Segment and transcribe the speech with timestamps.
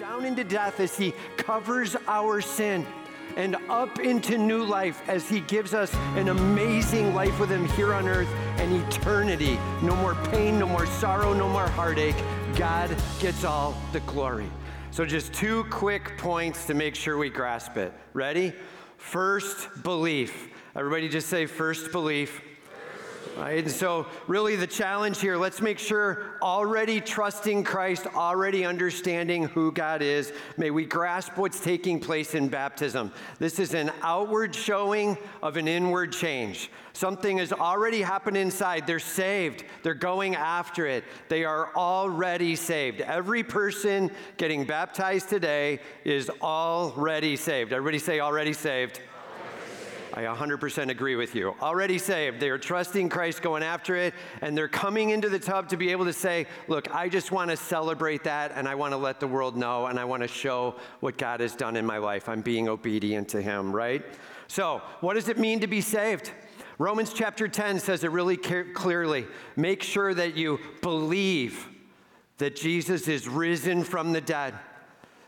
[0.00, 2.86] down into death as He covers our sin,
[3.36, 7.92] and up into new life as He gives us an amazing life with Him here
[7.92, 9.58] on earth and eternity.
[9.82, 12.16] No more pain, no more sorrow, no more heartache.
[12.56, 14.50] God gets all the glory.
[14.90, 17.92] So, just two quick points to make sure we grasp it.
[18.14, 18.54] Ready?
[18.96, 20.48] First, belief.
[20.74, 22.40] Everybody just say, first belief.
[23.36, 23.62] Right?
[23.64, 29.72] And so, really, the challenge here let's make sure already trusting Christ, already understanding who
[29.72, 33.12] God is, may we grasp what's taking place in baptism.
[33.38, 36.70] This is an outward showing of an inward change.
[36.92, 38.86] Something has already happened inside.
[38.86, 41.04] They're saved, they're going after it.
[41.28, 43.00] They are already saved.
[43.00, 47.72] Every person getting baptized today is already saved.
[47.72, 49.00] Everybody say, already saved.
[50.14, 51.54] I 100% agree with you.
[51.60, 52.40] Already saved.
[52.40, 55.90] They are trusting Christ, going after it, and they're coming into the tub to be
[55.90, 59.20] able to say, Look, I just want to celebrate that, and I want to let
[59.20, 62.28] the world know, and I want to show what God has done in my life.
[62.28, 64.04] I'm being obedient to Him, right?
[64.48, 66.32] So, what does it mean to be saved?
[66.78, 69.26] Romans chapter 10 says it really clearly.
[69.54, 71.68] Make sure that you believe
[72.38, 74.54] that Jesus is risen from the dead,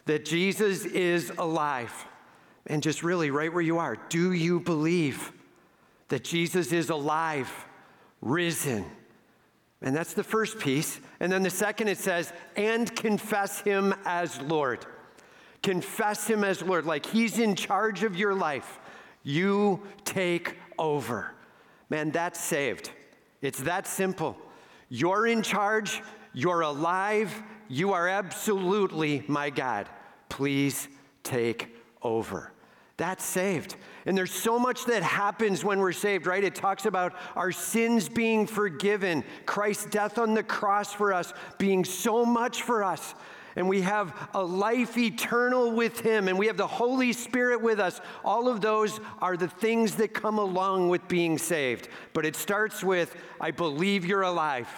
[0.07, 2.07] that Jesus is alive
[2.67, 5.33] and just really, right where you are, do you believe
[6.09, 7.51] that Jesus is alive,
[8.21, 8.85] risen?
[9.81, 11.01] And that's the first piece.
[11.19, 14.87] And then the second, it says, and confess him as Lord.
[15.63, 18.79] Confess him as Lord, like he's in charge of your life.
[19.25, 21.33] You take over.
[21.91, 22.91] Man, that's saved.
[23.41, 24.37] It's that simple.
[24.89, 26.01] You're in charge,
[26.33, 29.89] you're alive, you are absolutely my God.
[30.29, 30.89] Please
[31.23, 32.52] take over.
[33.03, 33.75] That's saved.
[34.07, 36.45] And there's so much that happens when we're saved, right?
[36.45, 41.85] It talks about our sins being forgiven, Christ's death on the cross for us being
[41.85, 43.17] so much for us.
[43.57, 47.81] And we have a life eternal with Him, and we have the Holy Spirit with
[47.81, 48.01] us.
[48.25, 51.89] All of those are the things that come along with being saved.
[52.13, 54.69] But it starts with, I believe you're alive.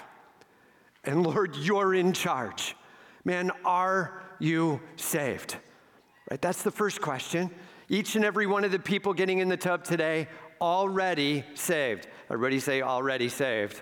[1.05, 2.75] And Lord, you're in charge.
[3.23, 5.59] Man, are you saved?
[6.31, 6.41] Right?
[6.41, 7.51] That's the first question.
[7.89, 10.29] Each and every one of the people getting in the tub today,
[10.61, 12.07] already saved.
[12.31, 13.81] Everybody say, already saved.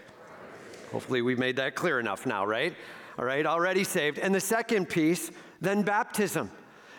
[0.90, 2.74] Hopefully, we've made that clear enough now, right?
[3.18, 4.18] All right, already saved.
[4.18, 5.30] And the second piece,
[5.60, 6.50] then baptism.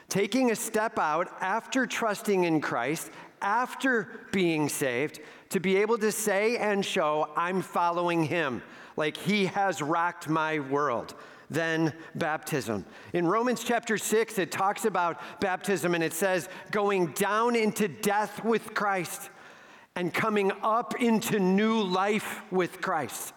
[0.10, 6.12] Taking a step out after trusting in Christ, after being saved, to be able to
[6.12, 8.62] say and show, I'm following him,
[8.96, 11.16] like he has rocked my world
[11.50, 12.86] than baptism.
[13.14, 18.44] In Romans chapter 6, it talks about baptism and it says going down into death
[18.44, 19.30] with Christ
[19.96, 23.34] and coming up into new life with Christ.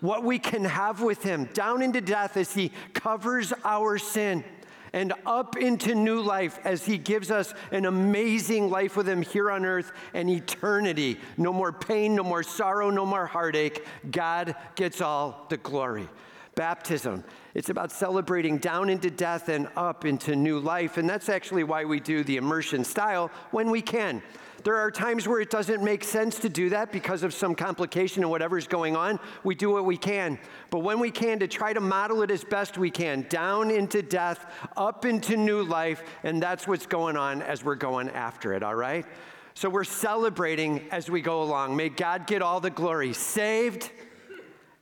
[0.00, 4.44] What we can have with Him down into death as He covers our sin
[4.92, 9.50] and up into new life as He gives us an amazing life with Him here
[9.50, 11.18] on earth and eternity.
[11.38, 13.84] No more pain, no more sorrow, no more heartache.
[14.10, 16.08] God gets all the glory
[16.56, 17.22] baptism.
[17.54, 20.96] It's about celebrating down into death and up into new life.
[20.96, 24.20] And that's actually why we do the immersion style when we can.
[24.64, 28.24] There are times where it doesn't make sense to do that because of some complication
[28.24, 29.20] and whatever's going on.
[29.44, 30.40] We do what we can.
[30.70, 34.02] But when we can, to try to model it as best we can, down into
[34.02, 34.44] death,
[34.76, 38.74] up into new life, and that's what's going on as we're going after it, all
[38.74, 39.06] right?
[39.54, 41.76] So we're celebrating as we go along.
[41.76, 43.12] May God get all the glory.
[43.12, 43.92] Saved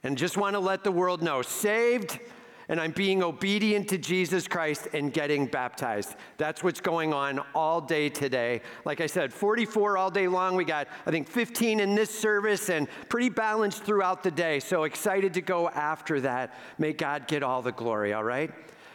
[0.05, 2.21] and just want to let the world know saved,
[2.69, 6.15] and I'm being obedient to Jesus Christ and getting baptized.
[6.39, 8.63] That's what's going on all day today.
[8.85, 10.57] Like I said, 44 all day long.
[10.57, 14.61] We got, I think, 15 in this service and pretty balanced throughout the day.
[14.61, 16.55] So excited to go after that.
[16.79, 18.51] May God get all the glory, all right?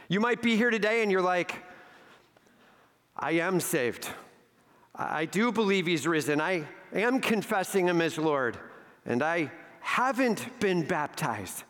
[0.07, 1.63] You might be here today and you're like,
[3.15, 4.09] I am saved.
[4.95, 6.41] I do believe he's risen.
[6.41, 8.57] I am confessing him as Lord.
[9.05, 9.51] And I
[9.89, 11.63] haven't been baptized,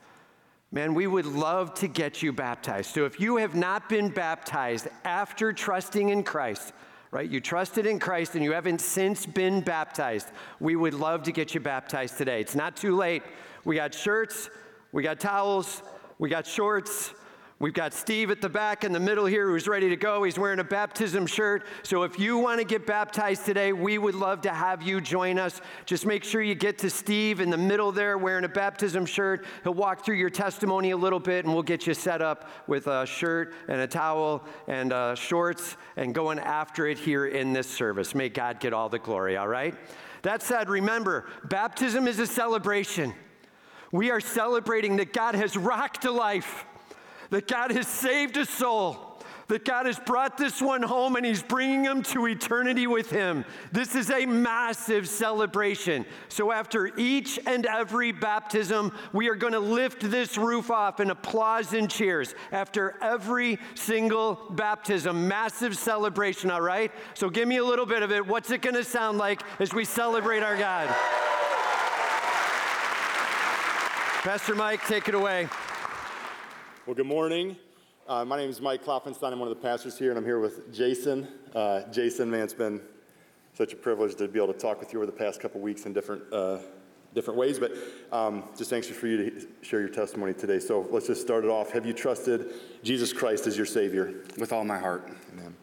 [0.73, 2.93] man, we would love to get you baptized.
[2.93, 6.73] So if you have not been baptized after trusting in Christ,
[7.11, 7.29] right?
[7.29, 10.27] You trusted in Christ and you haven't since been baptized.
[10.59, 12.41] We would love to get you baptized today.
[12.41, 13.23] It's not too late.
[13.63, 14.49] We got shirts,
[14.91, 15.81] we got towels,
[16.17, 17.13] we got shorts,
[17.61, 20.23] We've got Steve at the back in the middle here who's ready to go.
[20.23, 21.65] He's wearing a baptism shirt.
[21.83, 25.37] So if you want to get baptized today, we would love to have you join
[25.37, 25.59] us.
[25.85, 29.45] Just make sure you get to Steve in the middle there wearing a baptism shirt.
[29.63, 32.87] He'll walk through your testimony a little bit and we'll get you set up with
[32.87, 37.67] a shirt and a towel and uh, shorts and going after it here in this
[37.67, 38.15] service.
[38.15, 39.75] May God get all the glory, all right?
[40.21, 43.13] That said, remember, baptism is a celebration.
[43.91, 46.65] We are celebrating that God has rocked a life
[47.29, 49.05] that God has saved a soul,
[49.47, 53.43] that God has brought this one home and he's bringing him to eternity with him.
[53.71, 56.05] This is a massive celebration.
[56.27, 61.09] So, after each and every baptism, we are going to lift this roof off in
[61.09, 62.35] applause and cheers.
[62.51, 66.91] After every single baptism, massive celebration, all right?
[67.15, 68.25] So, give me a little bit of it.
[68.25, 70.87] What's it going to sound like as we celebrate our God?
[74.21, 75.47] Pastor Mike, take it away.
[76.89, 77.55] Well, good morning.
[78.07, 79.31] Uh, my name is Mike Klopfenstein.
[79.31, 81.27] I'm one of the pastors here, and I'm here with Jason.
[81.53, 82.81] Uh, Jason, man, it's been
[83.53, 85.85] such a privilege to be able to talk with you over the past couple weeks
[85.85, 86.57] in different, uh,
[87.13, 87.73] different ways, but
[88.11, 90.57] um, just anxious for you to share your testimony today.
[90.57, 91.69] So let's just start it off.
[91.73, 94.23] Have you trusted Jesus Christ as your Savior?
[94.39, 95.07] With all my heart.
[95.31, 95.55] Amen.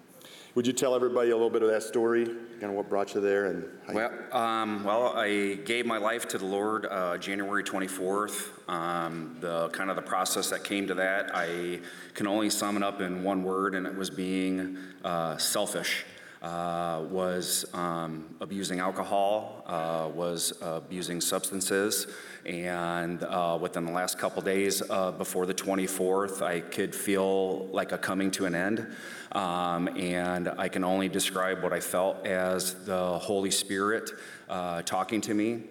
[0.56, 3.20] Would you tell everybody a little bit of that story, kind of what brought you
[3.20, 3.44] there?
[3.44, 8.66] And well, um, well, I gave my life to the Lord uh, January 24th.
[8.66, 11.80] Um, the kind of the process that came to that, I
[12.14, 16.06] can only sum it up in one word, and it was being uh, selfish.
[16.42, 22.06] Uh, was um, abusing alcohol, uh, was abusing substances,
[22.44, 27.92] and uh, within the last couple days uh, before the 24th, I could feel like
[27.92, 28.86] a coming to an end.
[29.32, 34.10] Um, and I can only describe what I felt as the Holy Spirit
[34.48, 35.62] uh, talking to me,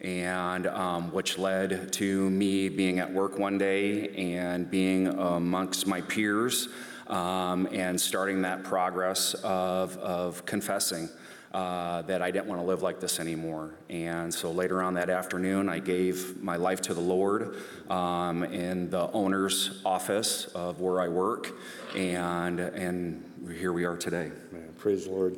[0.00, 6.00] and um, which led to me being at work one day and being amongst my
[6.00, 6.68] peers
[7.08, 11.08] um, and starting that progress of, of confessing.
[11.52, 13.76] Uh, that I didn't want to live like this anymore.
[13.88, 18.90] And so later on that afternoon, I gave my life to the Lord um, in
[18.90, 21.52] the owner's office of where I work,
[21.94, 23.22] and, and
[23.56, 24.32] here we are today.
[24.50, 25.36] Man, praise the Lord.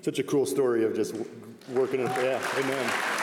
[0.00, 1.14] Such a cool story of just
[1.68, 2.00] working.
[2.00, 3.17] In, yeah, amen.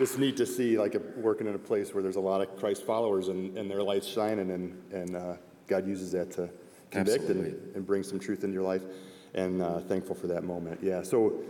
[0.00, 2.56] It's neat to see like a, working in a place where there's a lot of
[2.56, 5.34] Christ followers and, and their lights shining, and, and uh,
[5.66, 6.48] God uses that to
[6.90, 8.82] convict and, and, bring some truth into your life.
[9.34, 10.80] And uh, thankful for that moment.
[10.82, 11.02] Yeah.
[11.02, 11.42] So,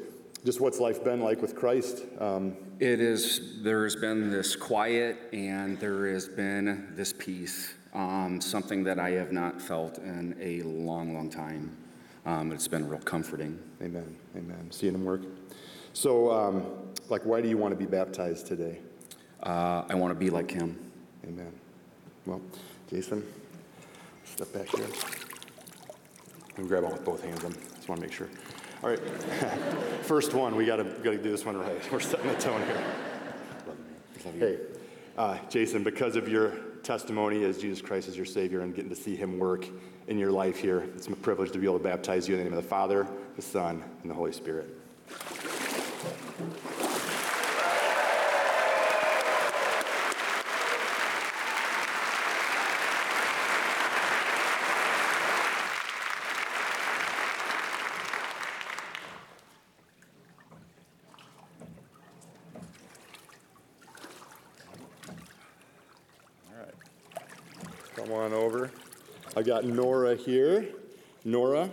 [0.44, 2.04] just what's life been like with Christ?
[2.18, 3.62] Um, it is.
[3.62, 7.74] There has been this quiet, and there has been this peace.
[7.94, 11.76] Um, something that I have not felt in a long, long time.
[12.26, 13.58] Um, it's been real comforting.
[13.80, 14.16] Amen.
[14.36, 14.68] Amen.
[14.70, 15.22] Seeing him work.
[15.92, 16.66] So, um,
[17.10, 18.78] like, why do you want to be baptized today?
[19.42, 20.78] Uh, I want to be like him.
[21.24, 21.52] Amen.
[22.26, 22.40] Well,
[22.90, 23.24] Jason,
[24.24, 24.86] step back here
[26.56, 27.44] and grab on with both hands.
[27.44, 28.28] I just want to make sure.
[28.82, 29.00] All right.
[30.02, 31.92] First one, we got to got to do this one right.
[31.92, 32.84] We're setting the tone here.
[34.38, 34.58] Hey,
[35.16, 36.50] uh, Jason, because of your
[36.82, 39.66] testimony as Jesus Christ as your Savior and getting to see Him work
[40.06, 42.44] in your life here, it's a privilege to be able to baptize you in the
[42.44, 43.06] name of the Father,
[43.36, 44.78] the Son, and the Holy Spirit.
[69.37, 70.68] I got Nora here.
[71.24, 71.70] Nora,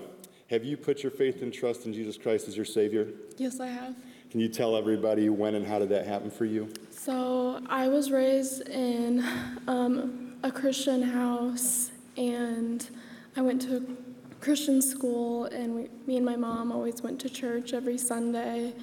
[0.50, 3.10] have you put your faith and trust in Jesus Christ as your Savior?
[3.38, 3.94] Yes, I have.
[4.32, 6.72] Can you tell everybody when and how did that happen for you?
[6.90, 9.26] So, I was raised in
[9.68, 12.90] um, a Christian house, and
[13.36, 17.30] I went to a Christian school, and we, me and my mom always went to
[17.30, 18.74] church every Sunday.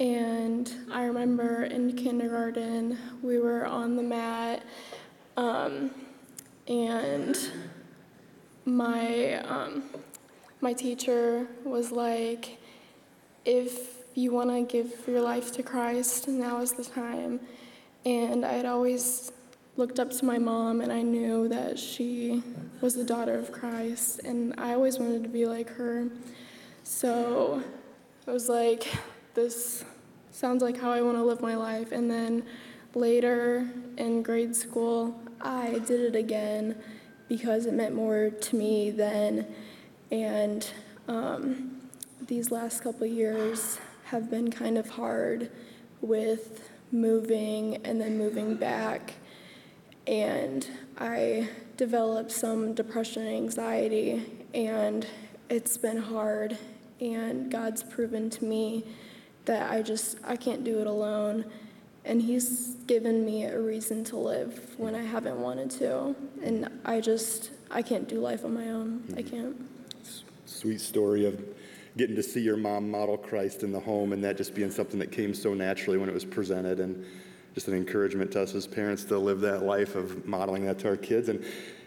[0.00, 4.62] And I remember in kindergarten, we were on the mat,
[5.36, 5.90] um,
[6.66, 7.38] and
[8.64, 9.82] my um,
[10.60, 12.58] my teacher was like,
[13.44, 17.40] if you want to give your life to Christ, now is the time.
[18.06, 19.32] And I had always
[19.76, 22.42] looked up to my mom, and I knew that she
[22.80, 26.08] was the daughter of Christ, and I always wanted to be like her.
[26.84, 27.62] So
[28.26, 28.86] I was like,
[29.34, 29.84] this
[30.30, 31.92] sounds like how I want to live my life.
[31.92, 32.44] And then
[32.94, 36.76] later in grade school, I did it again
[37.28, 39.46] because it meant more to me then.
[40.10, 40.68] And
[41.08, 41.80] um,
[42.26, 45.50] these last couple years have been kind of hard
[46.00, 49.14] with moving and then moving back.
[50.06, 50.66] And
[50.98, 55.06] I developed some depression and anxiety, and
[55.48, 56.58] it's been hard.
[57.00, 58.84] And God's proven to me
[59.46, 61.44] that I just I can't do it alone
[62.04, 66.14] and he's given me a reason to live when I haven't wanted to.
[66.42, 69.00] And I just, I can't do life on my own.
[69.00, 69.18] Mm-hmm.
[69.18, 69.56] I can't.
[70.44, 71.42] Sweet story of
[71.96, 74.98] getting to see your mom model Christ in the home and that just being something
[74.98, 76.80] that came so naturally when it was presented.
[76.80, 77.04] And
[77.54, 80.88] just an encouragement to us as parents to live that life of modeling that to
[80.88, 81.28] our kids.
[81.28, 81.44] And,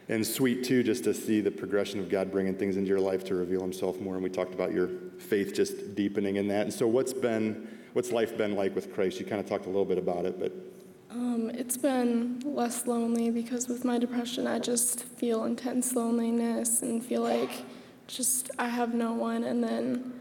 [0.08, 3.26] and sweet, too, just to see the progression of God bringing things into your life
[3.26, 4.16] to reveal himself more.
[4.16, 6.62] And we talked about your faith just deepening in that.
[6.62, 9.20] And so, what's been, what's life been like with Christ?
[9.20, 10.52] You kind of talked a little bit about it, but
[11.10, 17.04] Um, it's been less lonely because with my depression, I just feel intense loneliness and
[17.04, 17.50] feel like
[18.06, 19.44] just I have no one.
[19.46, 20.14] And then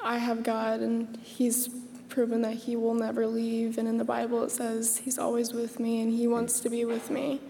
[0.00, 1.70] I have God, and He's
[2.10, 3.78] proven that He will never leave.
[3.78, 6.84] And in the Bible, it says He's always with me and He wants to be
[6.84, 7.40] with me.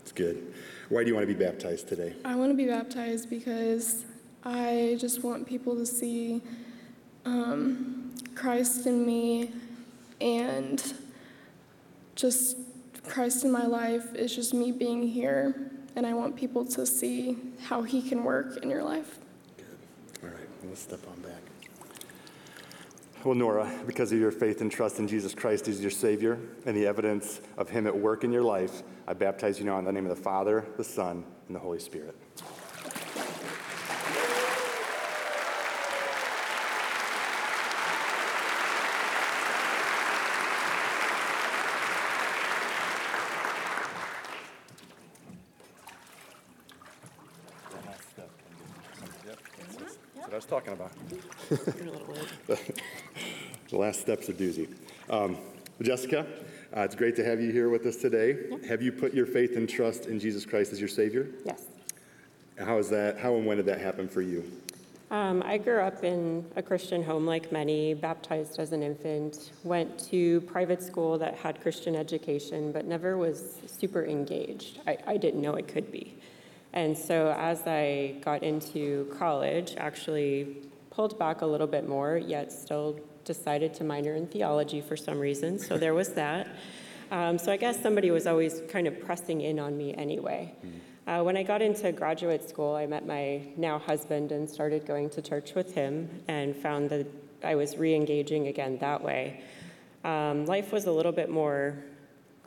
[0.00, 0.54] it's good.
[0.90, 2.14] Why do you want to be baptized today?
[2.24, 4.04] I want to be baptized because
[4.44, 6.40] I just want people to see
[7.24, 8.03] um,
[8.34, 9.50] Christ in me
[10.20, 10.94] and
[12.14, 12.56] just
[13.06, 15.70] Christ in my life is just me being here.
[15.96, 19.18] And I want people to see how He can work in your life.
[19.56, 19.66] Good.
[20.24, 21.40] All right, let's step on back.
[23.24, 26.76] Well, Nora, because of your faith and trust in Jesus Christ as your Savior and
[26.76, 29.92] the evidence of Him at work in your life, I baptize you now in the
[29.92, 32.16] name of the Father, the Son, and the Holy Spirit.
[50.34, 52.58] That's what I was talking about.
[53.70, 54.68] The last step's a doozy.
[55.10, 55.38] Um,
[55.82, 56.26] Jessica,
[56.76, 58.36] uh, it's great to have you here with us today.
[58.68, 61.28] Have you put your faith and trust in Jesus Christ as your Savior?
[61.44, 61.64] Yes.
[62.58, 63.18] How is that?
[63.18, 64.44] How and when did that happen for you?
[65.10, 69.98] Um, I grew up in a Christian home like many, baptized as an infant, went
[70.10, 74.80] to private school that had Christian education, but never was super engaged.
[74.86, 76.16] I, I didn't know it could be.
[76.74, 80.56] And so as I got into college, actually
[80.90, 85.18] pulled back a little bit more, yet still decided to minor in theology for some
[85.18, 85.58] reason.
[85.58, 86.48] So there was that.
[87.12, 90.52] Um, so I guess somebody was always kind of pressing in on me anyway.
[91.06, 95.10] Uh, when I got into graduate school, I met my now husband and started going
[95.10, 97.06] to church with him and found that
[97.44, 99.42] I was re engaging again that way.
[100.02, 101.84] Um, life was a little bit more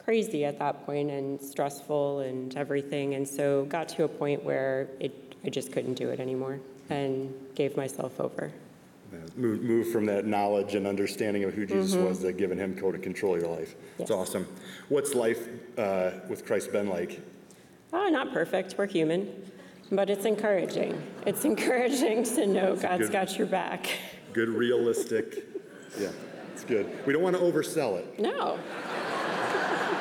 [0.08, 4.88] crazy at that point and stressful and everything, and so got to a point where
[5.02, 8.50] it, I just couldn't do it anymore and gave myself over.
[9.36, 12.94] Move, move from that knowledge and understanding of who Jesus was to giving Him code
[12.94, 13.76] to control your life.
[14.00, 14.12] It's Yes.
[14.12, 14.48] awesome.
[14.88, 17.20] What's life uh, with Christ been like?
[17.92, 19.30] Oh, not perfect, we're human,
[19.92, 21.02] but it's encouraging.
[21.26, 23.90] It's encouraging to know God's good- got your back.
[24.32, 25.46] Good, realistic.
[26.00, 26.12] Yeah,
[26.54, 26.88] it's good.
[27.06, 28.20] We don't want to oversell it.
[28.20, 28.58] No,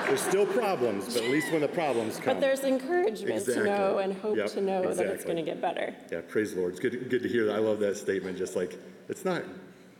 [0.06, 2.34] There's still problems, but at least when the problems come.
[2.34, 5.60] But there's encouragement to know and hope Yep, to know that it's going to get
[5.60, 5.94] better.
[6.12, 6.72] Yeah, praise the Lord.
[6.72, 7.56] It's good, good to hear that.
[7.56, 8.38] I love that statement.
[8.38, 9.42] Just like it's not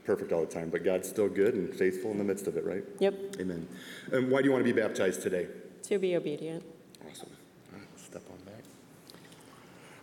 [0.04, 2.64] perfect all the time, but God's still good and faithful in the midst of it,
[2.64, 2.84] right?
[3.00, 3.66] Yep, Amen.
[4.12, 5.48] And why do you want to be baptized today?
[5.82, 6.64] to be obedient.
[7.08, 7.30] Awesome.
[7.72, 8.64] All right, step on back.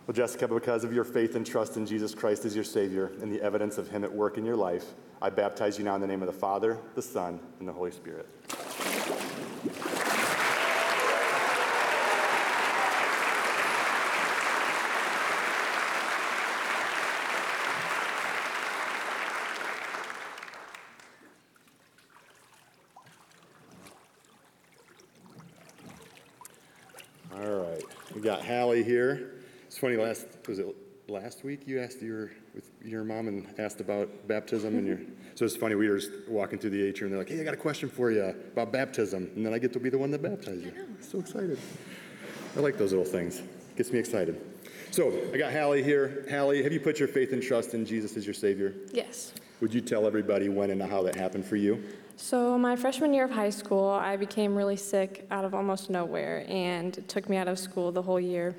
[0.06, 3.30] Well, Jessica, because of your faith and trust in Jesus Christ as your Savior and
[3.30, 4.84] the evidence of Him at work in your life,
[5.20, 7.90] I baptize you now in the name of the Father, the Son, and the Holy
[7.90, 8.26] Spirit.
[9.64, 9.70] All
[27.40, 27.82] right,
[28.14, 29.40] we got Hallie here.
[29.66, 33.80] It's funny, last, was it last week you asked your, with your mom and asked
[33.80, 34.98] about baptism and your,
[35.34, 37.44] so it's funny, we were just walking through the atrium, and they're like, hey, I
[37.44, 40.10] got a question for you about baptism, and then I get to be the one
[40.12, 40.72] that baptizes you.
[41.00, 41.58] So excited.
[42.56, 43.42] I like those little things.
[43.76, 44.40] Gets me excited.
[44.92, 46.24] So, I got Hallie here.
[46.30, 48.74] Hallie, have you put your faith and trust in Jesus as your Savior?
[48.92, 49.32] Yes.
[49.60, 51.82] Would you tell everybody when and how that happened for you?
[52.16, 56.46] So, my freshman year of high school, I became really sick out of almost nowhere,
[56.48, 58.54] and it took me out of school the whole year.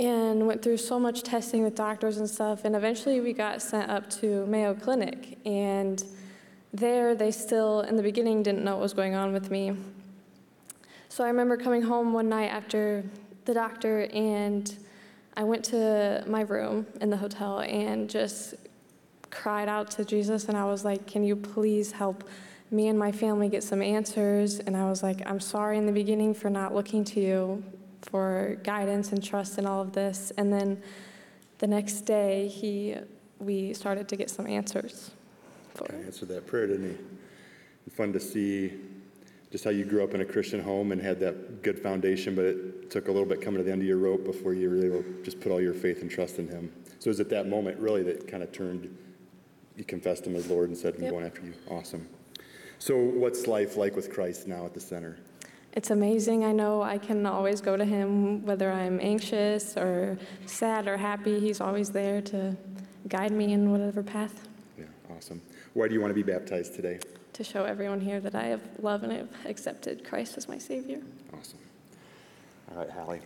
[0.00, 3.90] And went through so much testing with doctors and stuff, and eventually we got sent
[3.90, 5.38] up to Mayo Clinic.
[5.44, 6.02] And
[6.72, 9.76] there, they still, in the beginning, didn't know what was going on with me.
[11.10, 13.04] So, I remember coming home one night after
[13.44, 14.74] the doctor, and
[15.36, 18.54] I went to my room in the hotel and just
[19.30, 22.28] cried out to Jesus and I was like, Can you please help
[22.70, 24.58] me and my family get some answers?
[24.58, 27.64] And I was like, I'm sorry in the beginning for not looking to you
[28.02, 30.32] for guidance and trust in all of this.
[30.36, 30.82] And then
[31.58, 32.96] the next day, he,
[33.38, 35.10] we started to get some answers.
[35.74, 37.90] For I answered that prayer, didn't he?
[37.90, 38.72] Fun to see
[39.50, 42.44] just how you grew up in a Christian home and had that good foundation, but
[42.44, 44.88] it took a little bit coming to the end of your rope before you really
[44.88, 46.72] were just put all your faith and trust in Him.
[47.00, 48.96] So it was at that moment really that kind of turned,
[49.76, 51.10] you confessed Him as Lord and said, I'm Yep.
[51.10, 51.54] going after you.
[51.68, 52.08] Awesome.
[52.78, 55.18] So, what's life like with Christ now at the center?
[55.72, 56.44] It's amazing.
[56.44, 61.38] I know I can always go to him whether I'm anxious or sad or happy.
[61.38, 62.56] He's always there to
[63.08, 64.48] guide me in whatever path
[64.78, 64.84] Yeah,
[65.16, 65.40] awesome.
[65.74, 66.98] Why do you want to be baptized today?
[67.32, 71.00] to show everyone here that I have loved and have accepted Christ as my Savior.
[71.32, 71.58] Awesome.
[72.70, 73.20] All right, Hallie.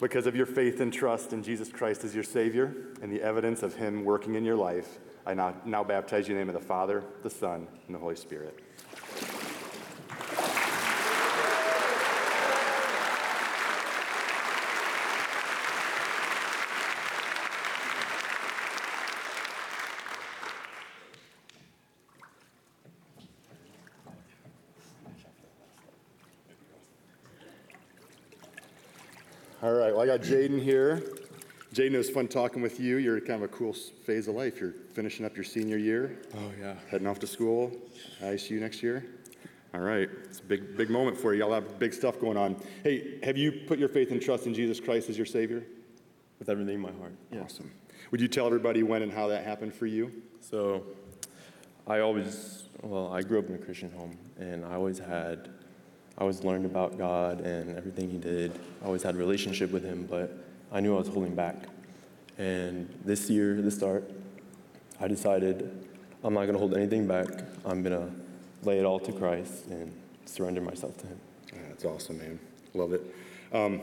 [0.00, 3.62] Because of your faith and trust in Jesus Christ as your Savior and the evidence
[3.62, 6.58] of Him working in your life, I now, now baptize you in the name of
[6.58, 8.58] the Father, the Son, and the Holy Spirit.
[30.08, 31.02] Got Jaden here.
[31.74, 32.96] Jaden, it was fun talking with you.
[32.96, 34.58] You're kind of a cool phase of life.
[34.58, 36.76] You're finishing up your senior year, Oh, yeah.
[36.90, 37.70] heading off to school,
[38.22, 39.04] ISU next year.
[39.74, 41.40] All right, it's a big, big moment for you.
[41.40, 42.56] Y'all have big stuff going on.
[42.84, 45.62] Hey, have you put your faith and trust in Jesus Christ as your Savior?
[46.38, 47.12] With everything in my heart.
[47.30, 47.40] Yeah.
[47.42, 47.70] Awesome.
[48.10, 50.10] Would you tell everybody when and how that happened for you?
[50.40, 50.84] So
[51.86, 55.50] I always, well, I grew up in a Christian home, and I always had,
[56.18, 58.52] I always learned about God and everything He did.
[58.82, 60.36] I always had a relationship with Him, but
[60.72, 61.54] I knew I was holding back.
[62.38, 64.10] And this year, the start,
[65.00, 65.86] I decided
[66.24, 67.28] I'm not going to hold anything back.
[67.64, 68.10] I'm going to
[68.68, 69.92] lay it all to Christ and
[70.24, 71.20] surrender myself to Him.
[71.68, 72.40] That's awesome, man.
[72.74, 73.14] Love it.
[73.52, 73.80] Um,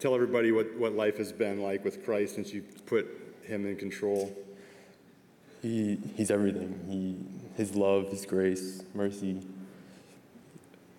[0.00, 3.06] tell everybody what, what life has been like with Christ since you put
[3.42, 4.34] Him in control.
[5.60, 6.80] He, he's everything.
[6.88, 9.42] He, his love, His grace, mercy,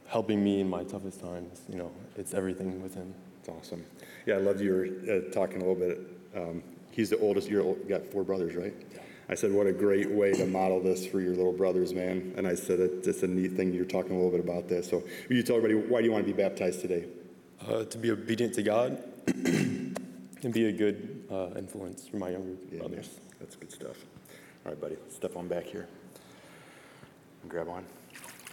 [0.09, 1.61] helping me in my toughest times.
[1.69, 3.13] You know, it's everything with Him.
[3.39, 3.85] It's awesome.
[4.25, 5.99] Yeah, I loved you were uh, talking a little bit.
[6.35, 7.47] Um, he's the oldest.
[7.49, 8.73] You're, you got four brothers, right?
[8.93, 8.99] Yeah.
[9.31, 12.33] I said, what a great way to model this for your little brothers, man.
[12.35, 13.71] And I said, it's it's a neat thing.
[13.73, 14.89] You're talking a little bit about this.
[14.89, 17.05] So, will you tell everybody why do you want to be baptized today?
[17.67, 22.55] Uh, to be obedient to God and be a good uh, influence for my younger
[22.71, 23.07] Yeah, brothers.
[23.07, 23.97] man, that's good stuff.
[24.65, 24.97] All right, buddy.
[25.09, 25.87] Step on back here.
[27.47, 27.85] Grab on.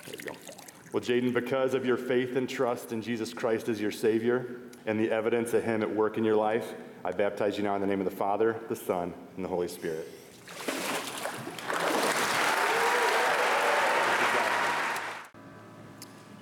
[0.06, 0.65] There you go.
[0.92, 5.00] Well, Jaden, because of your faith and trust in Jesus Christ as your Savior and
[5.00, 7.88] the evidence of Him at work in your life, I baptize you now in the
[7.88, 10.08] name of the Father, the Son, and the Holy Spirit.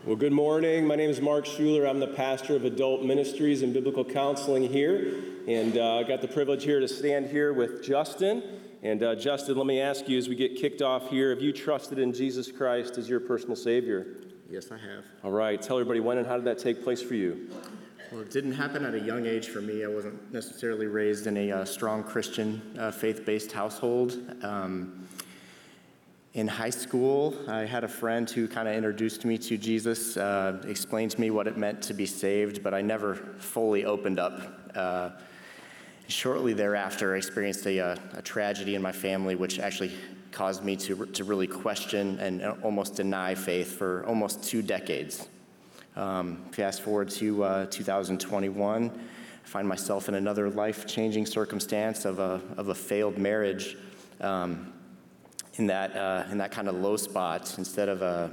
[0.05, 0.87] Well, good morning.
[0.87, 1.87] My name is Mark Schuler.
[1.89, 5.23] I'm the pastor of adult ministries and biblical counseling here.
[5.49, 8.43] And uh, I got the privilege here to stand here with Justin.
[8.83, 11.55] And uh, Justin, let me ask you as we get kicked off here have you
[11.55, 14.19] trusted in Jesus Christ as your personal Savior?
[14.51, 15.05] Yes, I have.
[15.23, 15.61] All right.
[15.61, 17.51] Tell everybody when and how did that take place for you?
[18.13, 19.85] Well, it didn't happen at a young age for me.
[19.85, 24.21] I wasn't necessarily raised in a uh, strong Christian, uh, faith based household.
[24.43, 25.09] Um,
[26.35, 30.61] in high school, I had a friend who kind of introduced me to Jesus, uh,
[30.67, 34.71] explained to me what it meant to be saved, but I never fully opened up.
[34.75, 35.11] Uh,
[36.09, 39.93] shortly thereafter, I experienced a, uh, a tragedy in my family, which actually
[40.35, 45.29] caused me to, to really question and uh, almost deny faith for almost two decades.
[45.97, 52.19] Um, fast forward to uh, 2021, I find myself in another life changing circumstance of
[52.19, 53.77] a, of a failed marriage.
[54.21, 54.73] Um,
[55.57, 58.31] in that, uh, in that kind of low spot, instead of a,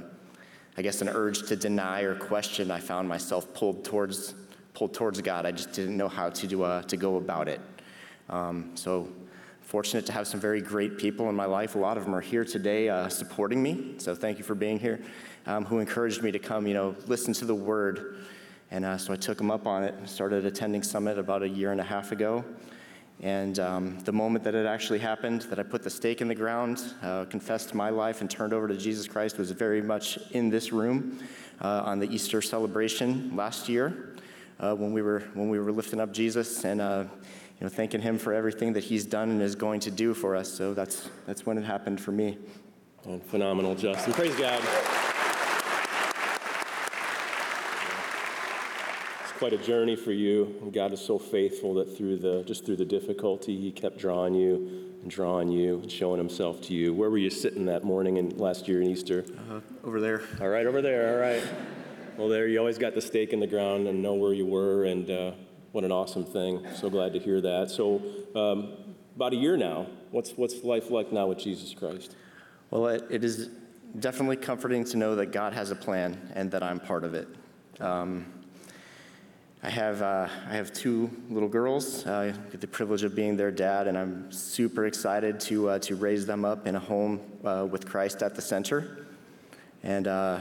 [0.76, 4.34] I guess, an urge to deny or question, I found myself pulled towards,
[4.74, 5.46] pulled towards God.
[5.46, 7.60] I just didn't know how to, do, uh, to go about it.
[8.28, 9.08] Um, so,
[9.72, 11.76] fortunate to have some very great people in my life.
[11.76, 13.94] A lot of them are here today uh, supporting me.
[13.96, 15.00] So, thank you for being here.
[15.46, 18.18] Um, who encouraged me to come, you know, listen to the word.
[18.70, 21.48] And uh, so I took them up on it and started attending Summit about a
[21.48, 22.44] year and a half ago.
[23.22, 26.34] And um, the moment that it actually happened, that I put the stake in the
[26.34, 30.50] ground, uh, confessed my life, and turned over to Jesus Christ, was very much in
[30.50, 31.18] this room
[31.62, 34.16] uh, on the Easter celebration last year
[34.60, 37.04] uh, when we were when we were lifting up Jesus and uh,
[37.62, 40.52] know thanking Him for everything that He's done and is going to do for us.
[40.52, 42.38] So that's that's when it happened for me.
[43.04, 44.12] And phenomenal, Justin.
[44.12, 44.62] Praise God.
[49.22, 50.56] It's quite a journey for you.
[50.62, 54.34] And God is so faithful that through the just through the difficulty, He kept drawing
[54.34, 56.92] you and drawing you and showing Himself to you.
[56.92, 59.24] Where were you sitting that morning in last year in Easter?
[59.50, 61.14] Uh, over there, All right, over there.
[61.14, 61.42] All right.
[62.16, 64.84] Well, there you always got the stake in the ground and know where you were,
[64.84, 65.32] and uh,
[65.72, 66.66] what an awesome thing.
[66.74, 67.70] So glad to hear that.
[67.70, 68.02] So,
[68.34, 68.74] um,
[69.16, 69.86] about a year now.
[70.10, 72.16] What's what's life like now with Jesus Christ?
[72.70, 73.50] Well, it, it is
[73.98, 77.28] definitely comforting to know that God has a plan and that I'm part of it.
[77.80, 78.26] Um,
[79.64, 82.04] I have, uh, I have two little girls.
[82.06, 85.94] I get the privilege of being their dad, and I'm super excited to, uh, to
[85.94, 89.06] raise them up in a home uh, with Christ at the center.
[89.84, 90.40] and uh,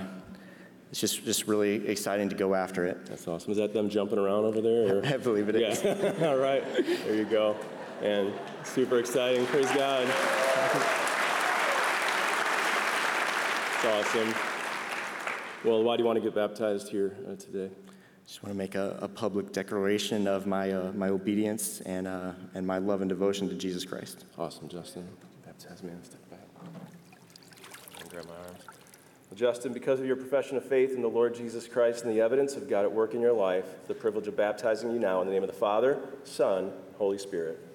[0.92, 3.06] it's just, just really exciting to go after it.
[3.06, 3.52] That's awesome.
[3.52, 4.98] Is that them jumping around over there?
[4.98, 5.06] Or?
[5.06, 5.82] I believe it is.
[5.82, 6.14] Yeah.
[6.28, 6.64] All right.
[7.06, 7.56] There you go.
[8.02, 8.34] And
[8.66, 9.46] super exciting.
[9.46, 10.06] Praise God.
[13.76, 14.34] It's awesome.
[15.64, 17.70] Well, why do you want to get baptized here uh, today?
[18.28, 22.34] Just want to make a, a public declaration of my, uh, my obedience and, uh,
[22.54, 24.26] and my love and devotion to Jesus Christ.
[24.38, 25.08] Awesome, Justin.
[25.46, 26.48] Baptize me and step back.
[28.02, 28.51] And grab my arms.
[29.34, 32.56] Justin, because of your profession of faith in the Lord Jesus Christ and the evidence
[32.56, 35.34] of God at work in your life, the privilege of baptizing you now in the
[35.34, 37.71] name of the Father, Son, Holy Spirit.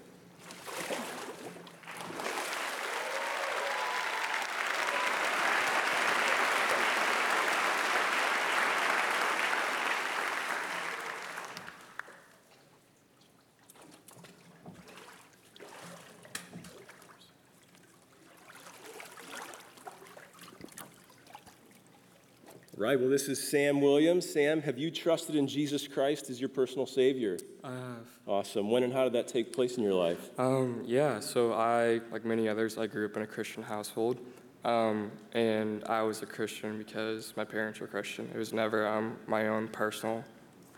[22.86, 24.30] Right, well, this is Sam Williams.
[24.30, 27.36] Sam, have you trusted in Jesus Christ as your personal Savior?
[27.64, 28.06] I have.
[28.28, 28.70] Awesome.
[28.70, 30.30] When and how did that take place in your life?
[30.38, 34.20] Um, yeah, so I, like many others, I grew up in a Christian household.
[34.64, 38.30] Um, and I was a Christian because my parents were Christian.
[38.32, 40.22] It was never um, my own personal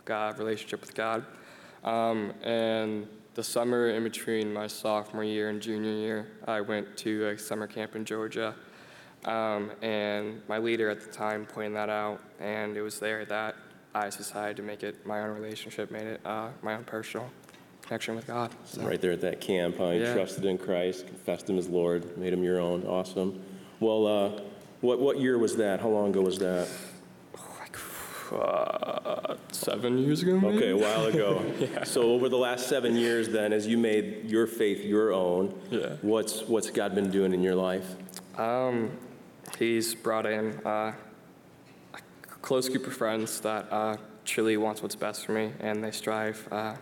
[0.07, 1.27] God relationship with God.
[1.85, 7.27] Um, and the summer in between my sophomore year and junior year, I went to
[7.27, 8.55] a summer camp in Georgia.
[9.25, 13.57] Um, and my leader at the time pointed that out, and it was there that
[13.95, 17.29] I decided to make it my own relationship, made it uh, my own personal
[17.83, 18.51] connection with God.
[18.65, 18.83] So.
[18.83, 19.91] Right there at that camp, huh?
[19.91, 20.15] You Yeah.
[20.15, 22.85] trusted in Christ, confessed Him as Lord, made Him your own.
[22.87, 23.43] Awesome.
[23.81, 24.41] Well, uh,
[24.83, 25.81] what, what year was that?
[25.81, 26.69] How long ago was that?
[28.33, 30.39] uh, seven years ago.
[30.39, 30.57] maybe?
[30.57, 31.43] Okay, a while ago.
[31.59, 31.85] yeah.
[31.85, 35.97] So over the last seven years, then, as you made your faith your own, Yeah.
[36.03, 37.87] what's what's God been doing in your life?
[38.37, 38.91] Um,
[39.59, 40.93] he's brought in uh,
[41.95, 41.99] a
[42.43, 46.47] close group of friends that uh, truly wants what's best for me, and they strive
[46.51, 46.75] uh,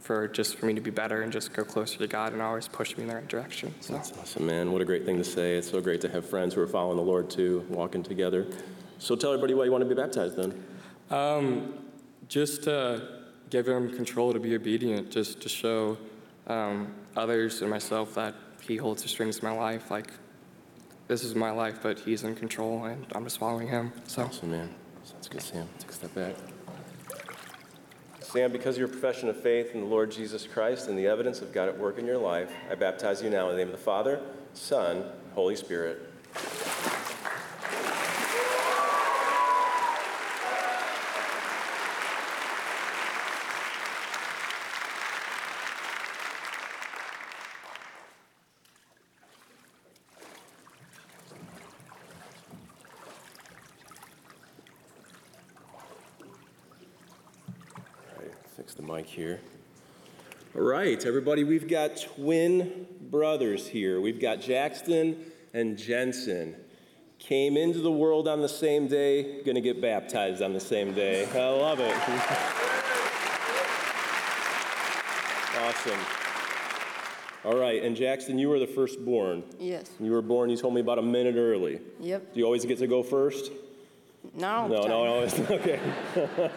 [0.00, 2.68] for just for me to be better and just go closer to God, and always
[2.68, 3.74] push me in the right direction.
[3.80, 3.94] So.
[3.94, 4.72] That's awesome, man.
[4.72, 5.56] What a great thing to say.
[5.56, 8.46] It's so great to have friends who are following the Lord too, walking together.
[8.98, 10.64] So tell everybody why you want to be baptized then.
[11.10, 11.74] Um,
[12.28, 15.98] just to give him control to be obedient, just to show
[16.46, 19.90] um, others and myself that he holds the strings of my life.
[19.90, 20.12] Like,
[21.10, 23.92] this is my life, but he's in control, and I'm just following him.
[24.06, 24.72] So, Awesome, man.
[25.02, 25.68] Sounds good, Sam.
[25.80, 26.36] Take a step back.
[28.20, 31.42] Sam, because of your profession of faith in the Lord Jesus Christ and the evidence
[31.42, 33.76] of God at work in your life, I baptize you now in the name of
[33.76, 34.20] the Father,
[34.54, 35.02] Son,
[35.34, 36.00] Holy Spirit.
[58.16, 59.40] All right, fix the mic here.
[60.56, 64.00] All right, everybody, we've got twin brothers here.
[64.00, 66.56] We've got Jackson and Jensen.
[67.18, 71.26] Came into the world on the same day, gonna get baptized on the same day.
[71.34, 71.94] I love it.
[75.60, 76.00] awesome.
[77.44, 79.42] All right, and Jackson, you were the firstborn.
[79.58, 79.90] Yes.
[80.00, 81.82] You were born, you told me about a minute early.
[82.00, 82.32] Yep.
[82.32, 83.52] Do you always get to go first?
[84.34, 84.66] No.
[84.66, 85.28] No, no, no.
[85.50, 85.78] Okay.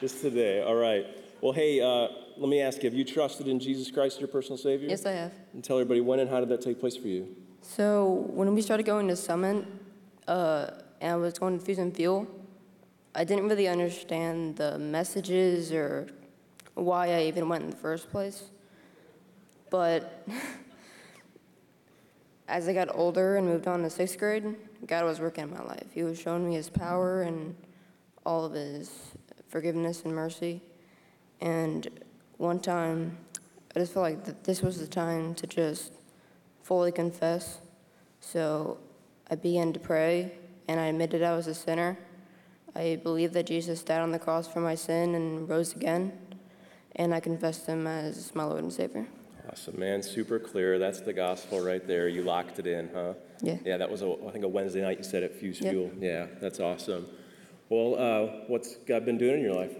[0.00, 0.62] Just today.
[0.62, 1.06] All right.
[1.46, 4.26] Well, hey, uh, let me ask you: Have you trusted in Jesus Christ, as your
[4.26, 4.88] personal Savior?
[4.88, 5.32] Yes, I have.
[5.52, 7.36] And tell everybody when and how did that take place for you?
[7.62, 9.64] So when we started going to Summit,
[10.26, 12.26] uh, and I was going to Fuse and Fuel,
[13.14, 16.08] I didn't really understand the messages or
[16.74, 18.50] why I even went in the first place.
[19.70, 20.26] But
[22.48, 25.62] as I got older and moved on to sixth grade, God was working in my
[25.62, 25.86] life.
[25.92, 27.54] He was showing me His power and
[28.24, 28.90] all of His
[29.46, 30.60] forgiveness and mercy.
[31.40, 31.88] And
[32.38, 33.18] one time,
[33.74, 35.92] I just felt like that this was the time to just
[36.62, 37.60] fully confess.
[38.20, 38.78] So
[39.30, 40.32] I began to pray,
[40.68, 41.98] and I admitted I was a sinner.
[42.74, 46.12] I believed that Jesus died on the cross for my sin and rose again,
[46.96, 49.06] and I confessed Him as my Lord and Savior.
[49.50, 50.02] Awesome, man.
[50.02, 50.78] Super clear.
[50.78, 52.08] That's the gospel right there.
[52.08, 53.14] You locked it in, huh?
[53.40, 53.58] Yeah.
[53.64, 55.72] Yeah, that was, a, I think, a Wednesday night you said at Fuse Yep.
[55.72, 55.90] Fuel.
[56.00, 57.06] Yeah, that's awesome.
[57.68, 59.76] Well, uh, what's God been doing in your life?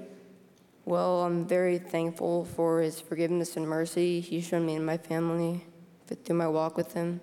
[0.86, 5.64] Well, I'm very thankful for His forgiveness and mercy He's shown me and my family
[6.06, 7.20] through my walk with Him,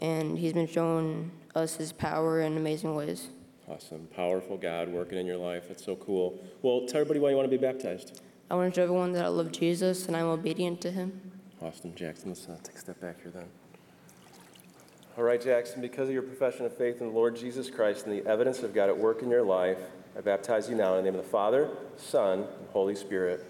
[0.00, 3.28] and He's been showing us His power in amazing ways.
[3.68, 4.08] Awesome.
[4.16, 5.68] Powerful God working in your life.
[5.68, 6.44] That's so cool.
[6.62, 8.20] Well, tell everybody why you want to be baptized.
[8.50, 11.30] I want to show everyone that I love Jesus and I'm obedient to Him.
[11.62, 13.46] Austin Jackson, let's uh, take a step back here then.
[15.16, 18.12] All right, Jackson, because of your profession of faith in the Lord Jesus Christ and
[18.12, 19.78] the evidence of God at work in your life,
[20.16, 23.44] I baptize you now in the name of the Father, Son, and Holy Spirit.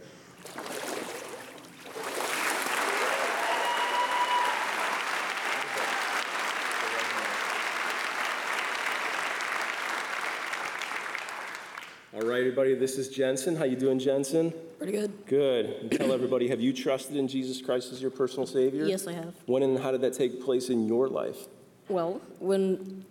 [12.14, 13.56] All right, everybody, this is Jensen.
[13.56, 14.54] How you doing, Jensen?
[14.78, 15.12] Pretty good.
[15.26, 15.66] Good.
[15.66, 18.86] And tell everybody, have you trusted in Jesus Christ as your personal Savior?
[18.86, 19.34] Yes, I have.
[19.44, 21.46] When and how did that take place in your life?
[21.90, 23.04] Well, when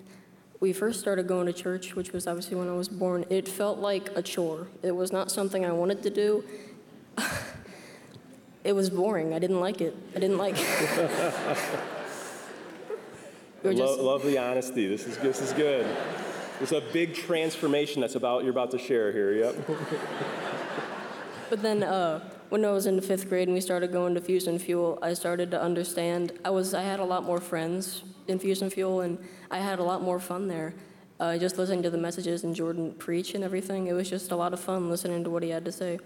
[0.63, 3.79] we first started going to church, which was obviously when I was born, it felt
[3.79, 4.67] like a chore.
[4.81, 6.41] It was not something I wanted to do.
[8.63, 9.33] it was boring.
[9.33, 9.93] I didn't like it.
[10.15, 10.55] I didn't like
[13.61, 14.87] Lo- just- love the honesty.
[14.87, 15.85] This is this is good.
[16.61, 19.33] It's a big transformation that's about you're about to share here.
[19.33, 19.55] Yep.
[21.49, 22.21] But then uh,
[22.53, 25.49] when I was in fifth grade and we started going to Fusion Fuel, I started
[25.49, 26.33] to understand.
[26.45, 29.17] I was I had a lot more friends in Fusion Fuel, and
[29.49, 30.75] I had a lot more fun there.
[31.19, 34.35] Uh, just listening to the messages and Jordan preach and everything, it was just a
[34.35, 35.97] lot of fun listening to what he had to say.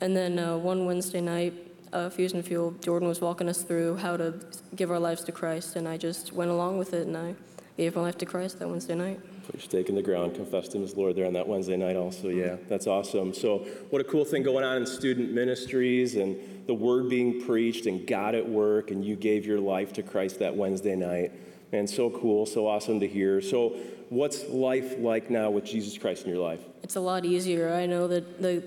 [0.00, 1.54] And then uh, one Wednesday night,
[1.92, 4.34] uh, Fusion Fuel, Jordan was walking us through how to
[4.74, 7.36] give our lives to Christ, and I just went along with it, and I
[7.76, 9.20] gave my life to Christ that Wednesday night.
[9.46, 11.94] Put your stake in the ground, confessed him as Lord there on that Wednesday night
[11.94, 12.28] also.
[12.28, 13.32] Yeah, that's awesome.
[13.32, 13.58] So
[13.90, 18.04] what a cool thing going on in student ministries and the word being preached and
[18.06, 21.30] God at work and you gave your life to Christ that Wednesday night.
[21.70, 23.40] Man, so cool, so awesome to hear.
[23.40, 23.76] So
[24.08, 26.60] what's life like now with Jesus Christ in your life?
[26.82, 27.72] It's a lot easier.
[27.72, 28.62] I know that the,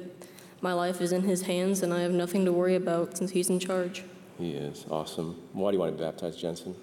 [0.61, 3.49] my life is in His hands, and I have nothing to worry about since He's
[3.49, 4.03] in charge.
[4.37, 5.41] He is awesome.
[5.53, 6.75] Why do you want to be baptized, Jensen?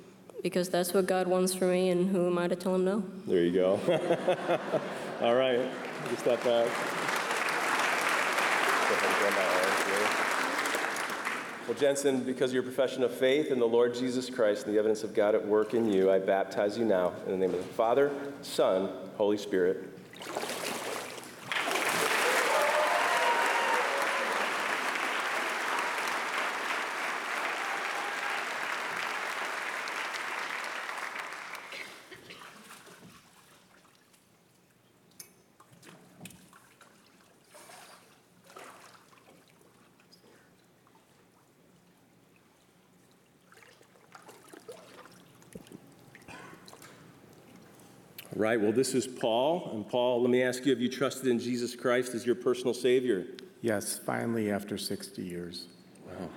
[0.47, 3.03] Because that's what God wants for me, and who am I to tell Him no?
[3.27, 3.81] There you go.
[5.21, 5.59] All right,
[6.19, 6.69] step back.
[11.67, 14.79] Well, Jensen, because of your profession of faith in the Lord Jesus Christ and the
[14.79, 17.59] evidence of God at work in you, I baptize you now in the name of
[17.59, 19.83] the Father, Son, Holy Spirit.
[48.37, 49.71] Right, well, this is Paul.
[49.75, 52.75] And Paul, let me ask you have you trusted in Jesus Christ as your personal
[52.75, 53.27] Savior?
[53.63, 55.67] Yes, finally, after 60 years.
[56.07, 56.29] Wow.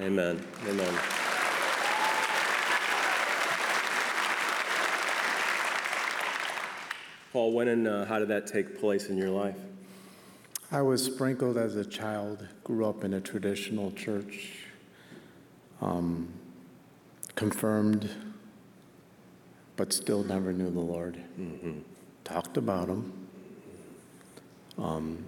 [0.00, 0.42] Amen.
[0.66, 0.98] Amen.
[7.32, 9.56] Paul, when and uh, how did that take place in your life?
[10.70, 14.50] I was sprinkled as a child, grew up in a traditional church,
[15.80, 16.28] um,
[17.34, 18.10] confirmed,
[19.78, 21.16] but still never knew the Lord.
[21.40, 21.78] Mm-hmm.
[22.24, 23.28] Talked about Him.
[24.76, 25.24] Um,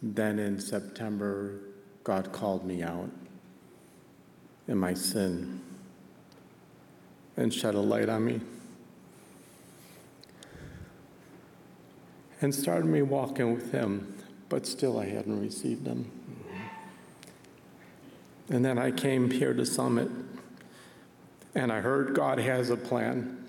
[0.00, 1.58] then in September,
[2.04, 3.10] God called me out
[4.68, 5.60] in my sin
[7.36, 8.40] and shed a light on me.
[12.40, 14.14] and started me walking with him,
[14.48, 16.10] but still I hadn't received him.
[18.50, 20.08] And then I came here to Summit,
[21.58, 23.44] and I heard God has a plan.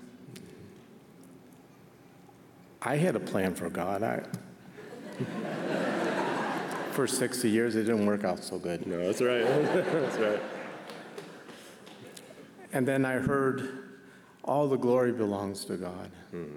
[2.82, 4.02] I had a plan for God.
[4.02, 4.24] I,
[6.90, 8.84] for 60 years, it didn't work out so good.
[8.84, 9.44] No, that's right.
[9.44, 10.40] that's right.
[12.72, 14.00] And then I heard
[14.44, 16.10] all the glory belongs to God.
[16.32, 16.56] Hmm.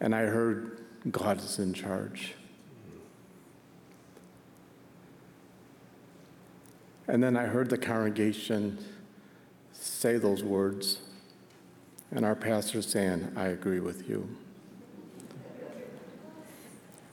[0.00, 2.34] And I heard God is in charge.
[7.08, 8.78] And then I heard the congregation
[9.86, 10.98] say those words,
[12.10, 14.28] and our pastor saying, I agree with you.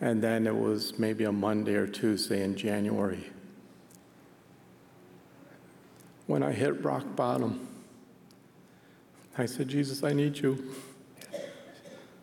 [0.01, 3.29] And then it was maybe a Monday or Tuesday in January
[6.27, 7.67] when I hit rock bottom.
[9.37, 10.75] I said, Jesus, I need you.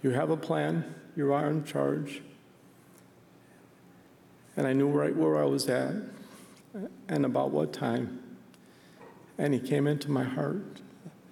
[0.02, 2.22] You have a plan, you are in charge.
[4.56, 5.94] And I knew right where I was at
[7.08, 8.29] and about what time.
[9.40, 10.82] And He came into my heart,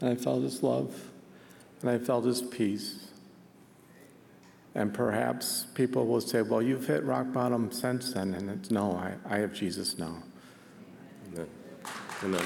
[0.00, 1.10] and I felt His love,
[1.82, 3.08] and I felt His peace.
[4.74, 8.32] And perhaps people will say, Well, you've hit rock bottom since then.
[8.32, 10.22] And it's no, I, I have Jesus now.
[11.34, 11.48] Amen.
[12.24, 12.44] Amen.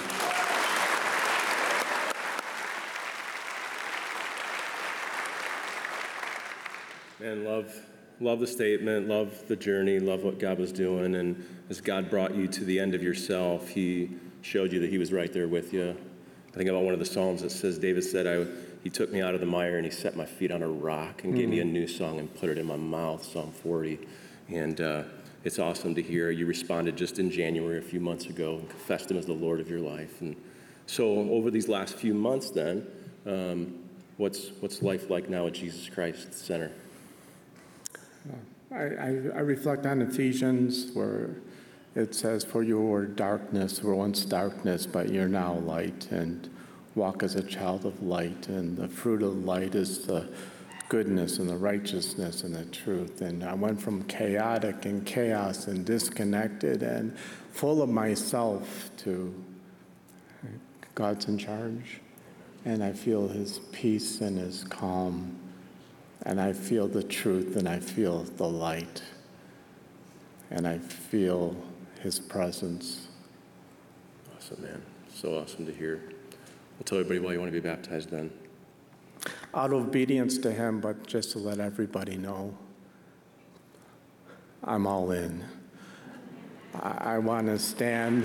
[7.20, 7.72] Man, love,
[8.18, 11.14] love the statement, love the journey, love what God was doing.
[11.14, 14.10] And as God brought you to the end of yourself, He
[14.42, 15.96] showed you that He was right there with you.
[16.52, 18.46] I think about one of the Psalms that says, David said, I,
[18.82, 21.24] He took me out of the mire and He set my feet on a rock
[21.24, 23.98] and gave me a new song and put it in my mouth, Psalm 40.
[24.48, 25.04] And uh,
[25.44, 26.30] it's awesome to hear.
[26.30, 29.60] You responded just in January, a few months ago, and confessed Him as the Lord
[29.60, 30.20] of your life.
[30.20, 30.36] And
[30.86, 32.86] so, over these last few months, then,
[33.24, 33.78] um,
[34.18, 36.70] what's, what's life like now at Jesus Christ Center?
[38.70, 41.36] I, I, I reflect on Ephesians where
[41.94, 46.48] it says, For you were darkness, were once darkness, but you're now light, and
[46.94, 48.48] walk as a child of light.
[48.48, 50.28] And the fruit of light is the
[50.88, 53.20] goodness and the righteousness and the truth.
[53.20, 57.16] And I went from chaotic and chaos and disconnected and
[57.50, 59.34] full of myself to
[60.94, 62.00] God's in charge.
[62.64, 65.38] And I feel his peace and his calm.
[66.24, 69.02] And I feel the truth and I feel the light.
[70.50, 71.56] And I feel
[72.02, 73.06] his presence.
[74.36, 74.82] Awesome, man.
[75.14, 76.02] So awesome to hear.
[76.78, 78.32] I'll tell everybody why you want to be baptized then.
[79.54, 82.56] Out of obedience to him, but just to let everybody know,
[84.64, 85.44] I'm all in.
[86.74, 88.24] I, I want to stand.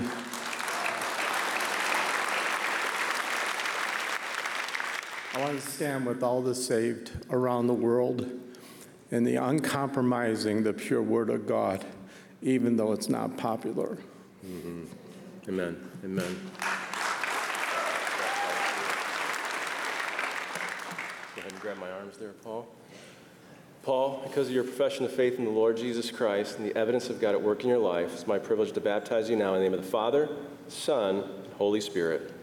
[5.34, 8.28] I want to stand with all the saved around the world
[9.12, 11.84] in the uncompromising, the pure word of God,
[12.42, 13.98] even though it's not popular.
[14.46, 14.84] Mm-hmm.
[15.48, 15.90] Amen.
[16.04, 16.36] Amen.
[21.34, 22.68] Go ahead and grab my arms there, Paul.
[23.82, 27.08] Paul, because of your profession of faith in the Lord Jesus Christ and the evidence
[27.08, 29.60] of God at work in your life, it's my privilege to baptize you now in
[29.60, 30.28] the name of the Father,
[30.68, 32.34] Son, and Holy Spirit.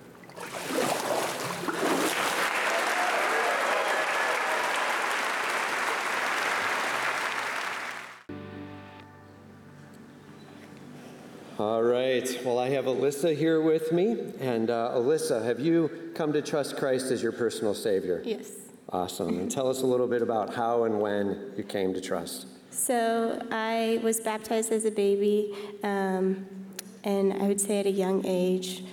[12.46, 14.18] Well, I have Alyssa here with me.
[14.40, 18.22] And uh, Alyssa, have you come to trust Christ as your personal Savior?
[18.24, 18.52] Yes.
[18.90, 19.40] Awesome.
[19.40, 22.46] And tell us a little bit about how and when you came to trust.
[22.70, 26.46] So I was baptized as a baby, um,
[27.04, 28.84] and I would say at a young age.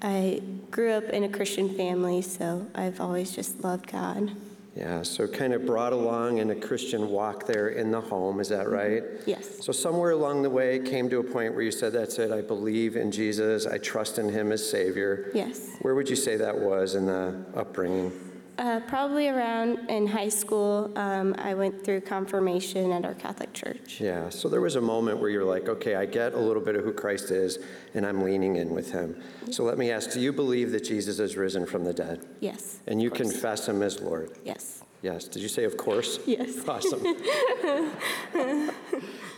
[0.00, 4.32] I grew up in a Christian family, so I've always just loved God.
[4.74, 8.48] Yeah, so kind of brought along in a Christian walk there in the home, is
[8.48, 8.74] that mm-hmm.
[8.74, 9.02] right?
[9.26, 9.62] Yes.
[9.62, 12.40] So somewhere along the way came to a point where you said, That's it, I
[12.40, 15.30] believe in Jesus, I trust in Him as Savior.
[15.34, 15.76] Yes.
[15.82, 18.31] Where would you say that was in the upbringing?
[18.62, 24.00] Uh, probably around in high school, um, I went through confirmation at our Catholic church.
[24.00, 26.76] Yeah, so there was a moment where you're like, okay, I get a little bit
[26.76, 27.58] of who Christ is,
[27.94, 29.20] and I'm leaning in with him.
[29.50, 32.24] So let me ask do you believe that Jesus is risen from the dead?
[32.38, 32.78] Yes.
[32.86, 34.30] And you confess him as Lord?
[34.44, 34.84] Yes.
[35.02, 35.24] Yes.
[35.26, 36.20] Did you say, of course?
[36.24, 36.64] Yes.
[36.68, 37.02] Awesome.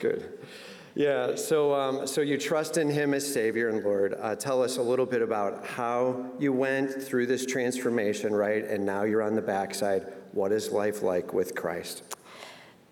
[0.01, 0.39] Good.
[0.97, 4.15] Yeah, so, um, so you trust in him as Savior and Lord.
[4.21, 8.65] Uh, tell us a little bit about how you went through this transformation, right?
[8.65, 10.13] And now you're on the backside.
[10.31, 12.14] What is life like with Christ?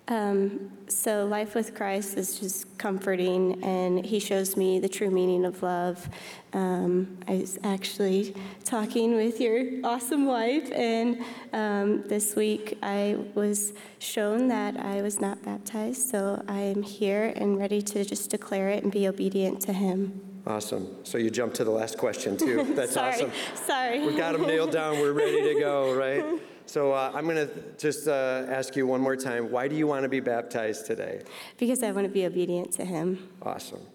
[0.09, 5.45] Um, so, life with Christ is just comforting, and He shows me the true meaning
[5.45, 6.09] of love.
[6.53, 8.35] Um, I was actually
[8.65, 15.21] talking with your awesome wife, and um, this week I was shown that I was
[15.21, 19.61] not baptized, so I am here and ready to just declare it and be obedient
[19.63, 20.21] to Him.
[20.47, 20.89] Awesome.
[21.05, 22.65] So you jumped to the last question, too.
[22.75, 23.15] That's Sorry.
[23.15, 23.33] awesome.
[23.55, 24.05] Sorry.
[24.05, 24.99] We got them nailed down.
[24.99, 26.41] We're ready to go, right?
[26.67, 29.87] So uh, I'm going to just uh, ask you one more time why do you
[29.87, 31.23] want to be baptized today?
[31.59, 33.29] Because I want to be obedient to Him.
[33.43, 33.81] Awesome.
[33.81, 33.87] Why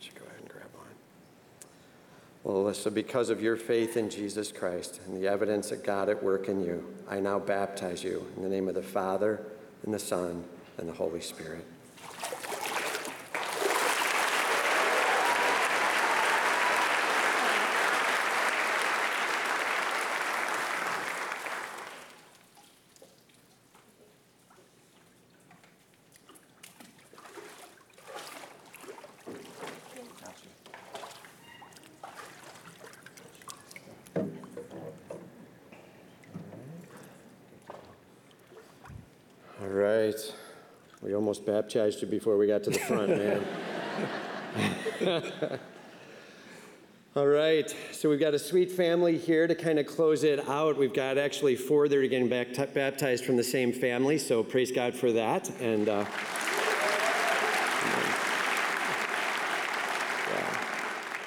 [0.00, 0.86] don't go ahead and grab one?
[2.42, 6.22] Well, Alyssa, because of your faith in Jesus Christ and the evidence of God at
[6.22, 9.40] work in you, I now baptize you in the name of the Father,
[9.84, 10.44] and the Son,
[10.78, 11.64] and the Holy Spirit.
[39.62, 40.34] All right.
[41.00, 43.08] We almost baptized you before we got to the front,
[45.08, 45.58] man.
[47.16, 50.76] All right, so we've got a sweet family here to kind of close it out.
[50.76, 54.72] We've got actually four that are getting back baptized from the same family, so praise
[54.72, 55.48] God for that.
[55.60, 56.04] And uh,
[60.30, 60.58] yeah.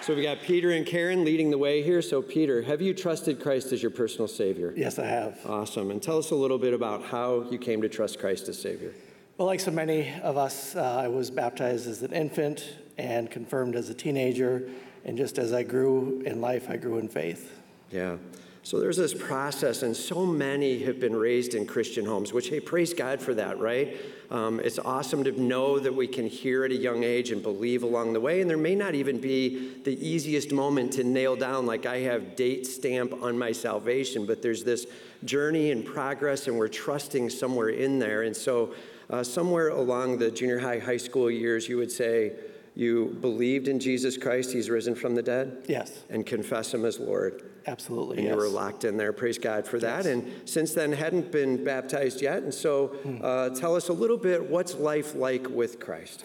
[0.01, 2.03] so we've got Peter and Karen leading the way here.
[2.03, 4.71] So, Peter, have you trusted Christ as your personal Savior?
[4.75, 5.39] Yes, I have.
[5.47, 5.89] Awesome.
[5.89, 8.93] And tell us a little bit about how you came to trust Christ as Savior.
[9.37, 13.75] Well, like so many of us, uh, I was baptized as an infant and confirmed
[13.75, 14.67] as a teenager.
[15.05, 17.53] and just as I grew in life, I grew in faith.
[17.91, 18.17] Yeah.
[18.63, 22.59] So there's this process, and so many have been raised in Christian homes, which, hey,
[22.59, 23.95] praise God for that, right?
[24.31, 27.83] Um, it's awesome to know that we can hear at a young age and believe
[27.83, 28.41] along the way.
[28.41, 32.35] And there may not even be the easiest moment to nail down, like I have
[32.35, 34.87] date stamp on my salvation, but there's this
[35.23, 38.23] journey and progress, and we're trusting somewhere in there.
[38.23, 38.73] And so,
[39.09, 42.33] uh, somewhere along the junior high, high school years, you would say,
[42.75, 45.65] you believed in Jesus Christ, He's risen from the dead?
[45.67, 46.03] Yes.
[46.09, 47.43] And confess Him as Lord.
[47.65, 48.17] Absolutely.
[48.17, 48.33] And yes.
[48.33, 49.11] you were locked in there.
[49.11, 50.05] Praise God for that.
[50.05, 52.43] And since then, hadn't been baptized yet.
[52.43, 53.17] And so, Hmm.
[53.21, 56.23] uh, tell us a little bit what's life like with Christ?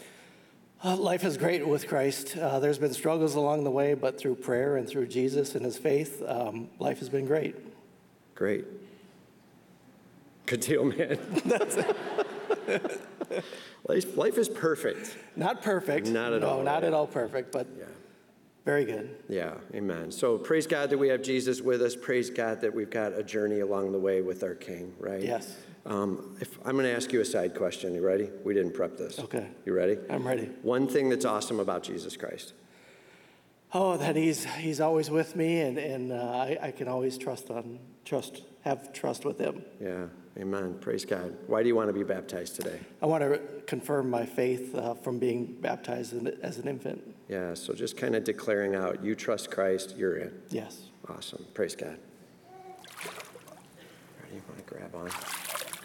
[0.85, 2.37] Uh, life is great with Christ.
[2.37, 5.79] Uh, there's been struggles along the way, but through prayer and through Jesus and his
[5.79, 7.55] faith, um, life has been great.
[8.35, 8.65] Great.
[10.47, 11.19] Good deal, man.
[11.45, 11.97] That's it.
[13.89, 15.17] life, life is perfect.
[15.37, 16.07] Not perfect.
[16.07, 16.63] Not at no, all.
[16.63, 17.85] not at all perfect, but yeah.
[18.65, 19.17] very good.
[19.29, 20.11] Yeah, amen.
[20.11, 21.97] So praise God that we have Jesus with us.
[21.97, 25.23] Praise God that we've got a journey along the way with our King, right?
[25.23, 25.57] Yes.
[25.85, 27.95] Um, if, I'm going to ask you a side question.
[27.95, 28.31] You ready?
[28.45, 29.19] We didn't prep this.
[29.19, 29.49] Okay.
[29.65, 29.99] You ready?
[30.09, 30.51] I'm ready.
[30.63, 32.55] One thing that's awesome about Jesus Christ.
[33.75, 37.51] Oh, that he's he's always with me, and and uh, I, I can always trust
[37.51, 39.65] on trust have trust with him.
[39.81, 40.07] Yeah,
[40.39, 40.79] amen.
[40.81, 41.37] Praise God.
[41.47, 42.81] Why do you want to be baptized today?
[43.01, 47.03] I want to confirm my faith uh, from being baptized in- as an infant.
[47.29, 50.33] Yeah, so just kind of declaring out, you trust Christ, you're in.
[50.51, 50.89] Yes.
[51.09, 51.45] Awesome.
[51.55, 51.99] Praise God.
[54.23, 54.37] Ready?
[54.37, 55.11] You want to grab on?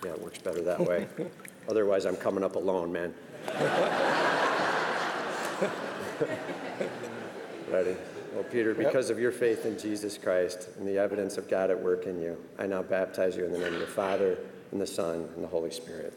[0.05, 1.07] Yeah, it works better that way.
[1.69, 3.13] Otherwise, I'm coming up alone, man.
[7.71, 7.95] Ready?
[8.37, 8.77] Well, Peter, Yep.
[8.77, 12.21] because of your faith in Jesus Christ and the evidence of God at work in
[12.21, 14.37] you, I now baptize you in the name of the Father,
[14.71, 16.13] and the Son, and the Holy Spirit.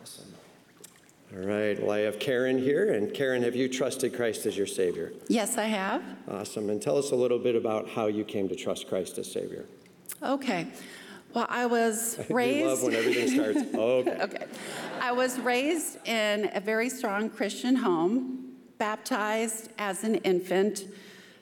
[0.00, 0.32] Awesome.
[1.34, 4.66] All right, well, I have Karen here, and Karen, have you trusted Christ as your
[4.66, 5.12] Savior?
[5.28, 6.02] Yes, I have.
[6.28, 6.70] Awesome.
[6.70, 9.66] And tell us a little bit about how you came to trust Christ as Savior.
[10.22, 10.68] Okay.
[11.34, 12.66] Well, I was raised.
[12.66, 13.58] Love when everything starts.
[13.74, 14.22] Okay.
[14.22, 14.46] okay.
[15.00, 20.84] I was raised in a very strong Christian home, baptized as an infant.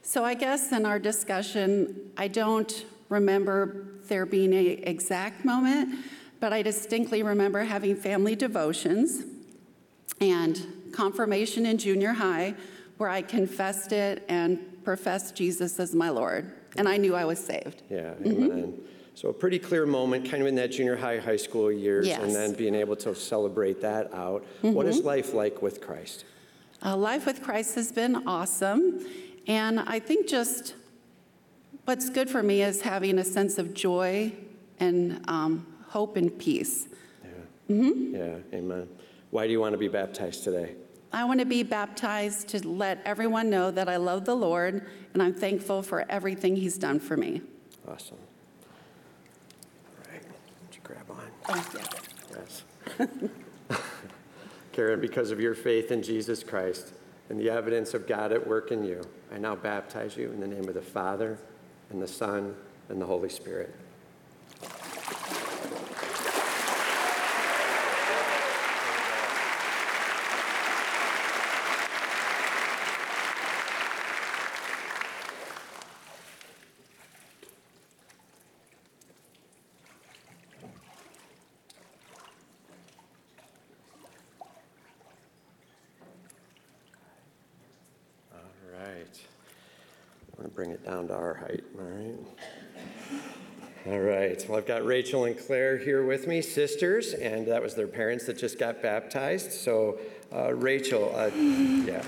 [0.03, 6.05] So I guess in our discussion, I don't remember there being a exact moment,
[6.41, 9.25] but I distinctly remember having family devotions
[10.21, 12.55] and confirmation in junior high
[12.97, 16.53] where I confessed it and professed Jesus as my Lord.
[16.79, 17.83] And I knew I was saved.
[17.91, 18.45] Yeah, Mm-hmm.
[18.45, 18.79] amen.
[19.15, 22.21] So a pretty clear moment, kind of in that junior high, high school years, Yes.
[22.23, 24.45] and then being able to celebrate that out.
[24.61, 25.05] What is Mhm.
[25.05, 26.25] life like with Christ?
[26.85, 29.01] Uh, life with Christ has been awesome.
[29.47, 30.75] And I think just
[31.87, 34.33] what's good for me is having a sense of joy
[34.81, 36.89] and um, hope and peace.
[37.71, 38.15] Mm-hmm.
[38.15, 38.87] Yeah, amen.
[39.31, 40.75] Why do you want to be baptized today?
[41.13, 45.23] I want to be baptized to let everyone know that I love the Lord and
[45.23, 47.43] I'm thankful for everything He's done for me.
[47.89, 48.17] Awesome.
[49.99, 51.31] All right, would you grab on?
[51.49, 51.75] Oh.
[52.35, 52.65] Yes.
[54.73, 56.93] Karen, because of your faith in Jesus Christ
[57.31, 59.03] and the evidence of God at work in you,
[59.33, 61.39] I now baptize you in the name of the Father,
[61.91, 62.55] and the Son,
[62.89, 63.75] and the Holy Spirit.
[88.33, 89.21] All right.
[90.29, 92.19] I'm going to bring it down to our height, all right?
[93.87, 94.01] All
[94.43, 94.49] right.
[94.51, 98.27] Well, I've got Rachel and Claire here with me, sisters, and that was their parents
[98.27, 99.53] that just got baptized.
[99.53, 99.99] So,
[100.33, 102.03] uh, Rachel, uh, yeah.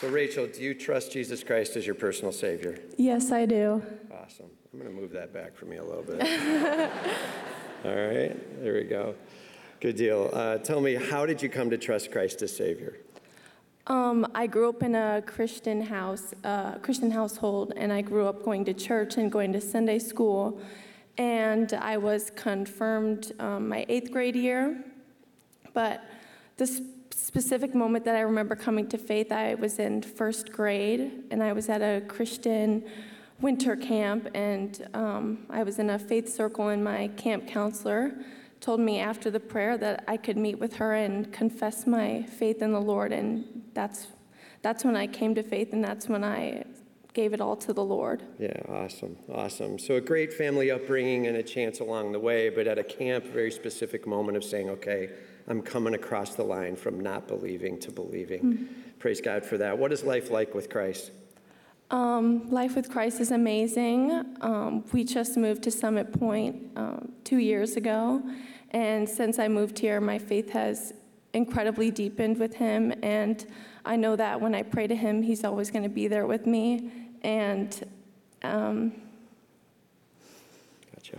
[0.00, 2.78] So, Rachel, do you trust Jesus Christ as your personal Savior?
[2.96, 3.82] Yes, I do.
[4.12, 4.50] Awesome.
[4.72, 6.20] I'm going to move that back for me a little bit.
[7.84, 9.14] All right, there we go.
[9.80, 10.30] Good deal.
[10.32, 12.96] Uh, tell me, how did you come to trust Christ as Savior?
[13.86, 18.42] Um, I grew up in a Christian house, uh, Christian household, and I grew up
[18.42, 20.58] going to church and going to Sunday school.
[21.18, 24.82] And I was confirmed um, my eighth grade year.
[25.74, 26.02] But
[26.56, 26.66] the
[27.10, 31.52] specific moment that I remember coming to faith, I was in first grade, and I
[31.52, 32.84] was at a Christian
[33.42, 38.14] winter camp, and um, I was in a faith circle, and my camp counselor
[38.64, 42.62] told me after the prayer that I could meet with her and confess my faith
[42.62, 44.06] in the Lord, and that's
[44.62, 46.64] that's when I came to faith, and that's when I
[47.12, 48.22] gave it all to the Lord.
[48.38, 49.78] Yeah, awesome, awesome.
[49.78, 53.26] So a great family upbringing and a chance along the way, but at a camp,
[53.26, 55.10] very specific moment of saying, okay,
[55.46, 58.40] I'm coming across the line from not believing to believing.
[58.42, 58.98] Mhm.
[58.98, 59.76] Praise God for that.
[59.78, 61.12] What is life like with Christ?
[61.90, 64.24] Um, life with Christ is amazing.
[64.40, 68.22] Um, we just moved to Summit Point um, two years ago,
[68.74, 70.92] and since I moved here, my faith has
[71.32, 73.46] incredibly deepened with Him, and
[73.84, 76.44] I know that when I pray to Him, He's always going to be there with
[76.44, 76.90] me.
[77.22, 77.88] And
[78.42, 78.92] um,
[80.94, 81.18] Gotcha.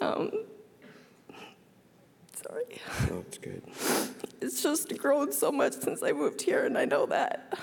[0.00, 0.30] um,
[2.34, 3.62] sorry, No, it's good.
[4.40, 7.56] it's just grown so much since I moved here, and I know that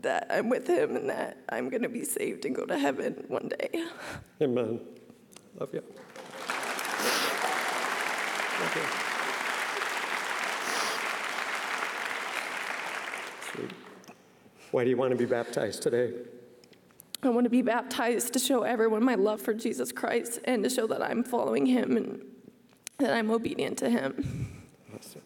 [0.00, 3.24] that I'm with Him and that I'm going to be saved and go to heaven
[3.28, 3.84] one day.
[4.42, 4.80] Amen.
[5.58, 5.82] Love you.
[8.60, 8.82] Love you.
[13.52, 13.70] Sweet.
[14.70, 16.12] Why do you want to be baptized today?
[17.22, 20.70] I want to be baptized to show everyone my love for Jesus Christ and to
[20.70, 22.22] show that I'm following Him and
[22.98, 24.52] that I'm obedient to Him.
[24.94, 25.22] Awesome.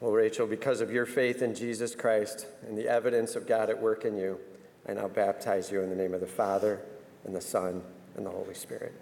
[0.00, 3.82] Well, Rachel, because of your faith in Jesus Christ and the evidence of God at
[3.82, 4.38] work in you,
[4.88, 6.80] I now baptize you in the name of the Father
[7.24, 7.82] and the Son
[8.18, 8.92] and the Holy Spirit.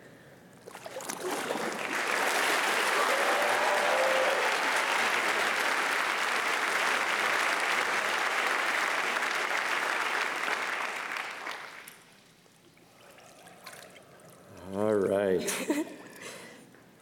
[14.75, 15.87] All right.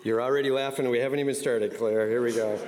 [0.04, 0.88] You're already laughing.
[0.88, 2.08] We haven't even started, Claire.
[2.08, 2.58] Here we go.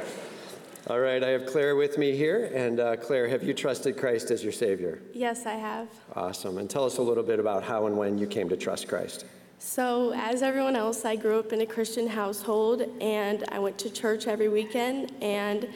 [0.89, 2.51] All right, I have Claire with me here.
[2.55, 5.01] And uh, Claire, have you trusted Christ as your Savior?
[5.13, 5.89] Yes, I have.
[6.15, 6.59] Awesome.
[6.59, 9.25] And tell us a little bit about how and when you came to trust Christ.
[9.59, 13.91] So, as everyone else, I grew up in a Christian household and I went to
[13.91, 15.13] church every weekend.
[15.23, 15.69] And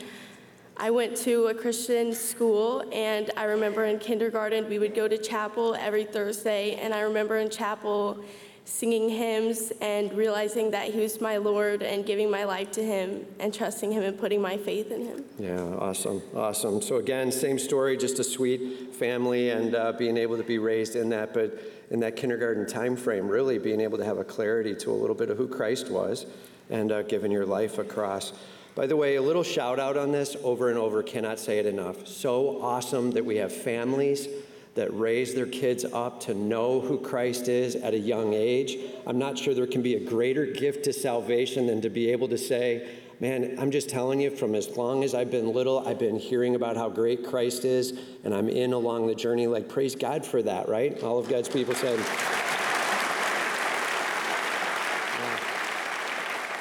[0.77, 2.85] I went to a Christian school.
[2.93, 6.75] And I remember in kindergarten, we would go to chapel every Thursday.
[6.75, 8.23] And I remember in chapel
[8.67, 13.25] singing hymns and realizing that He was my Lord and giving my life to Him
[13.39, 15.25] and trusting Him and putting my faith in Him.
[15.39, 16.83] Yeah, awesome, awesome.
[16.83, 20.95] So again, same story, just a sweet family and uh, being able to be raised
[20.95, 21.59] in that, but
[21.91, 25.17] in that kindergarten time frame, really being able to have a clarity to a little
[25.17, 26.27] bit of who Christ was
[26.71, 28.33] and uh, giving your life across.
[28.77, 31.67] By the way, a little shout out on this over and over, cannot say it
[31.67, 32.07] enough.
[32.07, 34.29] So awesome that we have families
[34.77, 38.79] that raise their kids up to know who Christ is at a young age.
[39.07, 42.29] I'm not sure there can be a greater gift to salvation than to be able
[42.29, 42.89] to say,
[43.21, 46.55] Man, I'm just telling you, from as long as I've been little, I've been hearing
[46.55, 47.93] about how great Christ is,
[48.25, 49.47] and I'm in along the journey.
[49.47, 51.03] Like, praise God for that, right?
[51.03, 51.99] All of God's people said.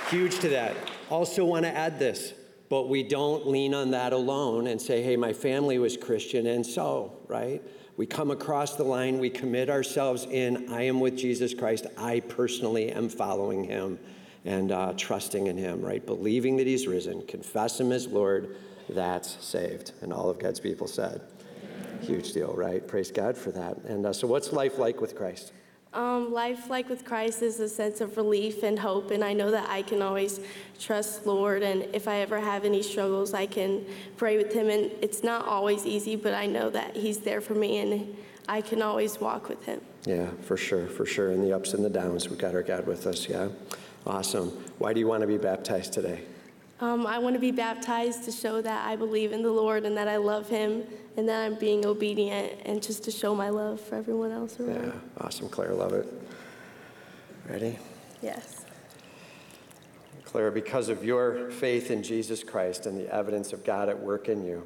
[0.10, 0.76] Huge to that.
[1.10, 2.34] Also, want to add this,
[2.68, 6.66] but we don't lean on that alone and say, hey, my family was Christian, and
[6.66, 7.62] so, right?
[7.96, 11.86] We come across the line, we commit ourselves in, I am with Jesus Christ.
[11.98, 13.98] I personally am following him
[14.46, 16.06] and uh, trusting in him, right?
[16.06, 18.56] Believing that he's risen, confess him as Lord,
[18.90, 19.92] that's saved.
[20.02, 21.22] And all of God's people said.
[22.02, 22.86] Huge deal, right?
[22.88, 23.78] Praise God for that.
[23.86, 25.52] And uh, so, what's life like with Christ?
[25.92, 29.50] Um, life, like with Christ, is a sense of relief and hope, and I know
[29.50, 30.40] that I can always
[30.80, 31.64] trust Lord.
[31.64, 33.86] And if I ever have any struggles, I can
[34.16, 34.70] pray with Him.
[34.70, 38.16] And it's not always easy, but I know that He's there for me, and
[38.48, 39.82] I can always walk with Him.
[40.06, 41.32] Yeah, for sure, for sure.
[41.32, 43.50] In the ups and the downs, we've got our God with us, yeah?
[44.06, 44.50] Awesome.
[44.78, 46.24] Why do you want to be baptized today?
[46.82, 49.98] Um, I want to be baptized to show that I believe in the Lord and
[49.98, 50.84] that I love Him
[51.18, 54.86] and that I'm being obedient and just to show my love for everyone else around.
[54.86, 55.74] Yeah, awesome, Claire.
[55.74, 56.08] Love it.
[57.50, 57.78] Ready?
[58.22, 58.66] Yes.
[60.24, 64.30] Claire, because of your faith in Jesus Christ and the evidence of God at work
[64.30, 64.66] in you,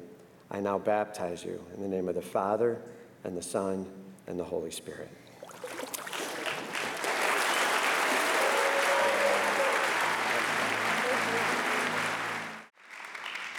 [0.50, 2.80] I now baptize you in the name of the Father
[3.24, 3.86] and the Son
[4.26, 5.10] and the Holy Spirit.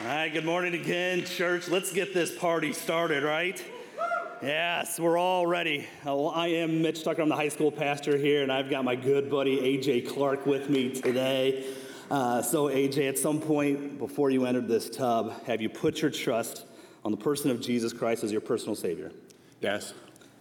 [0.06, 1.68] All right, good morning again, church.
[1.68, 3.60] Let's get this party started, right?
[4.40, 5.88] Yes, we're all ready.
[6.06, 7.24] Oh, I am Mitch Tucker.
[7.24, 10.70] I'm the high school pastor here, and I've got my good buddy AJ Clark with
[10.70, 11.66] me today.
[12.12, 16.12] Uh, so, AJ, at some point before you entered this tub, have you put your
[16.12, 16.68] trust
[17.04, 19.12] on the person of Jesus Christ as your personal Savior?
[19.60, 19.96] Yes.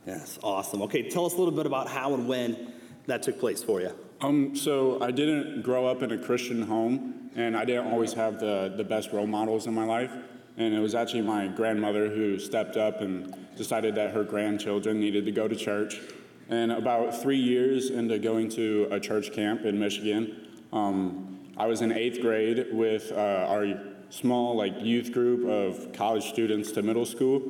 [0.07, 0.83] Yes, awesome.
[0.83, 2.75] Okay, tell us a little bit about how and when
[3.07, 3.93] that took place for you.
[4.25, 8.41] Um, so I didn't grow up in a Christian home, and I didn't always have
[8.41, 10.13] the, the best role models in my life.
[10.57, 15.27] And it was actually my grandmother who stepped up and decided that her grandchildren needed
[15.27, 16.01] to go to church.
[16.49, 21.83] And about three years into going to a church camp in Michigan, um, I was
[21.83, 27.05] in eighth grade with uh, our small like youth group of college students to middle
[27.05, 27.43] school.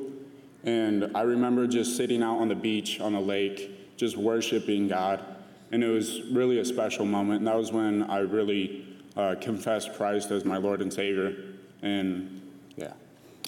[0.65, 5.34] And I remember just sitting out on the beach on the lake, just worshiping God.
[5.71, 7.39] And it was really a special moment.
[7.39, 8.85] And that was when I really
[9.15, 11.35] uh, confessed Christ as my Lord and Savior.
[11.81, 12.41] And
[12.75, 12.93] yeah.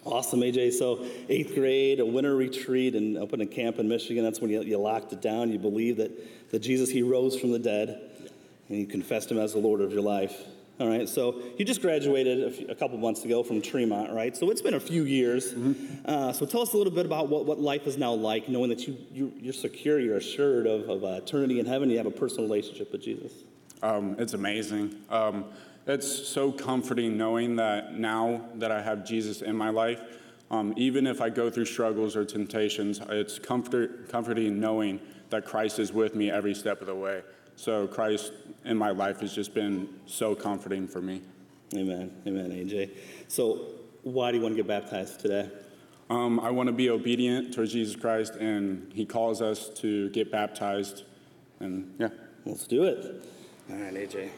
[0.06, 0.74] Awesome, AJ.
[0.74, 4.24] So, eighth grade, a winter retreat, and up in a camp in Michigan.
[4.24, 5.52] That's when you, you locked it down.
[5.52, 8.00] You believe that, that Jesus, He rose from the dead,
[8.70, 10.46] and you confessed Him as the Lord of your life.
[10.80, 14.38] All right, so you just graduated a, few, a couple months ago from Tremont, right?
[14.38, 15.56] So it's been a few years.
[16.06, 18.70] Uh, so tell us a little bit about what, what life is now like, knowing
[18.70, 22.06] that you, you, you're secure, you're assured of, of uh, eternity in heaven, you have
[22.06, 23.32] a personal relationship with Jesus.
[23.82, 24.96] Um, it's amazing.
[25.10, 25.46] Um,
[25.88, 30.02] it's so comforting knowing that now that I have Jesus in my life,
[30.52, 35.00] um, even if I go through struggles or temptations, it's comfort, comforting knowing
[35.32, 37.24] that Christ is with me every step of the way.
[37.58, 38.32] So Christ
[38.64, 41.22] in my life has just been so comforting for me.
[41.76, 42.12] Amen.
[42.26, 42.92] Amen, AJ.
[43.28, 43.66] So
[44.04, 45.50] why do you want to get baptized today?
[46.10, 50.32] Um, I want to be obedient towards Jesus Christ, and He calls us to get
[50.32, 51.04] baptized.
[51.60, 52.10] And yeah.
[52.48, 53.26] Let's do it.
[53.70, 54.30] All right, AJ.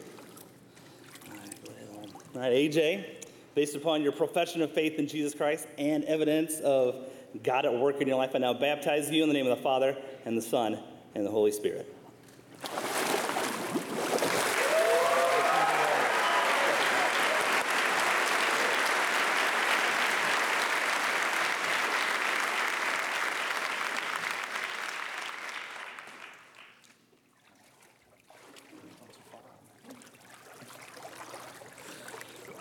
[2.34, 3.06] All right, AJ,
[3.54, 7.10] based upon your profession of faith in Jesus Christ and evidence of
[7.44, 9.62] God at work in your life, I now baptize you in the name of the
[9.62, 9.96] Father
[10.26, 10.80] and the Son
[11.14, 11.94] and the Holy Spirit.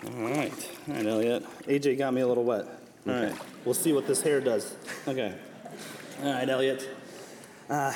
[0.05, 0.69] All right.
[0.87, 1.45] All right, Elliot.
[1.69, 2.65] AJ got me a little wet.
[3.07, 3.33] All right.
[3.63, 4.75] We'll see what this hair does.
[5.07, 5.35] Okay.
[6.23, 6.89] All right, Elliot.
[7.69, 7.93] Uh,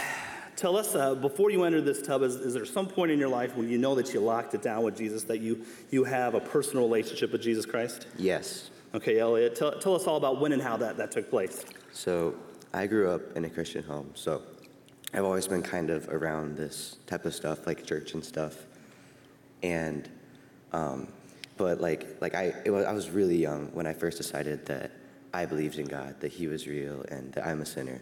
[0.56, 3.30] tell us, uh, before you entered this tub, is, is there some point in your
[3.30, 6.36] life when you know that you locked it down with Jesus, that you, you have
[6.36, 8.06] a personal relationship with Jesus Christ?
[8.16, 8.70] Yes.
[8.94, 11.66] Okay, Elliot, tell, tell us all about when and how that, that took place.
[11.92, 12.36] So
[12.74, 14.44] I grew up in a Christian home, so
[15.16, 18.56] I've always been kind of around this type of stuff, like church and stuff.
[19.64, 20.08] And,
[20.74, 21.08] um,
[21.58, 24.92] but like, like I, it was, I was really young when I first decided that
[25.34, 28.02] I believed in God, that He was real, and that I'm a sinner.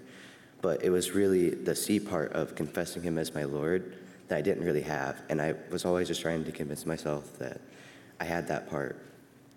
[0.61, 3.97] But it was really the C part of confessing Him as my Lord
[4.27, 7.59] that I didn't really have, and I was always just trying to convince myself that
[8.19, 8.97] I had that part.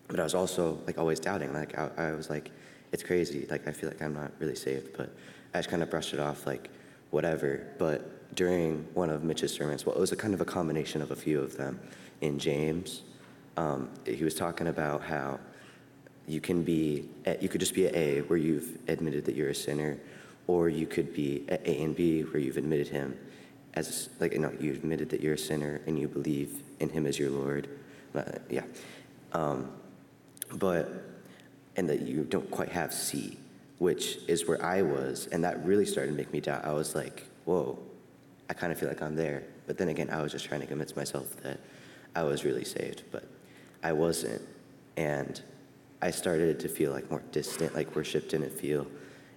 [0.08, 1.52] But I was also like always doubting.
[1.52, 2.50] Like I, I was like,
[2.92, 3.46] it's crazy.
[3.50, 5.10] Like I feel like I'm not really saved, but
[5.52, 6.70] I just kind of brushed it off like
[7.10, 7.66] whatever.
[7.78, 11.10] But during one of Mitch's sermons, well, it was a kind of a combination of
[11.10, 11.80] a few of them
[12.20, 13.02] in James.
[13.56, 15.38] Um, he was talking about how
[16.26, 17.08] you can be,
[17.40, 19.98] you could just be at A where you've admitted that you're a sinner,
[20.46, 23.16] or you could be at A and B where you've admitted him
[23.74, 27.06] as like you know you admitted that you're a sinner and you believe in him
[27.06, 27.68] as your Lord.
[28.14, 28.62] Uh, yeah.
[29.32, 29.70] Um,
[30.54, 30.88] but
[31.76, 33.36] and that you don't quite have C,
[33.78, 36.64] which is where I was, and that really started to make me doubt.
[36.64, 37.78] I was like, whoa,
[38.48, 39.42] I kind of feel like I'm there.
[39.66, 41.58] But then again, I was just trying to convince myself that
[42.14, 43.24] I was really saved, but
[43.84, 44.42] I wasn't.
[44.96, 45.40] And
[46.02, 48.86] I started to feel like more distant, like worship didn't feel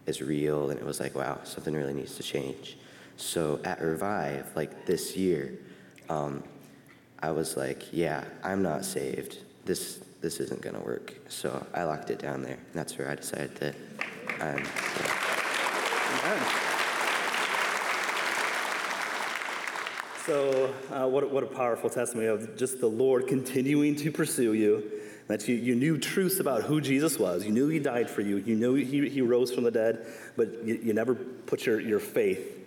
[0.07, 2.77] as real, and it was like, wow, something really needs to change.
[3.17, 5.59] So at Revive, like this year,
[6.09, 6.43] um,
[7.19, 9.39] I was like, yeah, I'm not saved.
[9.65, 11.13] This this isn't gonna work.
[11.29, 12.55] So I locked it down there.
[12.55, 13.75] And that's where I decided that
[14.39, 14.63] I'm.
[20.27, 24.91] So, uh, what, what a powerful testimony of just the Lord continuing to pursue you.
[25.27, 27.45] That you, you knew truths about who Jesus was.
[27.45, 28.35] You knew He died for you.
[28.37, 30.05] You knew He, he rose from the dead,
[30.35, 32.57] but you, you never put your, your faith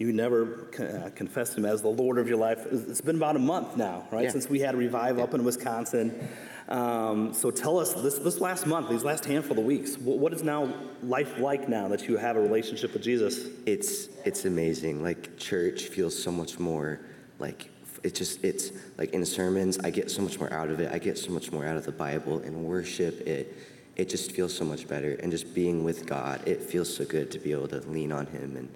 [0.00, 2.66] you never uh, confessed him as the Lord of your life.
[2.72, 4.30] It's been about a month now, right, Yeah.
[4.30, 6.26] since we had Revive up in Wisconsin.
[6.70, 10.32] Um, so tell us this, this last month, these last handful of weeks, what, what
[10.32, 13.46] is now life like now that you have a relationship with Jesus?
[13.66, 15.02] It's it's amazing.
[15.02, 17.00] Like church feels so much more
[17.40, 17.70] like
[18.02, 20.92] it just it's like in sermons I get so much more out of it.
[20.92, 23.56] I get so much more out of the Bible and worship it.
[23.96, 26.46] It just feels so much better and just being with God.
[26.46, 28.68] It feels so good to be able to lean on Him and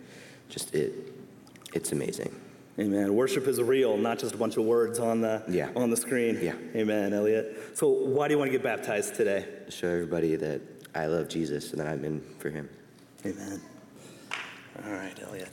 [0.49, 0.93] just it.
[1.73, 2.35] It's amazing.
[2.79, 3.15] Amen.
[3.15, 5.71] Worship is real, not just a bunch of words on the Yeah.
[5.77, 6.39] on the screen.
[6.43, 6.55] Yeah.
[6.75, 7.57] Amen, Elliot.
[7.75, 9.47] So why do you want to get baptized today?
[9.67, 10.61] To show everybody that
[10.95, 12.69] I love Jesus and that I'm in for Him.
[13.25, 13.61] Amen.
[14.85, 15.51] All right, Elliot.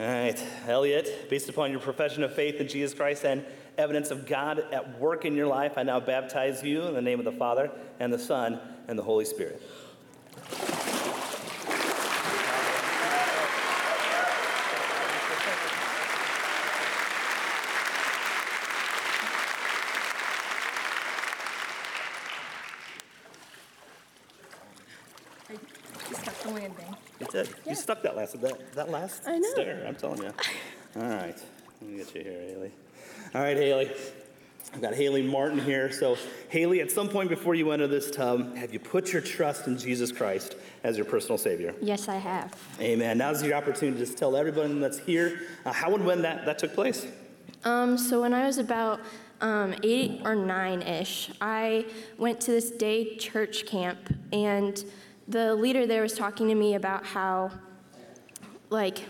[0.00, 3.44] All right, Elliot, based upon your profession of faith in Jesus Christ and
[3.76, 7.18] evidence of God at work in your life, I now baptize you in the name
[7.18, 9.60] of the Father and the Son and the Holy Spirit.
[27.30, 27.59] did.
[27.70, 29.50] You stuck that last that that last I know.
[29.50, 29.84] stare.
[29.86, 30.32] I'm telling you.
[30.96, 31.36] All right,
[31.80, 32.72] let me get you here, Haley.
[33.34, 33.90] All right, Haley.
[34.72, 35.90] I've got Haley Martin here.
[35.90, 36.16] So,
[36.48, 39.76] Haley, at some point before you enter this tub, have you put your trust in
[39.76, 41.74] Jesus Christ as your personal Savior?
[41.80, 42.54] Yes, I have.
[42.80, 43.18] Amen.
[43.18, 46.58] Now's your opportunity to just tell everybody that's here uh, how and when that, that
[46.58, 47.06] took place.
[47.64, 49.00] Um, so when I was about
[49.40, 53.98] um, eight or nine ish, I went to this day church camp,
[54.32, 54.84] and
[55.30, 57.52] the leader there was talking to me about how,
[58.68, 59.04] like,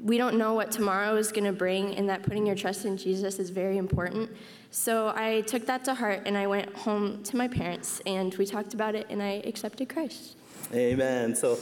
[0.00, 2.96] we don't know what tomorrow is going to bring, and that putting your trust in
[2.96, 4.30] Jesus is very important.
[4.70, 8.46] So I took that to heart, and I went home to my parents, and we
[8.46, 10.36] talked about it, and I accepted Christ.
[10.72, 11.34] Amen.
[11.34, 11.58] So,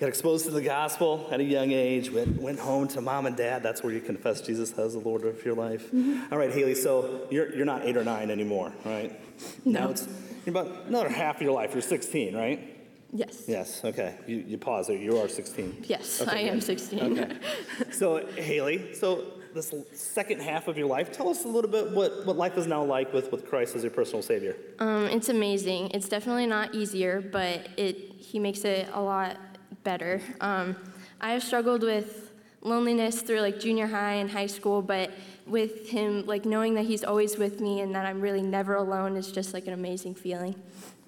[0.00, 3.36] got exposed to the gospel at a young age, went, went home to mom and
[3.36, 3.62] dad.
[3.62, 5.86] That's where you confess Jesus as the Lord of your life.
[5.86, 6.32] Mm-hmm.
[6.32, 9.18] All right, Haley, so you're, you're not eight or nine anymore, right?
[9.66, 9.80] No.
[9.80, 10.08] Now it's
[10.46, 11.72] you're about another half of your life.
[11.74, 12.75] You're 16, right?
[13.16, 13.44] Yes.
[13.48, 14.16] Yes, okay.
[14.26, 14.88] You, you pause.
[14.88, 15.84] You are 16.
[15.88, 16.64] Yes, Okay, I am good.
[16.64, 17.18] 16.
[17.18, 17.36] Okay.
[17.90, 22.26] So, Haley, so this second half of your life, tell us a little bit what,
[22.26, 24.56] what life is now like with, with Christ as your personal Savior.
[24.78, 25.90] Um, it's amazing.
[25.92, 29.36] It's definitely not easier, but it he makes it a lot
[29.82, 30.20] better.
[30.40, 30.76] Um,
[31.20, 35.10] I have struggled with loneliness through like junior high and high school, but
[35.46, 39.16] with him, like knowing that he's always with me and that I'm really never alone
[39.16, 40.56] is just like an amazing feeling.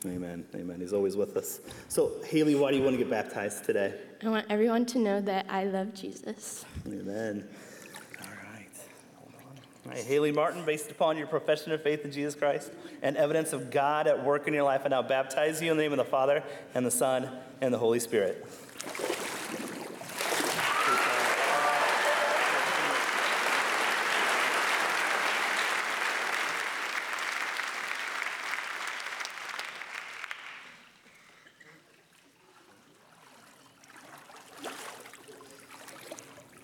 [0.07, 0.44] Amen.
[0.55, 0.80] Amen.
[0.80, 1.61] He's always with us.
[1.88, 3.94] So, Haley, why do you want to get baptized today?
[4.22, 6.64] I want everyone to know that I love Jesus.
[6.86, 7.49] Amen.
[8.20, 8.68] All right.
[9.84, 10.05] All right.
[10.05, 12.70] Haley Martin, based upon your profession of faith in Jesus Christ
[13.03, 15.82] and evidence of God at work in your life, I now baptize you in the
[15.82, 16.44] name of the Father
[16.74, 17.28] and the Son
[17.61, 18.46] and the Holy Spirit.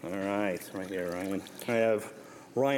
[0.05, 1.43] All right, right here, Ryan.
[1.67, 2.13] I have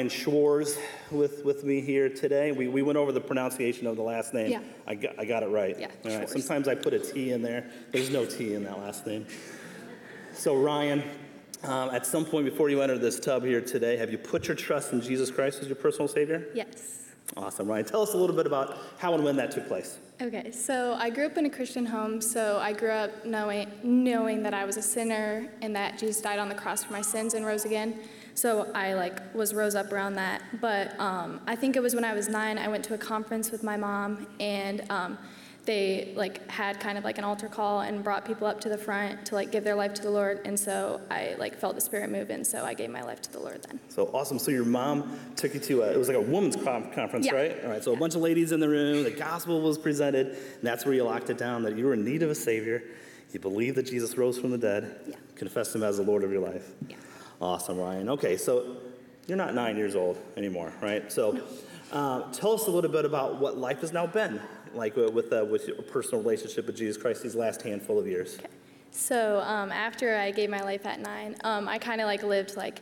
[0.08, 0.78] Schwartz
[1.10, 2.52] with, with me here today.
[2.52, 4.50] We, we went over the pronunciation of the last name.
[4.50, 4.60] Yeah.
[4.86, 5.78] I got, I got it right.
[5.78, 6.12] Yeah, All right.
[6.28, 6.32] Schwartz.
[6.32, 7.70] Sometimes I put a T in there.
[7.92, 9.26] There's no T in that last name.
[10.32, 11.02] So, Ryan,
[11.62, 14.56] um, at some point before you enter this tub here today, have you put your
[14.56, 16.46] trust in Jesus Christ as your personal Savior?
[16.54, 17.06] Yes.
[17.36, 17.84] Awesome, Ryan.
[17.84, 19.98] Tell us a little bit about how and when that took place.
[20.20, 24.42] Okay, so I grew up in a Christian home, so I grew up knowing, knowing
[24.44, 27.34] that I was a sinner and that Jesus died on the cross for my sins
[27.34, 27.98] and rose again.
[28.36, 30.42] So I like was rose up around that.
[30.60, 33.50] But um, I think it was when I was nine, I went to a conference
[33.50, 35.16] with my mom, and um,
[35.64, 38.76] they like had kind of like an altar call and brought people up to the
[38.76, 40.42] front to like give their life to the Lord.
[40.44, 43.32] And so I like felt the Spirit move, and so I gave my life to
[43.32, 43.80] the Lord then.
[43.88, 44.38] So awesome.
[44.38, 47.34] So your mom took you to a, it was like a women's conference, Yeah.
[47.34, 47.64] right?
[47.64, 47.82] All right.
[47.82, 50.94] So a bunch of ladies in the room, the gospel was presented, and that's where
[50.94, 52.82] you locked it down that you were in need of a savior.
[53.32, 55.00] You believed that Jesus rose from the dead.
[55.08, 55.16] Yeah.
[55.36, 56.70] Confessed him as the Lord of your life.
[56.86, 56.96] Yeah.
[57.40, 58.08] Awesome, Ryan.
[58.10, 58.76] Okay, so
[59.26, 61.10] you're not nine years old anymore, right?
[61.12, 61.40] So
[61.92, 64.40] uh, tell us a little bit about what life has now been
[64.74, 68.38] like with, uh, with your personal relationship with Jesus Christ these last handful of years.
[68.90, 72.56] So um, after I gave my life at nine, um, I kind of like lived
[72.56, 72.80] like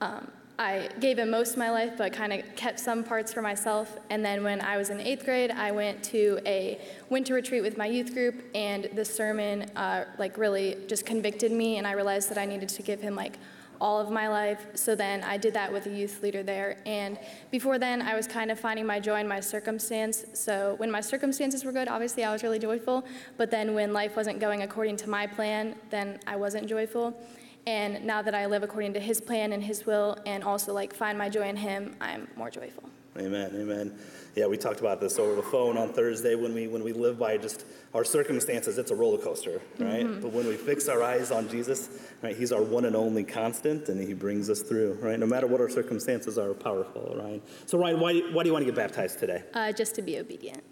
[0.00, 0.30] um,
[0.60, 3.96] I gave him most of my life, but kind of kept some parts for myself.
[4.10, 6.80] And then when I was in eighth grade, I went to a
[7.10, 11.78] winter retreat with my youth group, and the sermon uh, like really just convicted me,
[11.78, 13.38] and I realized that I needed to give him like
[13.80, 14.66] all of my life.
[14.74, 16.78] So then I did that with a youth leader there.
[16.86, 17.18] And
[17.50, 20.24] before then, I was kind of finding my joy in my circumstance.
[20.34, 23.04] So when my circumstances were good, obviously I was really joyful.
[23.36, 27.18] But then when life wasn't going according to my plan, then I wasn't joyful.
[27.66, 30.94] And now that I live according to his plan and his will and also like
[30.94, 32.84] find my joy in him, I'm more joyful.
[33.18, 33.98] Amen, amen.
[34.36, 37.18] Yeah, we talked about this over the phone on Thursday when we when we live
[37.18, 37.64] by just
[37.94, 38.76] our circumstances.
[38.78, 40.04] It's a roller coaster, right?
[40.06, 40.20] Mhm.
[40.20, 41.88] But when we fix our eyes on Jesus,
[42.22, 45.18] right, He's our one and only constant, and He brings us through, right?
[45.18, 47.42] No matter what our circumstances are, powerful, right?
[47.66, 49.42] So, Ryan, why why do you want to get baptized today?
[49.54, 50.62] Uh, just to be obedient.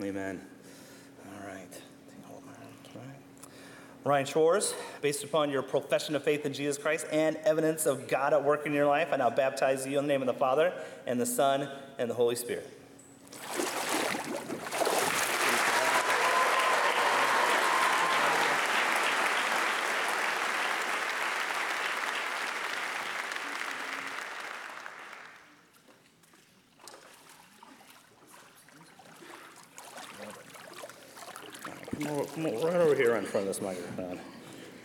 [0.00, 0.40] Amen.
[1.26, 1.68] All right.
[2.28, 2.54] Hold on.
[2.94, 3.16] All right.
[4.04, 8.32] Ryan Shores, based upon your profession of faith in Jesus Christ and evidence of God
[8.32, 10.72] at work in your life, I now baptize you in the name of the Father
[11.06, 11.68] and the Son
[11.98, 12.68] and the Holy Spirit.
[32.34, 34.20] Come over, come over, right over here in front of this microphone.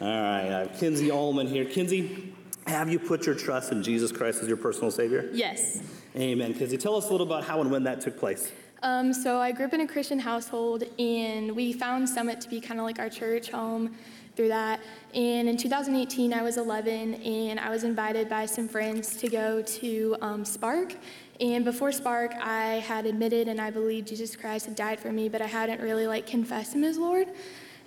[0.02, 1.66] All right, I have Kinsey Allman here.
[1.66, 2.34] Kinsey,
[2.68, 5.30] have you put your trust in Jesus Christ as your personal Savior?
[5.32, 5.82] Yes.
[6.16, 6.54] Amen.
[6.54, 8.52] Kinsey, tell us a little about how and when that took place.
[8.82, 12.60] Um, so I grew up in a Christian household, and we found Summit to be
[12.60, 13.96] kind of like our church home.
[14.36, 14.82] through that.
[15.14, 19.62] And in 2018, I was 11, and I was invited by some friends to go
[19.62, 20.94] to um, Spark.
[21.40, 25.28] And before Spark, I had admitted and I believed Jesus Christ had died for me,
[25.28, 27.28] but I hadn't really like confessed him as Lord.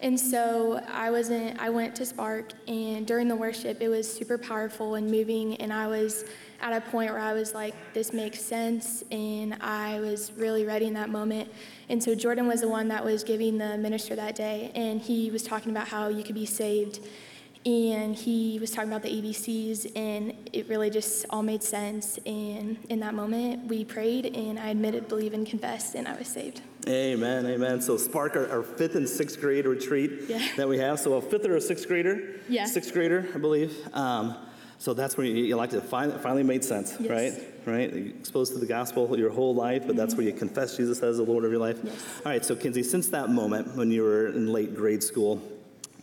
[0.00, 1.58] And so I wasn't.
[1.58, 5.56] I went to Spark, and during the worship, it was super powerful and moving.
[5.56, 6.24] And I was
[6.60, 10.86] at a point where I was like, "This makes sense," and I was really ready
[10.86, 11.50] in that moment.
[11.88, 15.32] And so Jordan was the one that was giving the minister that day, and he
[15.32, 17.00] was talking about how you could be saved
[17.66, 22.18] and he was talking about the ABCs, and it really just all made sense.
[22.24, 26.28] And in that moment, we prayed, and I admitted, believed, and confessed, and I was
[26.28, 26.62] saved.
[26.86, 27.80] Amen, amen.
[27.82, 30.46] So Spark, our, our fifth and sixth grade retreat Yeah.
[30.56, 30.98] that we have.
[31.00, 32.40] So a fifth or a sixth grader?
[32.48, 32.64] Yeah.
[32.64, 33.76] Sixth grader, I believe.
[33.94, 34.36] Um,
[34.78, 37.10] so that's where you, you like it finally made sense, Yes.
[37.10, 37.44] right?
[37.66, 37.92] Right?
[37.92, 41.16] You're exposed to the gospel your whole life, but that's where you confess Jesus as
[41.18, 41.84] the Lord of your life.
[42.24, 45.42] All right, so Kinsey, since that moment when you were in late grade school,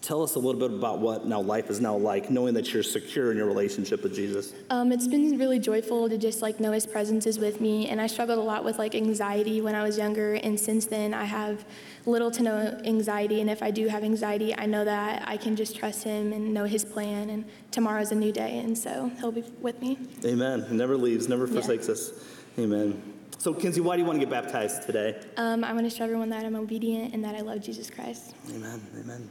[0.06, 2.84] tell us a little bit about what now life is now like, knowing that you're
[2.84, 4.54] secure in your relationship with Jesus.
[4.70, 8.00] Um, it's been really joyful to just like know his presence is with me, and
[8.00, 11.24] I struggled a lot with like anxiety when I was younger, and since then I
[11.24, 11.66] have
[12.06, 15.56] little to no anxiety, and if I do have anxiety, I know that I can
[15.56, 19.32] just trust him and know his plan, and tomorrow's a new day, and so he'll
[19.32, 19.98] be with me.
[20.24, 20.66] Amen.
[20.70, 21.54] He never leaves, never Yeah.
[21.54, 22.12] forsakes us.
[22.60, 23.02] Amen.
[23.40, 25.20] So, Kinsey, why do you want to get baptized today?
[25.38, 28.34] Um, I want to show everyone that I'm obedient and that I love Jesus Christ.
[28.50, 28.82] Amen.
[29.00, 29.30] Amen.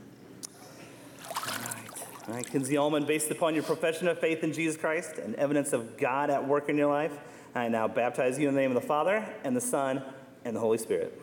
[2.27, 5.75] All right, Kinsey Allman, based upon your profession of faith in Jesus Christ and evidence
[5.75, 7.12] of God at work in your life,
[7.55, 10.03] I now baptize you in the name of the Father and the Son
[10.43, 11.20] and the Holy Spirit.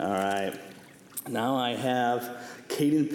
[0.00, 0.58] All right.
[1.28, 2.42] Now I have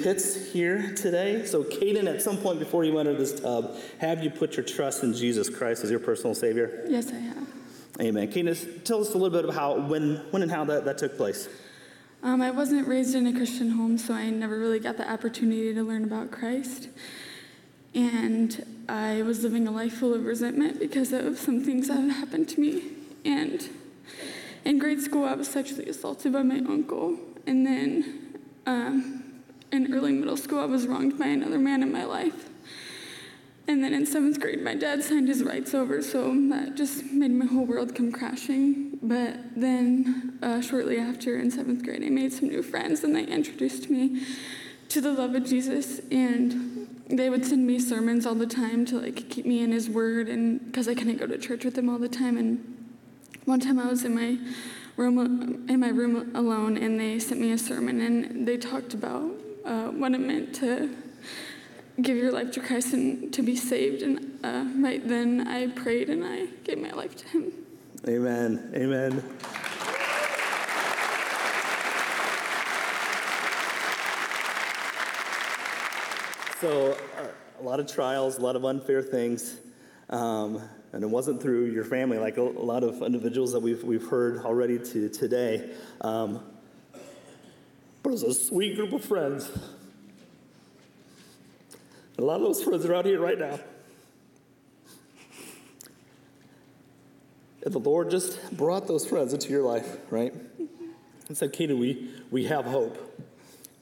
[0.06, 1.48] Pitts here today.
[1.48, 5.02] So, Caden, at some point before you enter this tub, have you put your trust
[5.02, 6.86] in Jesus Christ as your personal Savior?
[6.88, 7.48] Yes, I have.
[8.00, 8.32] Amen.
[8.32, 11.18] Caden, tell us a little bit about how, when, when and how that, that took
[11.18, 11.50] place.
[12.22, 15.74] Um, I wasn't raised in a Christian home, so I never really got the opportunity
[15.74, 16.90] to learn about Christ.
[17.96, 22.12] And I was living a life full of resentment because of some things that had
[22.12, 22.84] happened to me.
[23.26, 23.68] And
[24.66, 27.18] in grade school, I was sexually assaulted by my uncle.
[27.48, 29.24] And then um,
[29.72, 32.50] in early middle school, I was wronged by another man in my life.
[33.68, 37.32] And then in seventh grade, my dad signed his rights over, so that just made
[37.32, 39.00] my whole world come crashing.
[39.02, 43.24] But then, uh, shortly after, in seventh grade, I made some new friends, and they
[43.24, 44.24] introduced me
[44.90, 46.00] to the love of Jesus.
[46.12, 49.90] And they would send me sermons all the time to like keep me in His
[49.90, 52.38] Word, and because I couldn't go to church with them all the time.
[52.38, 52.88] And
[53.46, 54.38] one time, I was in my
[54.96, 59.32] room, in my room alone, and they sent me a sermon, and they talked about
[59.66, 60.96] uh, what it meant to
[62.02, 64.02] give your life to Christ and to be saved.
[64.02, 67.52] And uh, right then I prayed and I gave my life to Him.
[68.08, 68.72] Amen.
[68.76, 69.24] Amen.
[76.62, 77.28] So, uh,
[77.60, 79.60] a lot of trials, a lot of unfair things.
[80.10, 80.62] Um,
[80.94, 84.08] and it wasn't through your family, like a, a lot of individuals that we've, we've
[84.08, 85.72] heard already to, today.
[86.02, 86.44] Um,
[88.06, 89.50] but it was a sweet group of friends.
[92.20, 93.60] A lot of those friends are out here right now.
[97.64, 100.32] And the Lord just brought those friends into your life, right?
[101.28, 103.26] And said, Katie, we, we have hope.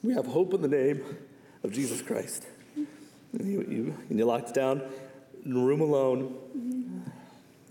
[0.02, 1.04] We have hope in the name
[1.62, 2.46] of Jesus Christ.
[2.76, 4.80] And you, you, and you locked down
[5.44, 7.04] in a room alone.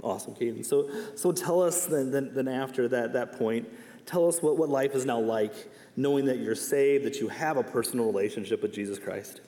[0.03, 0.61] Awesome, Katie.
[0.61, 3.67] So, so tell us then, then, then after that, that point,
[4.05, 5.55] tell us what, what life is now like,
[5.95, 9.41] knowing that you're saved, that you have a personal relationship with Jesus Christ.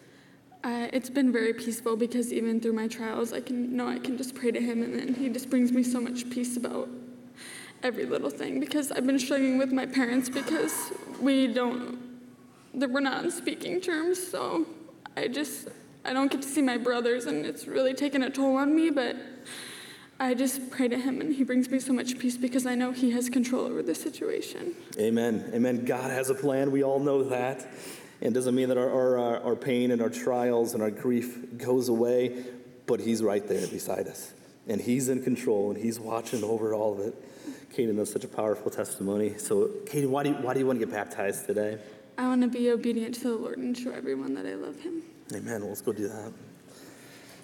[0.63, 4.17] Uh, it's been very peaceful because even through my trials, I can know I can
[4.17, 6.89] just pray to Him, and then He just brings me so much peace about
[7.83, 8.59] every little thing.
[8.59, 10.91] Because I've been struggling with my parents because
[11.21, 11.99] we don't,
[12.73, 14.25] we're not on speaking terms.
[14.25, 14.65] So
[15.15, 15.67] I just,
[16.03, 18.89] I don't get to see my brothers, and it's really taken a toll on me.
[18.89, 19.15] But
[20.19, 22.91] I just pray to Him, and He brings me so much peace because I know
[22.91, 24.73] He has control over the situation.
[24.97, 25.51] Amen.
[25.53, 25.83] Amen.
[25.85, 26.71] God has a plan.
[26.71, 27.67] We all know that.
[28.21, 31.57] It doesn't mean that our, our, our- our pain and our trials and our grief
[31.57, 32.45] goes away,
[32.85, 34.33] but He's right there beside us.
[34.67, 37.13] And He's in control and He's watching over all of it.
[37.73, 39.37] Kaden, that's such a powerful testimony.
[39.37, 41.77] So, Kaden, why do you, why do you want to get baptized today?
[42.17, 45.03] I want to be obedient to the Lord and show everyone that I love Him.
[45.33, 45.59] Amen.
[45.59, 46.31] Well, let's go do that.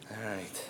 [0.10, 0.64] All right.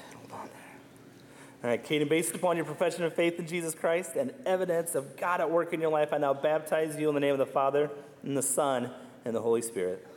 [1.62, 4.34] Hold on All right, Caden, based upon your profession of faith in Jesus Christ and
[4.48, 7.34] evidence of God at work in your life, I now baptize you in the name
[7.34, 7.92] of the Father,
[8.24, 8.90] and the Son,
[9.26, 10.08] and the Holy Spirit.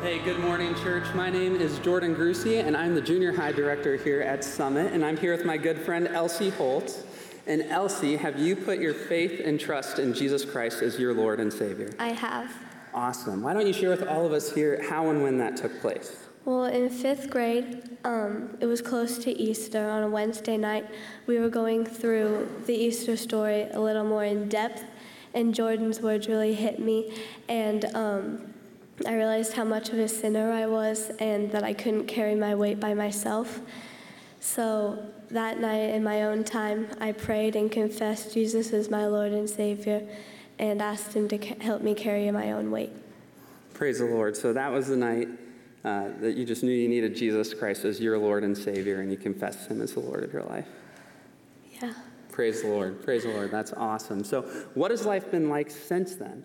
[0.00, 1.12] Hey, good morning, church.
[1.14, 4.92] My name is Jordan Grucey, and I'm the junior high director here at Summit.
[4.92, 7.04] And I'm here with my good friend Elsie Holt.
[7.48, 11.40] And Elsie, have you put your faith and trust in Jesus Christ as your Lord
[11.40, 11.90] and Savior?
[11.98, 12.67] I have.
[12.98, 13.42] Awesome.
[13.42, 16.16] Why don't you share with all of us here how and when that took place?
[16.44, 20.84] Well, in fifth grade, um, it was close to Easter on a Wednesday night.
[21.28, 24.82] We were going through the Easter story a little more in depth,
[25.32, 27.16] and Jordan's words really hit me.
[27.48, 28.52] And um,
[29.06, 32.56] I realized how much of a sinner I was and that I couldn't carry my
[32.56, 33.60] weight by myself.
[34.40, 34.98] So
[35.30, 39.48] that night, in my own time, I prayed and confessed Jesus as my Lord and
[39.48, 40.02] Savior
[40.58, 42.92] and asked Him to help me carry my own weight.
[43.74, 44.36] Praise the Lord.
[44.36, 45.28] So that was the night
[45.84, 49.10] uh, that you just knew you needed Jesus Christ as your Lord and Savior, and
[49.10, 50.66] you confessed Him as the Lord of your life.
[51.80, 51.94] Yeah.
[52.30, 53.02] Praise the Lord.
[53.02, 53.50] Praise the Lord.
[53.50, 54.24] That's awesome.
[54.24, 54.42] So,
[54.74, 56.44] what has life been like since then?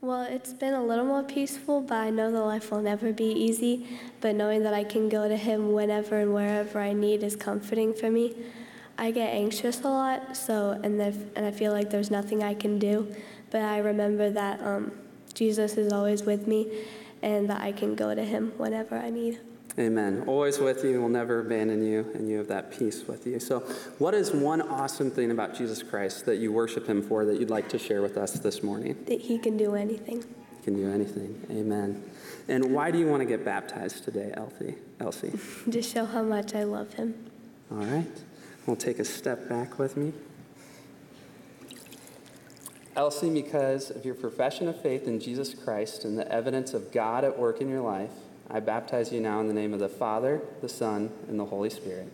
[0.00, 3.32] Well, it's been a little more peaceful, but I know the life will never be
[3.32, 3.98] easy.
[4.20, 7.94] But knowing that I can go to Him whenever and wherever I need is comforting
[7.94, 8.34] for me.
[9.00, 12.54] I get anxious a lot, so and if, and I feel like there's nothing I
[12.54, 13.14] can do.
[13.50, 14.92] But I remember that um,
[15.34, 16.84] Jesus is always with me,
[17.22, 19.40] and that I can go to Him whenever I need.
[19.78, 20.24] Amen.
[20.26, 23.38] Always with you, will never abandon you, and you have that peace with you.
[23.38, 23.60] So,
[23.98, 27.50] what is one awesome thing about Jesus Christ that you worship Him for that you'd
[27.50, 28.96] like to share with us this morning?
[29.06, 30.16] That He can do anything.
[30.16, 31.46] You can do anything.
[31.50, 32.02] Amen.
[32.48, 34.74] And why do you want to get baptized today, Elsie?
[34.98, 35.38] Elsie?
[35.70, 37.14] to show how much I love Him.
[37.70, 38.06] All right.
[38.66, 40.12] We'll take a step back with me.
[42.98, 47.22] Elsie, because of your profession of faith in Jesus Christ and the evidence of God
[47.22, 48.10] at work in your life,
[48.50, 51.70] I baptize you now in the name of the Father, the Son, and the Holy
[51.70, 52.12] Spirit.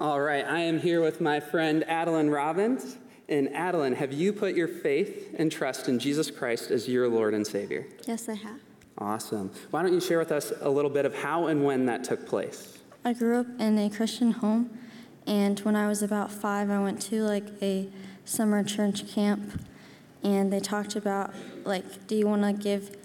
[0.00, 2.96] All right, I am here with my friend Adeline Robbins.
[3.28, 7.32] And Adeline, have you put your faith and trust in Jesus Christ as your Lord
[7.32, 7.86] and Savior?
[8.06, 8.60] Yes, I have.
[8.98, 9.50] Awesome.
[9.70, 12.26] Why don't you share with us a little bit of how and when that took
[12.26, 12.78] place?
[13.04, 14.76] I grew up in a Christian home,
[15.26, 17.88] and when I was about five, I went to like a
[18.24, 19.62] summer church camp,
[20.22, 21.32] and they talked about
[21.64, 22.96] like, do you want to give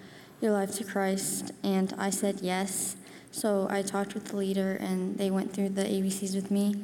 [0.42, 1.52] your life to Christ?
[1.64, 2.98] And I said yes.
[3.32, 6.76] So I talked with the leader, and they went through the ABCs with me,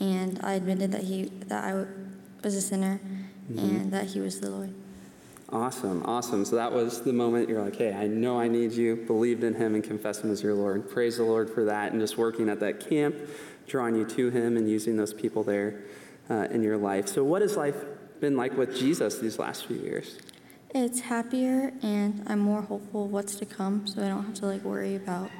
[0.00, 1.84] and I admitted that he that I
[2.42, 3.00] was a sinner,
[3.52, 3.58] Mhm.
[3.58, 4.70] and that he was the Lord.
[5.52, 6.44] Awesome, awesome.
[6.44, 9.54] So that was the moment you're like, hey, I know I need you, believed in
[9.54, 10.88] him, and confessed him as your Lord.
[10.88, 13.16] Praise the Lord for that, and just working at that camp,
[13.66, 15.82] drawing you to him, and using those people there
[16.30, 17.08] uh, in your life.
[17.08, 17.84] So, what has life
[18.20, 20.18] been like with Jesus these last few years?
[20.72, 24.46] It's happier, and I'm more hopeful of what's to come, so I don't have to
[24.46, 25.30] like worry about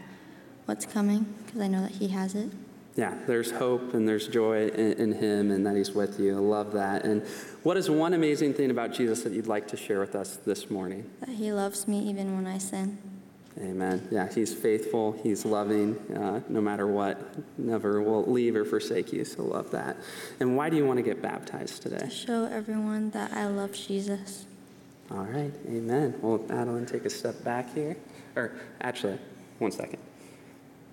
[0.67, 2.51] what's coming because I know that He has it.
[2.97, 6.36] Yeah, there's hope and there's joy in, in him and that he's with you.
[6.36, 7.05] I love that.
[7.05, 7.22] And
[7.62, 10.70] what is one amazing thing about Jesus that you'd like to share with us this
[10.70, 11.09] morning?
[11.20, 12.99] That He loves me even when I sin.
[13.59, 14.09] Amen.
[14.11, 15.12] Yeah, he's faithful.
[15.22, 17.18] He's loving, uh, no matter what.
[17.59, 19.24] Never will leave or forsake you.
[19.24, 19.97] So love that.
[20.38, 21.99] And why do you want to get baptized today?
[21.99, 24.47] To show everyone that I love Jesus.
[25.11, 25.53] All right.
[25.66, 26.14] Amen.
[26.22, 27.97] Well, Adeline, take a step back here.
[28.36, 29.18] Or actually,
[29.59, 29.99] one second.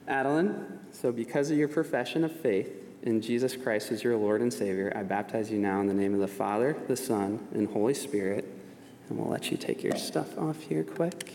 [0.07, 2.69] Adeline, so because of your profession of faith
[3.03, 6.13] in Jesus Christ as your Lord and Savior, I baptize you now in the name
[6.13, 8.45] of the Father, the Son, and Holy Spirit.
[9.09, 11.33] And we'll let you take your stuff off here quick.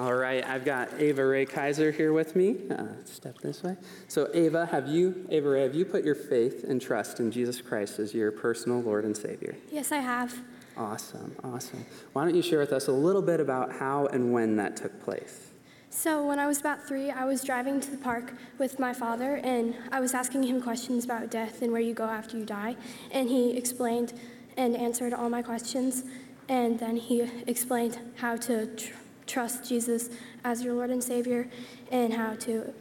[0.00, 2.56] All right, I've got Ava Ray Kaiser here with me.
[2.70, 3.76] Uh, step this way.
[4.08, 7.60] So, Ava, have you, Ava Ray, have you put your faith and trust in Jesus
[7.60, 9.56] Christ as your personal Lord and Savior?
[9.72, 10.38] Yes, I have.
[10.76, 11.84] Awesome, awesome.
[12.12, 15.02] Why don't you share with us a little bit about how and when that took
[15.02, 15.48] place?
[15.88, 19.36] So, when I was about three, I was driving to the park with my father,
[19.36, 22.76] and I was asking him questions about death and where you go after you die.
[23.10, 24.12] And he explained
[24.56, 26.04] and answered all my questions.
[26.48, 28.92] And then he explained how to tr-
[29.30, 30.10] trust Jesus
[30.44, 31.48] as your Lord and Savior,
[31.90, 32.72] and how to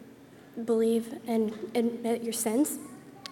[0.66, 2.80] believe and admit your sins.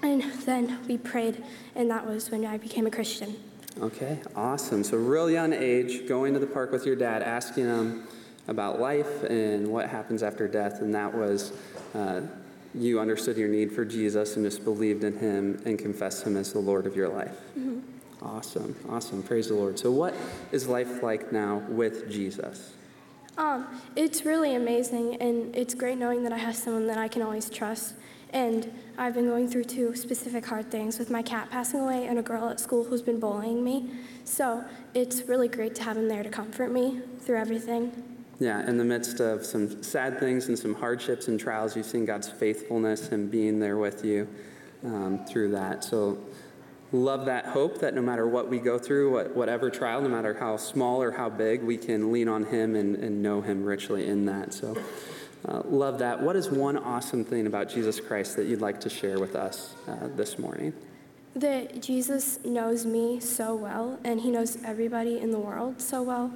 [0.04, 1.44] And then we prayed,
[1.76, 3.36] and that was when I became a Christian.
[3.82, 4.84] Okay, awesome.
[4.84, 8.08] So, real young age, going to the park with your dad, asking him
[8.48, 11.52] about life and what happens after death, and that was
[11.94, 12.22] uh,
[12.74, 16.54] you understood your need for Jesus and just believed in him and confessed him as
[16.54, 17.36] the Lord of your life.
[17.58, 17.82] Mhm.
[18.22, 19.22] Awesome, awesome.
[19.22, 19.78] Praise the Lord.
[19.78, 20.16] So, what
[20.52, 22.74] is life like now with Jesus?
[23.38, 27.22] Um, it's really amazing, and it's great knowing that I have someone that I can
[27.22, 27.94] always trust.
[28.34, 32.20] And I've been going through two specific hard things with my cat passing away and
[32.20, 33.90] a girl at school who's been bullying me.
[34.26, 37.92] So it's really great to have him there to comfort me through everything.
[38.40, 42.06] Yeah, in the midst of some sad things and some hardships and trials, you've seen
[42.06, 44.28] God's faithfulness and being there with you
[44.84, 45.84] um, through that.
[45.84, 46.18] So,
[46.92, 50.34] love that hope that no matter what we go through, what, whatever trial, no matter
[50.34, 54.08] how small or how big, we can lean on Him and, and know Him richly
[54.08, 54.54] in that.
[54.54, 54.78] So,
[55.48, 56.22] uh, love that.
[56.22, 59.76] What is one awesome thing about Jesus Christ that you'd like to share with us
[59.88, 60.74] uh, this morning?
[61.36, 66.32] That Jesus knows me so well, and he knows everybody in the world so well.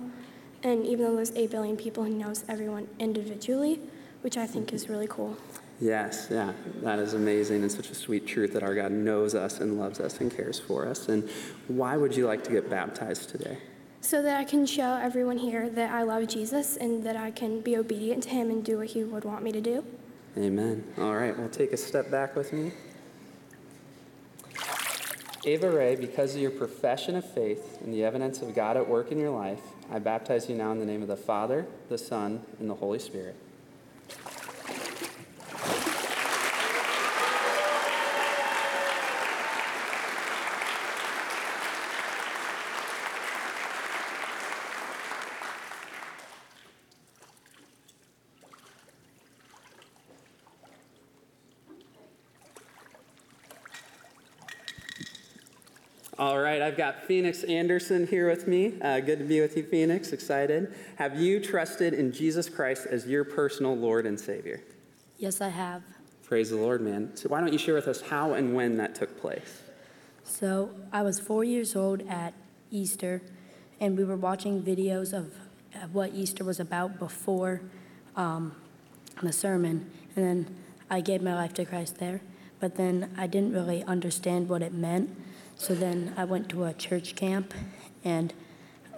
[0.63, 3.79] And even though there's 8 billion people, he knows everyone individually,
[4.21, 5.35] which I think is really cool.
[5.81, 6.53] Yes, yeah,
[6.83, 9.99] that is amazing and such a sweet truth that our God knows us and loves
[9.99, 11.09] us and cares for us.
[11.09, 11.27] And
[11.67, 13.57] why would you like to get baptized today?
[13.99, 17.61] So that I can show everyone here that I love Jesus and that I can
[17.61, 19.83] be obedient to him and do what he would want me to do.
[20.37, 20.83] Amen.
[20.99, 22.71] All right, well, take a step back with me.
[25.45, 29.11] Ava Ray, because of your profession of faith and the evidence of God at work
[29.11, 29.61] in your life,
[29.91, 32.99] I baptize you now in the name of the Father, the Son, and the Holy
[32.99, 33.35] Spirit.
[56.21, 58.79] All right, I've got Phoenix Anderson here with me.
[58.79, 60.11] Uh, good to be with you, Phoenix.
[60.11, 60.71] Excited.
[60.97, 64.61] Have you trusted in Jesus Christ as your personal Lord and Savior?
[65.17, 65.81] Yes, I have.
[66.21, 67.15] Praise the Lord, man.
[67.15, 69.63] So, why don't you share with us how and when that took place?
[70.23, 72.35] So, I was four years old at
[72.69, 73.23] Easter,
[73.79, 75.33] and we were watching videos of
[75.91, 77.63] what Easter was about before
[78.15, 78.55] um,
[79.23, 79.89] the sermon.
[80.15, 80.55] And then
[80.87, 82.21] I gave my life to Christ there.
[82.59, 85.17] But then I didn't really understand what it meant.
[85.61, 87.53] So then I went to a church camp,
[88.03, 88.33] and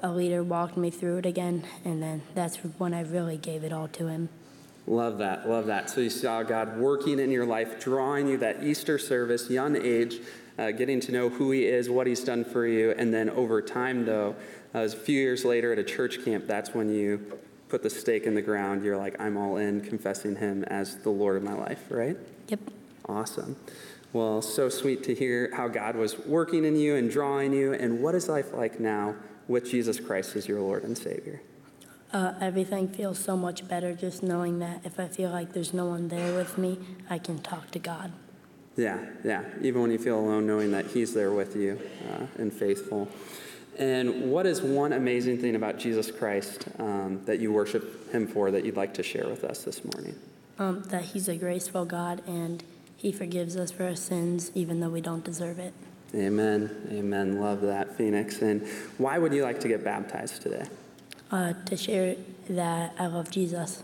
[0.01, 1.65] a leader walked me through it again.
[1.83, 4.29] And then that's when I really gave it all to him.
[4.87, 5.89] Love that, love that.
[5.89, 10.21] So you saw God working in your life, drawing you that Easter service, young age,
[10.57, 13.61] uh, getting to know who He is, what He's done for you, and then over
[13.61, 14.33] time, though,
[14.73, 18.23] uh, a few years later at a church camp, that's when you put the stake
[18.23, 18.85] in the ground.
[18.85, 22.15] You're like, I'm all in, confessing Him as the Lord of my life, right?
[22.47, 22.59] Yep.
[23.09, 23.57] Awesome.
[24.13, 27.73] Well, so sweet to hear how God was working in you and drawing you.
[27.73, 29.15] And what is life like now
[29.47, 31.41] with Jesus Christ as your Lord and Savior?
[32.13, 35.87] Uh, everything feels so much better just knowing that if I feel like there's no
[35.87, 36.77] one there with me,
[37.09, 38.11] I can talk to God.
[38.77, 39.45] Yeah, yeah.
[39.63, 41.81] Even when you feel alone, knowing that He's there with you
[42.11, 43.09] uh, and faithful.
[43.79, 48.51] And what is one amazing thing about Jesus Christ um, that you worship Him for
[48.51, 50.15] that you'd like to share with us this morning?
[50.59, 52.63] Um, that He's a graceful God and
[53.03, 55.73] He forgives us for our sins even though we don't deserve it.
[56.15, 56.87] Amen.
[56.89, 57.41] Amen.
[57.41, 58.41] Love that, Phoenix.
[58.41, 58.65] And
[58.97, 60.65] why would you like to get baptized today?
[61.29, 62.15] Uh, to share
[62.49, 63.83] that I love Jesus.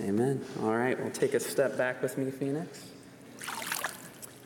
[0.00, 0.44] Amen.
[0.62, 2.86] All right, well, take a step back with me, Phoenix.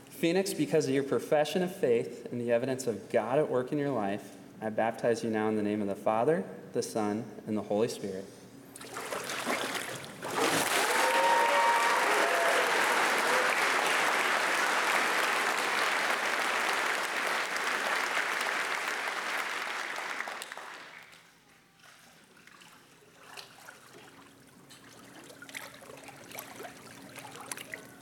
[0.09, 3.77] Phoenix, because of your profession of faith and the evidence of God at work in
[3.77, 4.31] your life,
[4.63, 7.89] I baptize you now in the name of the Father, the Son, and the Holy
[7.89, 8.25] Spirit.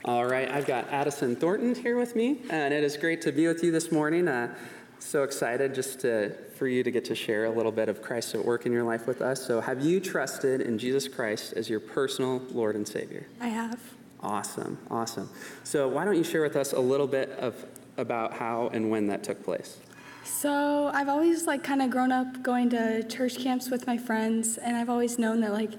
[0.06, 3.46] All right, I've got Addison Thornton here with me, and it is great to be
[3.46, 4.26] with you this morning.
[4.26, 4.54] Uh,
[4.98, 8.34] so excited just to, for you to get to share a little bit of Christ
[8.34, 9.46] at work in your life with us.
[9.46, 13.26] So, have you trusted in Jesus Christ as your personal Lord and Savior?
[13.42, 13.78] I have.
[14.22, 15.28] Awesome, awesome.
[15.64, 17.62] So, why don't you share with us a little bit of
[17.98, 19.80] about how and when that took place?
[20.24, 24.56] So I've always like kind of grown up going to church camps with my friends,
[24.56, 25.72] and I've always known that like,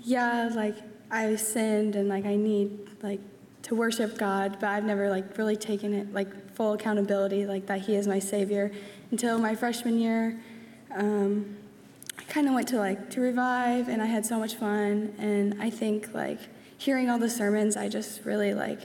[0.00, 0.76] yeah, like
[1.10, 3.20] I sinned and like I need like
[3.62, 7.82] to worship God, but I've never like really taken it like full accountability, like that
[7.82, 8.72] He is my Savior,
[9.10, 10.40] until my freshman year.
[10.94, 11.56] Um,
[12.18, 15.60] I kind of went to like to revive, and I had so much fun, and
[15.60, 16.40] I think like
[16.76, 18.80] hearing all the sermons, I just really like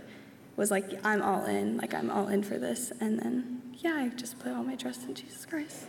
[0.56, 4.10] was like I'm all in, like I'm all in for this, and then yeah, I
[4.10, 5.86] just put all my trust in Jesus Christ.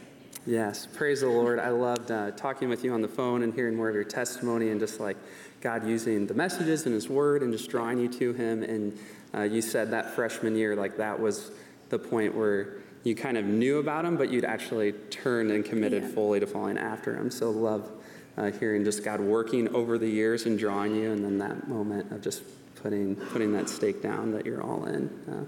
[0.46, 1.58] Yes, praise the Lord.
[1.58, 4.70] I loved uh, talking with you on the phone and hearing more of your testimony
[4.70, 5.16] and just like
[5.60, 8.62] God using the messages and His Word and just drawing you to Him.
[8.62, 8.98] And
[9.34, 11.50] uh, you said that freshman year, like that was
[11.88, 16.02] the point where you kind of knew about Him, but you'd actually turned and committed
[16.02, 16.08] Yeah.
[16.10, 17.30] fully to following after Him.
[17.30, 17.90] So love
[18.36, 22.12] uh, hearing just God working over the years and drawing you, and then that moment
[22.12, 22.42] of just
[22.82, 25.08] putting putting that stake down that you're all in.
[25.28, 25.44] Uh,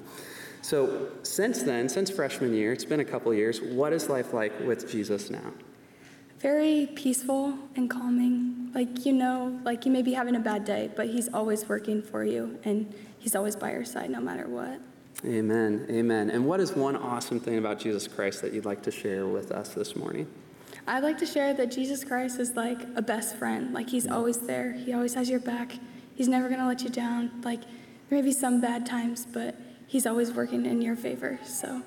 [0.62, 3.60] so since then, since freshman year, it's been a couple years.
[3.60, 5.52] What is life like with Jesus now?
[6.40, 8.70] Very peaceful and calming.
[8.74, 12.00] Like, you know, like you may be having a bad day, but He's always working
[12.02, 14.80] for you and He's always by your side no matter what.
[15.24, 15.86] Amen.
[15.90, 16.30] Amen.
[16.30, 19.52] And what is one awesome thing about Jesus Christ that you'd like to share with
[19.52, 20.26] us this morning?
[20.86, 23.74] I'd like to share that Jesus Christ is like a best friend.
[23.74, 25.72] Like, He's always there, He always has your back.
[26.14, 27.42] He's never going to let you down.
[27.44, 29.56] Like, there may be some bad times, but
[29.86, 31.38] He's always working in your favor.
[31.44, 31.82] So,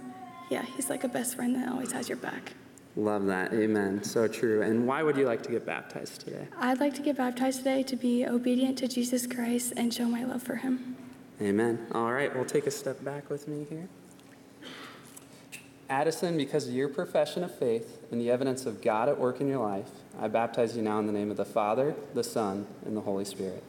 [0.52, 2.54] yeah, He's like a best friend that always has your back.
[2.96, 3.54] Love that.
[3.54, 4.04] Amen.
[4.04, 4.62] So true.
[4.62, 6.48] And why would you like to get baptized today?
[6.60, 10.24] I'd like to get baptized today to be obedient to Jesus Christ and show my
[10.24, 10.96] love for Him.
[11.42, 11.88] Amen.
[11.92, 13.88] All right, we'll take a step back with me here.
[15.90, 19.48] Addison, because of your profession of faith and the evidence of God at work in
[19.48, 19.90] your life,
[20.20, 23.26] I baptize you now in the name of the Father, the Son, and the Holy
[23.26, 23.64] Spirit.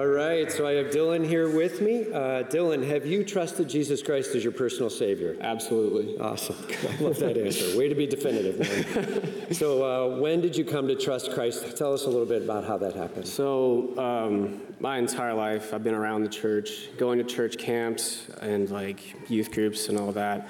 [0.00, 2.10] All right, so I have Dylan here with me.
[2.10, 5.36] Uh, Dylan, have you trusted Jesus Christ as your personal Savior?
[5.42, 6.16] Absolutely.
[6.16, 6.56] Awesome.
[6.88, 7.76] I love that answer.
[7.76, 9.52] Way to be definitive, man.
[9.52, 11.76] so, uh, when did you come to trust Christ?
[11.76, 13.28] Tell us a little bit about how that happened.
[13.28, 18.70] So, um, my entire life, I've been around the church, going to church camps and
[18.70, 20.48] like youth groups and all that.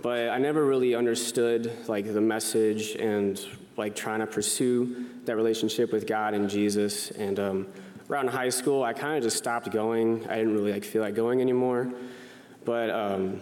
[0.00, 3.38] But I never really understood like the message and
[3.76, 7.10] like trying to pursue that relationship with God and Jesus.
[7.10, 7.66] And um,
[8.10, 10.26] around high school, I kind of just stopped going.
[10.28, 11.92] I didn't really like feel like going anymore.
[12.64, 13.40] But um,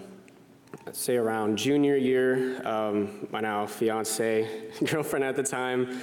[0.86, 6.00] let's say around junior year, um, my now fiance, girlfriend at the time,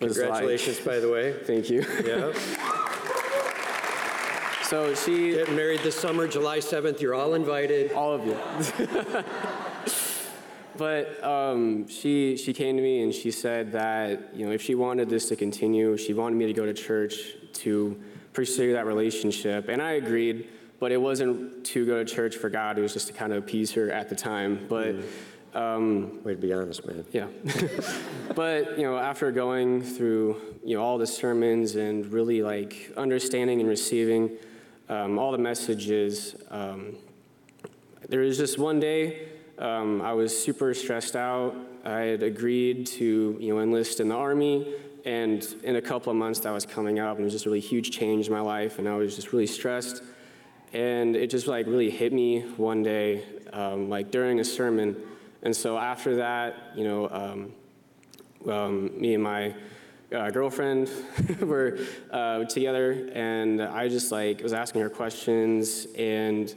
[0.00, 1.32] was Congratulations, like, by the way.
[1.44, 1.84] Thank you.
[2.04, 2.32] Yeah.
[4.64, 7.00] So she getting married this summer, July 7th.
[7.00, 7.92] You're all invited.
[7.92, 8.38] All of you.
[10.82, 14.74] but um, she she came to me and she said that you know if she
[14.74, 17.14] wanted this to continue, she wanted me to go to church
[17.52, 17.96] to
[18.32, 20.48] pursue that relationship, and I agreed.
[20.80, 23.44] But it wasn't to go to church for God; it was just to kind of
[23.44, 24.66] appease her at the time.
[24.68, 24.96] But
[25.54, 27.04] um, way to be honest, man.
[27.12, 27.28] Yeah.
[28.34, 33.60] but you know, after going through you know all the sermons and really like understanding
[33.60, 34.32] and receiving
[34.88, 36.96] um, all the messages, um,
[38.08, 39.28] there was just one day
[39.62, 41.54] um, I was super stressed out.
[41.84, 44.74] I had agreed to you know enlist in the army,
[45.04, 47.48] and in a couple of months that was coming up, and it was just a
[47.48, 50.02] really huge change in my life, and I was just really stressed.
[50.72, 54.96] And it just like really hit me one day, um, like during a sermon.
[55.42, 59.54] And so after that, you know, um, um, me and my
[60.10, 60.90] uh, girlfriend
[61.40, 61.78] were
[62.10, 66.52] uh, together, and I just like was asking her questions, and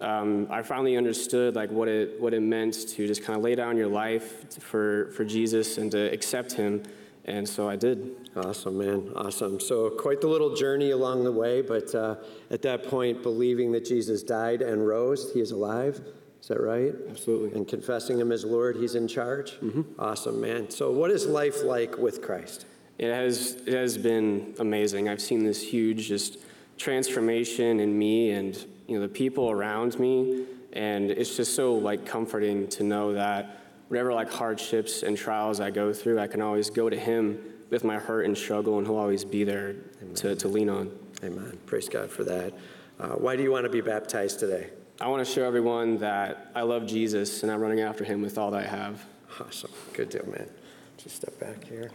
[0.00, 3.54] um, I finally understood like what it what it meant to just kind of lay
[3.54, 6.82] down your life for for Jesus and to accept Him,
[7.24, 8.16] and so I did.
[8.36, 9.12] Awesome, man.
[9.16, 9.60] Awesome.
[9.60, 12.16] So, quite the little journey along the way, but uh,
[12.50, 16.00] at that point, believing that Jesus died and rose, he is alive.
[16.40, 16.94] Is that right?
[17.10, 17.56] Absolutely.
[17.56, 19.52] And confessing him as Lord, he's in charge.
[19.60, 19.82] Mm-hmm.
[20.00, 20.70] Awesome, man.
[20.70, 22.66] So, what is life like with Christ?
[22.98, 25.08] It has it has been amazing.
[25.08, 26.38] I've seen this huge just
[26.78, 28.56] transformation in me and
[28.90, 33.60] you know the people around me, and it's just so like comforting to know that
[33.86, 37.38] whatever like hardships and trials I go through, I can always go to Him
[37.70, 39.76] with my hurt and struggle, and He'll always be there
[40.16, 40.90] to, to lean on.
[41.22, 41.56] Amen.
[41.66, 42.52] Praise God for that.
[42.98, 44.70] Uh, why do you want to be baptized today?
[45.00, 48.38] I want to show everyone that I love Jesus and I'm running after Him with
[48.38, 49.06] all that I have.
[49.40, 49.70] Awesome.
[49.92, 50.50] Good deal, man.
[50.96, 51.92] Just step back here.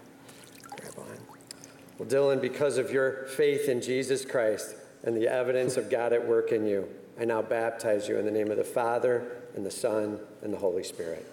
[0.77, 1.17] Grab on.
[1.97, 4.75] Well, Dylan, because of your faith in Jesus Christ
[5.05, 8.31] and the evidence of God at work in you, I now baptize you in the
[8.31, 11.25] name of the Father, and the Son, and the Holy Spirit.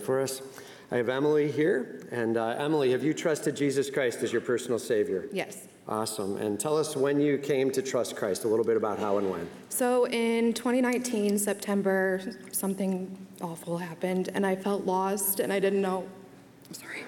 [0.00, 0.42] That right for us.
[0.92, 2.06] I have Emily here.
[2.10, 5.28] And uh, Emily, have you trusted Jesus Christ as your personal Savior?
[5.32, 5.68] Yes.
[5.88, 6.36] Awesome.
[6.36, 9.30] And tell us when you came to trust Christ, a little bit about how and
[9.30, 9.48] when.
[9.68, 12.20] So in 2019, September,
[12.52, 16.06] something awful happened, and I felt lost, and I didn't know.
[16.68, 17.04] I'm sorry.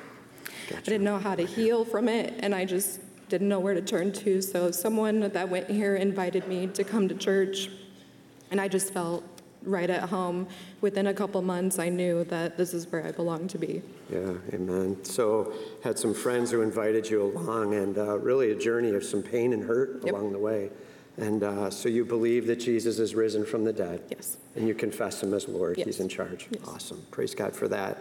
[0.70, 3.82] I didn't know how to heal from it, and I just didn't know where to
[3.82, 4.40] turn to.
[4.40, 7.68] So someone that went here invited me to come to church,
[8.50, 9.22] and I just felt
[9.64, 10.46] right at home.
[10.80, 13.82] Within a couple months, I knew that this is where I belong to be.
[14.10, 15.04] Yeah, amen.
[15.04, 15.52] So,
[15.82, 19.52] had some friends who invited you along, and uh, really a journey of some pain
[19.52, 20.14] and hurt Yep.
[20.14, 20.70] along the way.
[21.16, 24.02] And uh, so, you believe that Jesus is risen from the dead?
[24.10, 24.38] Yes.
[24.56, 25.78] And you confess him as Lord?
[25.78, 25.86] Yes.
[25.86, 26.48] He's in charge?
[26.66, 27.04] Awesome.
[27.10, 27.98] Praise God for that.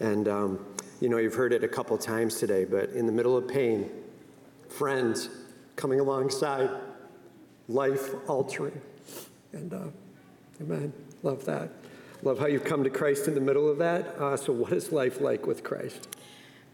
[0.00, 0.64] And, um,
[1.00, 3.90] you know, you've heard it a couple times today, but in the middle of pain,
[4.68, 5.28] friends
[5.76, 6.70] coming alongside,
[7.68, 8.80] life altering.
[9.52, 9.84] And, uh,
[10.60, 10.92] amen.
[11.22, 11.70] Love that.
[12.22, 14.16] Love how you've come to Christ in the middle of that.
[14.18, 16.08] Uh, so, what is life like with Christ?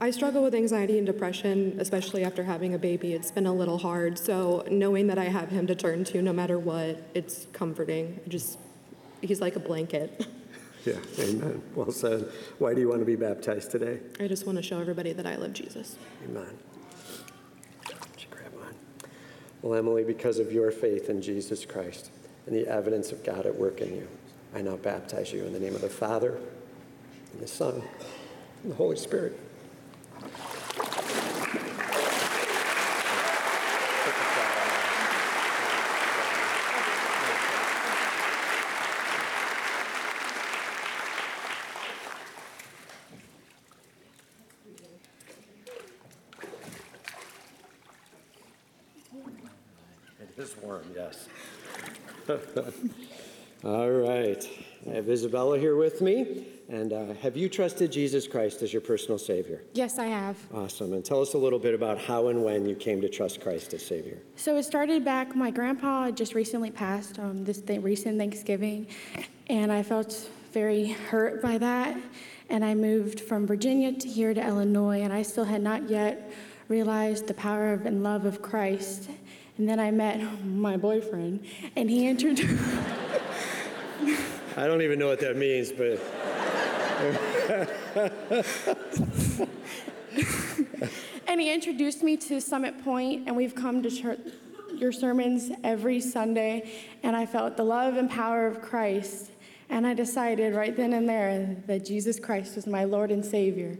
[0.03, 3.13] I struggle with anxiety and depression, especially after having a baby.
[3.13, 4.19] It's been a little hard.
[4.19, 8.19] So knowing that I have him to turn to no matter what, it's comforting.
[8.27, 8.59] I just,
[9.21, 10.27] he's like a blanket.
[10.85, 11.63] Yeah, amen.
[11.77, 12.29] Well said.
[12.59, 14.01] Why do you want to be baptized today?
[14.19, 15.97] I just want to show everybody that I love Jesus.
[16.25, 16.59] Amen.
[18.29, 18.75] Grab mine.
[19.63, 22.11] Well, Emily, because of your faith in Jesus Christ
[22.47, 24.09] and the evidence of God at work in you,
[24.55, 26.39] I now baptize you in the name of the Father,
[27.32, 27.82] and the Son,
[28.62, 29.39] and the Holy Spirit.
[50.20, 51.28] It is warm, yes.
[53.64, 54.48] All right.
[54.90, 56.47] I have Isabella here with me.
[56.69, 59.62] And uh, have you trusted Jesus Christ as your personal Savior?
[59.74, 60.39] Yes, I have.
[60.55, 60.93] Awesome.
[60.93, 63.74] And tell us a little bit about how and when you came to trust Christ
[63.74, 64.19] as Savior.
[64.37, 68.87] So it started back, my grandpa just recently passed um, this th- recent Thanksgiving,
[69.49, 71.97] and I felt very hurt by that.
[72.49, 76.31] And I moved from Virginia to here to Illinois, and I still had not yet
[76.69, 79.11] realized the power of and love of Christ.
[79.59, 82.62] And then I met my boyfriend, and he introduced.
[84.57, 85.99] I don't even know what that means, but.
[91.29, 94.19] And he introduced me to Summit Point, and we've come to church,
[94.74, 96.70] your sermons every Sunday,
[97.03, 99.31] and I felt the love and power of Christ.
[99.70, 103.79] And I decided right then and there that Jesus Christ was my Lord and Savior,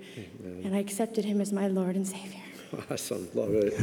[0.65, 2.41] and I accepted him as my Lord and Savior.
[2.91, 3.29] Awesome.
[3.35, 3.75] Love it.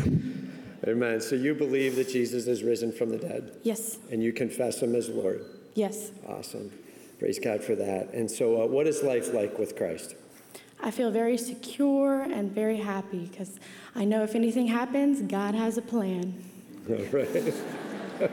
[0.88, 1.22] Amen.
[1.22, 3.58] So you believe that Jesus is risen from the dead?
[3.62, 5.46] Yes, And you confess him as Lord?
[5.76, 6.12] Yes.
[6.28, 6.72] Awesome.
[7.20, 8.14] Praise God for that.
[8.14, 10.16] And so, uh, what is life like with Christ?
[10.82, 13.60] I feel very secure and very happy because
[13.96, 16.42] I know if anything happens, God has a plan.
[16.90, 17.36] All right.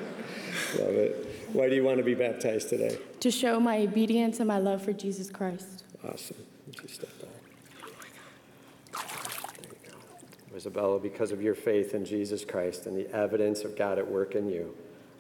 [0.79, 1.49] Love it.
[1.53, 2.99] Why do you want to be baptized today?
[3.21, 5.85] To show my obedience and my love for Jesus Christ.
[6.05, 6.37] Awesome.
[6.71, 7.31] Just step back.
[9.57, 9.91] There you
[10.51, 10.57] go.
[10.57, 14.35] Isabella, because of your faith in Jesus Christ and the evidence of God at work
[14.35, 14.75] in you,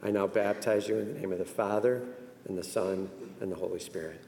[0.06, 2.00] I now baptize you in the name of the Father,
[2.46, 3.10] and the Son,
[3.40, 4.22] and the Holy Spirit.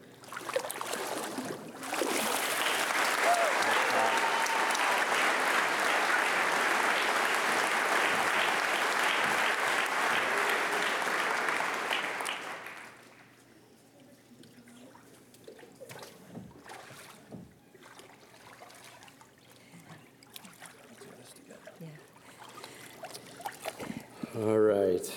[24.37, 25.09] All right.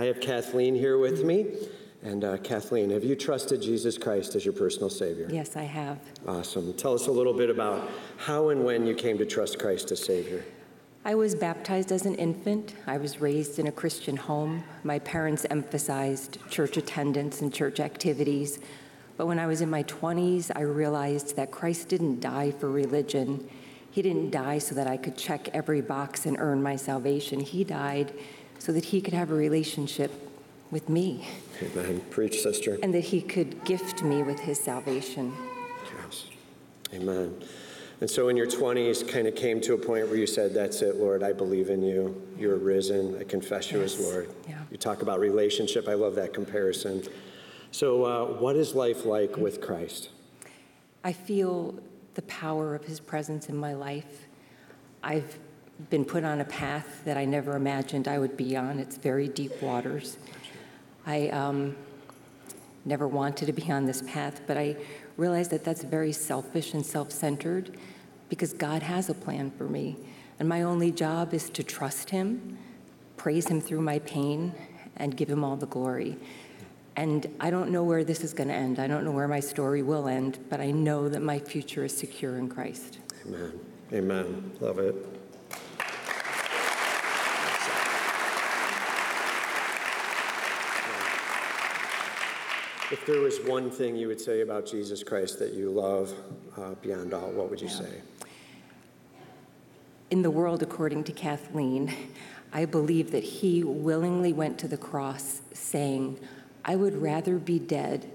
[0.00, 1.44] I have Kathleen here with me.
[2.02, 5.28] And uh, Kathleen, have you trusted Jesus Christ as your personal Savior?
[5.30, 5.98] Yes, I have.
[6.26, 6.72] Awesome.
[6.72, 7.86] Tell us a little bit about
[8.16, 10.42] how and when you came to trust Christ as Savior.
[11.04, 12.76] I was baptized as an infant.
[12.86, 14.64] I was raised in a Christian home.
[14.84, 18.58] My parents emphasized church attendance and church activities.
[19.18, 23.46] But when I was in my 20s, I realized that Christ didn't die for religion.
[23.90, 27.40] He didn't die so that I could check every box and earn my salvation.
[27.40, 28.14] He died
[28.60, 30.12] so that he could have a relationship
[30.70, 31.26] with me
[31.60, 32.00] Amen.
[32.10, 32.78] Preach, sister.
[32.82, 35.32] and that he could gift me with his salvation.
[35.96, 36.26] Yes.
[36.94, 37.42] Amen.
[38.00, 40.80] And so in your 20s, kind of came to a point where you said, That's
[40.80, 42.22] it, Lord, I believe in you.
[42.38, 43.18] You're risen.
[43.18, 44.30] I confess you as Lord.
[44.48, 44.58] Yeah.
[44.70, 45.88] You talk about relationship.
[45.88, 47.02] I love that comparison.
[47.72, 50.10] So, uh, what is life like with Christ?
[51.04, 51.78] I feel
[52.14, 54.26] the power of his presence in my life.
[55.02, 55.38] I've
[55.88, 58.78] been put on a path that I never imagined I would be on.
[58.78, 60.18] It's very deep waters.
[61.06, 61.76] I um,
[62.84, 64.76] never wanted to be on this path, but I
[65.16, 67.76] realized that that's very selfish and self centered
[68.28, 69.96] because God has a plan for me.
[70.38, 72.58] And my only job is to trust Him,
[73.16, 74.52] praise Him through my pain,
[74.96, 76.16] and give Him all the glory.
[76.96, 78.78] And I don't know where this is going to end.
[78.78, 81.96] I don't know where my story will end, but I know that my future is
[81.96, 82.98] secure in Christ.
[83.26, 83.60] Amen.
[83.92, 84.52] Amen.
[84.60, 85.19] Love it.
[92.90, 96.12] If there was one thing you would say about Jesus Christ that you love
[96.56, 98.00] uh, beyond all, what would you say?
[100.10, 101.94] In the world, according to Kathleen,
[102.52, 106.18] I believe that he willingly went to the cross saying,
[106.64, 108.10] I would rather be dead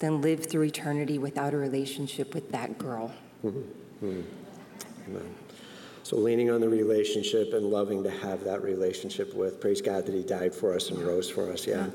[0.00, 3.12] than live through eternity without a relationship with that girl.
[3.44, 3.62] Mhm.
[4.02, 4.24] Mhm.
[5.08, 5.34] Amen.
[6.02, 10.14] So, leaning on the relationship and loving to have that relationship with, praise God that
[10.14, 11.66] He died for us and rose for us.
[11.66, 11.86] Yeah.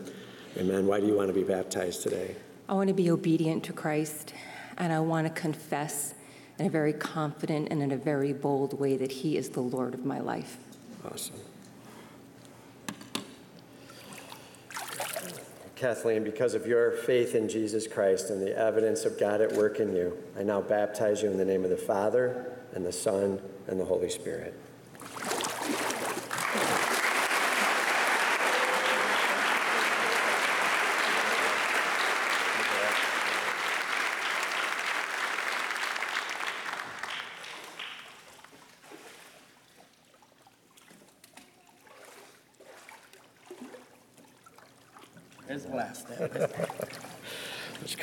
[0.57, 0.85] Amen.
[0.85, 2.35] Why do you want to be baptized today?
[2.67, 4.33] I want to be obedient to Christ,
[4.77, 6.13] and I want to confess
[6.59, 9.93] in a very confident and in a very bold way that He is the Lord
[9.93, 10.57] of my life.
[11.05, 11.35] Awesome.
[15.75, 19.79] Kathleen, because of your faith in Jesus Christ and the evidence of God at work
[19.79, 23.41] in you, I now baptize you in the name of the Father, and the Son,
[23.67, 24.53] and the Holy Spirit.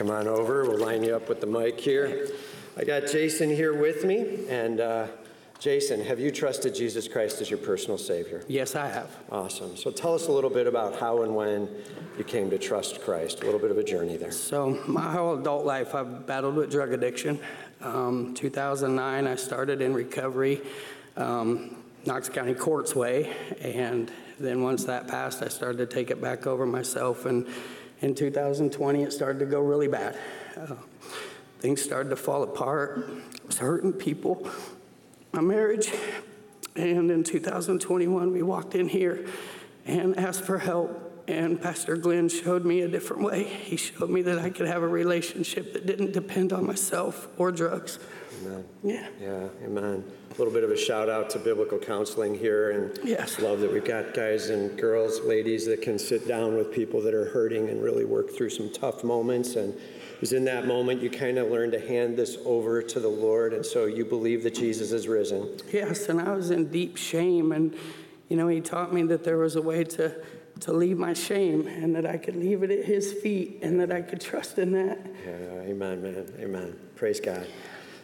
[0.09, 0.65] Come on over.
[0.65, 2.29] We'll line you up with the mic here.
[2.79, 4.47] I got Jason here with me.
[4.49, 5.09] And uh,
[5.59, 8.43] Jason, have you trusted Jesus Christ as your personal Savior?
[8.49, 9.15] Yes, I have.
[9.31, 9.77] Awesome.
[9.77, 11.69] So tell us a little bit about how and when
[12.17, 13.43] you came to trust Christ.
[13.43, 14.31] A little bit of a journey there.
[14.33, 17.39] So, my whole adult life, I've battled with drug addiction.
[17.83, 20.63] Um, 2009, I started in recovery,
[21.19, 21.77] um,
[22.07, 24.11] Knox County Courts Way, and
[24.41, 27.27] then once that passed, I started to take it back over myself.
[27.27, 27.47] And
[28.01, 30.17] in 2020, it started to go really bad.
[30.57, 30.75] Uh,
[31.61, 33.09] things started to fall apart.
[33.09, 34.49] I was hurting people,
[35.33, 35.91] my marriage.
[36.77, 39.27] And in 2021, we walked in here
[39.85, 41.25] and asked for help.
[41.27, 43.45] And Pastor Glenn showed me a different way.
[43.45, 47.51] He showed me that I could have a relationship that didn't depend on myself or
[47.51, 47.99] drugs.
[48.41, 48.65] Amen.
[48.83, 49.09] Yeah.
[49.21, 50.05] Yeah, amen.
[50.31, 53.39] A little bit of a shout out to biblical counseling here, and yes.
[53.39, 57.15] love that we've got guys and girls, ladies that can sit down with people that
[57.15, 59.57] are hurting and really work through some tough moments.
[59.57, 63.01] And it was in that moment you kind of learn to hand this over to
[63.01, 65.59] the Lord, and so you believe that Jesus is risen.
[65.73, 67.53] Yes, and I was in deep shame.
[67.53, 67.75] And,
[68.29, 70.15] you know, he taught me that there was a way to,
[70.61, 73.91] to leave my shame and that I could leave it at his feet and that
[73.91, 74.99] I could trust in that.
[75.25, 76.33] Yeah, amen, man.
[76.39, 76.79] Amen.
[76.97, 77.47] Praise God.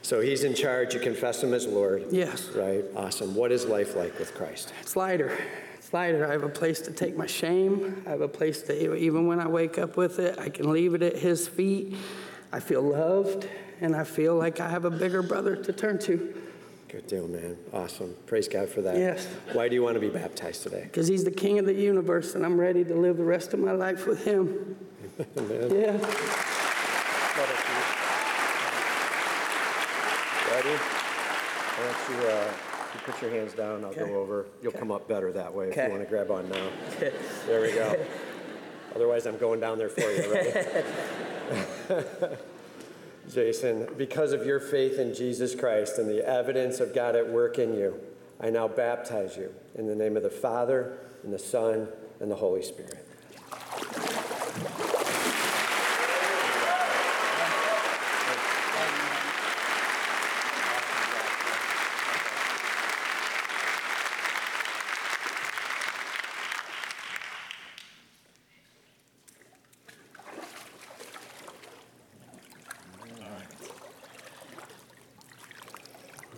[0.04, 0.92] So he's in charge.
[0.92, 2.04] You confess him as Lord.
[2.10, 2.50] Yes.
[2.50, 2.84] Right?
[2.94, 3.34] Awesome.
[3.34, 4.74] What is life like with Christ?
[4.82, 5.34] It's lighter.
[5.78, 6.28] It's lighter.
[6.28, 8.02] I have a place to take my shame.
[8.06, 10.92] I have a place to, even when I wake up with it, I can leave
[10.92, 11.96] it at his feet.
[12.52, 13.48] I feel loved,
[13.80, 16.34] and I feel like I have a bigger brother to turn to.
[16.88, 17.56] Good deal, man.
[17.72, 18.14] Awesome.
[18.26, 18.98] Praise God for that.
[18.98, 19.26] Yes.
[19.54, 20.82] Why do you want to be baptized today?
[20.82, 23.58] Because he's the king of the universe, and I'm ready to live the rest of
[23.58, 24.76] my life with him.
[25.38, 25.74] Amen.
[25.74, 26.60] Yeah.
[30.54, 30.68] Ready?
[30.68, 32.52] Why don't you, uh,
[32.94, 34.46] you put your hands down, I'll go over.
[34.62, 35.86] You'll come up better that way if Okay.
[35.86, 36.68] you want to grab on now.
[37.46, 37.98] There we go.
[38.94, 40.32] Otherwise, I'm going down there for you,
[41.90, 42.38] right?
[43.34, 47.58] Jason, because of your faith in Jesus Christ and the evidence of God at work
[47.58, 47.98] in you,
[48.40, 51.88] I now baptize you in the name of the Father, and the Son,
[52.20, 53.04] and the Holy Spirit.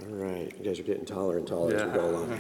[0.03, 2.39] All right, you guys are getting taller and taller as we go along.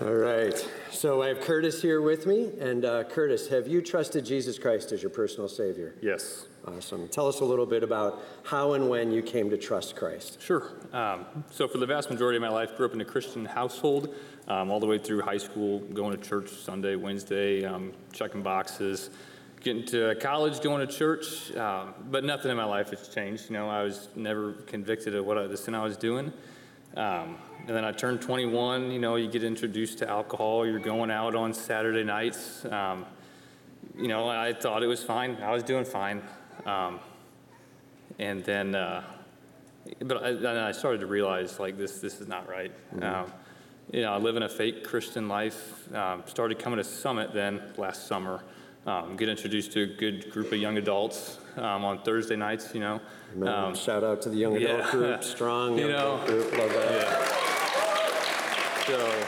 [0.00, 2.50] All right, so I have Curtis here with me.
[2.58, 5.94] And uh, Curtis, have you trusted Jesus Christ as your personal Savior?
[6.00, 6.46] Yes.
[6.66, 7.08] Awesome.
[7.08, 10.40] Tell us a little bit about how and when you came to trust Christ.
[10.40, 10.70] Sure.
[10.94, 14.14] Um, so, for the vast majority of my life, grew up in a Christian household,
[14.48, 19.10] um, all the way through high school, going to church Sunday, Wednesday, um, checking boxes,
[19.60, 21.54] getting to college, going to church.
[21.54, 23.50] Um, but nothing in my life has changed.
[23.50, 26.32] You know, I was never convicted of what I, the sin I was doing.
[26.96, 27.36] Um,
[27.66, 28.90] and then I turned 21.
[28.90, 30.66] You know, you get introduced to alcohol.
[30.66, 32.64] You're going out on Saturday nights.
[32.66, 33.06] Um,
[33.96, 35.36] you know, I thought it was fine.
[35.42, 36.22] I was doing fine.
[36.66, 37.00] Um,
[38.18, 39.02] and then, uh,
[40.00, 42.72] but I, then I started to realize like this, this is not right.
[42.94, 43.04] Mhm.
[43.04, 43.32] Um,
[43.90, 45.92] you know, I live in a fake Christian life.
[45.94, 48.42] Um, started coming to Summit then last summer.
[48.86, 52.74] Um, get introduced to a good group of young adults um, on Thursday nights.
[52.74, 53.00] You know,
[53.34, 54.90] Man, shout out to the young adult yeah.
[54.90, 57.28] group, strong You young know, adult group, love that.
[58.86, 59.26] so,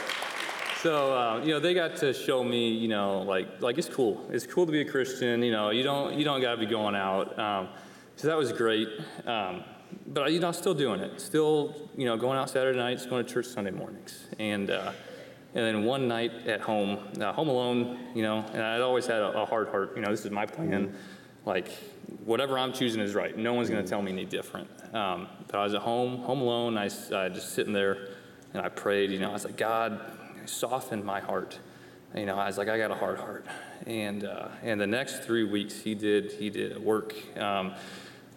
[0.81, 4.25] so uh, you know, they got to show me, you know, like like it's cool.
[4.31, 5.41] It's cool to be a Christian.
[5.41, 7.37] You know, you don't you don't got to be going out.
[7.39, 7.69] Um,
[8.15, 8.87] so that was great.
[9.25, 9.63] Um,
[10.07, 11.19] but you know, I'm still doing it.
[11.19, 14.91] Still, you know, going out Saturday nights, going to church Sunday mornings, and uh,
[15.53, 17.99] and then one night at home, uh, home alone.
[18.13, 19.93] You know, and I'd always had a, a hard heart.
[19.95, 20.95] You know, this is my plan.
[21.45, 21.69] Like
[22.23, 23.37] whatever I'm choosing is right.
[23.37, 24.67] No one's going to tell me any different.
[24.93, 26.77] Um, but I was at home, home alone.
[26.77, 28.09] I uh, just sitting there,
[28.53, 29.11] and I prayed.
[29.11, 29.99] You know, I was like, God,
[30.45, 31.59] soften my heart.
[32.15, 33.45] You know, I was like, I got a hard heart.
[33.85, 37.13] And uh, and the next three weeks, he did he did work.
[37.37, 37.73] Um,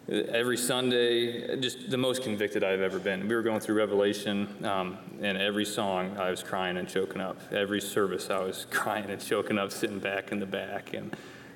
[0.09, 3.29] every Sunday, just the most convicted I've ever been.
[3.29, 7.39] We were going through Revelation, um, and every song I was crying and choking up.
[7.53, 10.95] Every service I was crying and choking up, sitting back in the back.
[10.95, 11.15] And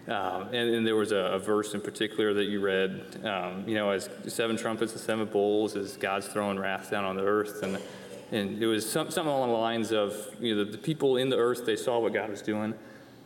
[0.08, 3.74] um, and, and there was a, a verse in particular that you read, um, you
[3.74, 7.62] know, as seven trumpets and seven bowls, as God's throwing wrath down on the earth.
[7.62, 7.78] And,
[8.32, 11.28] and it was some, something along the lines of, you know, the, the people in
[11.28, 12.74] the earth, they saw what God was doing.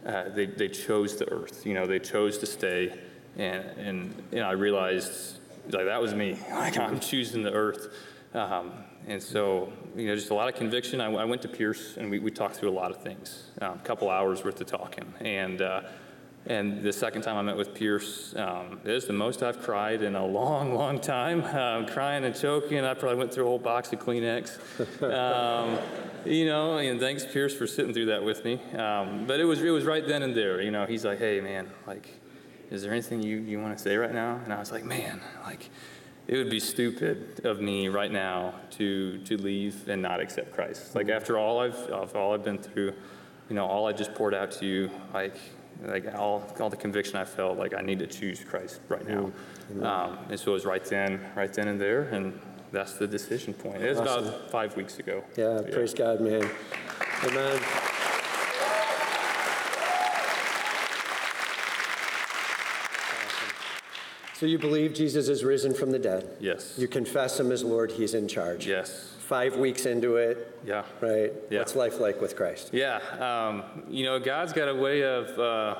[0.04, 2.96] Uh, they, they chose the earth, you know, they chose to stay.
[3.36, 5.38] And, and, and I realized,
[5.70, 6.38] like, that was me.
[6.50, 7.92] Like, I'm choosing the earth.
[8.34, 8.72] Um,
[9.08, 11.00] and so, you know, just a lot of conviction.
[11.00, 13.72] I, I went to Pierce and we, we talked through a lot of things, um,
[13.72, 15.12] a couple hours worth of talking.
[15.20, 15.82] And, uh,
[16.48, 20.02] and the second time I met with Pierce, um, it was the most I've cried
[20.02, 21.44] in a long, long time.
[21.56, 22.84] Um, crying and choking.
[22.84, 24.58] I probably went through a whole box of Kleenex.
[25.02, 25.78] Um,
[26.30, 28.60] you know, and thanks Pierce for sitting through that with me.
[28.76, 30.60] Um, but it was it was right then and there.
[30.60, 32.10] You know, he's like, "Hey, man, like,
[32.70, 35.20] is there anything you you want to say right now?" And I was like, "Man,
[35.44, 35.70] like."
[36.28, 40.96] It would be stupid of me right now to to leave and not accept Christ.
[40.96, 42.94] Like after all I've all I've been through,
[43.48, 45.36] you know, all I just poured out to you, like
[45.84, 49.30] like all, all the conviction I felt, like I need to choose Christ right now.
[49.82, 52.38] Um, and so it was right then, right then and there, and
[52.72, 53.82] that's the decision point.
[53.82, 54.26] It was Awesome.
[54.28, 55.22] about five weeks ago.
[55.36, 56.48] Yeah, praise God, man.
[57.24, 57.60] Amen.
[64.34, 66.28] So you believe Jesus is risen from the dead?
[66.40, 66.74] Yes.
[66.76, 68.66] You confess him as Lord, he's in charge.
[68.66, 69.15] Yes.
[69.26, 70.84] Five weeks into it, Yeah.
[71.00, 71.32] right?
[71.50, 71.58] Yeah.
[71.58, 72.70] What's life like with Christ?
[72.72, 75.74] Yeah, um, you know, God's got a way of uh,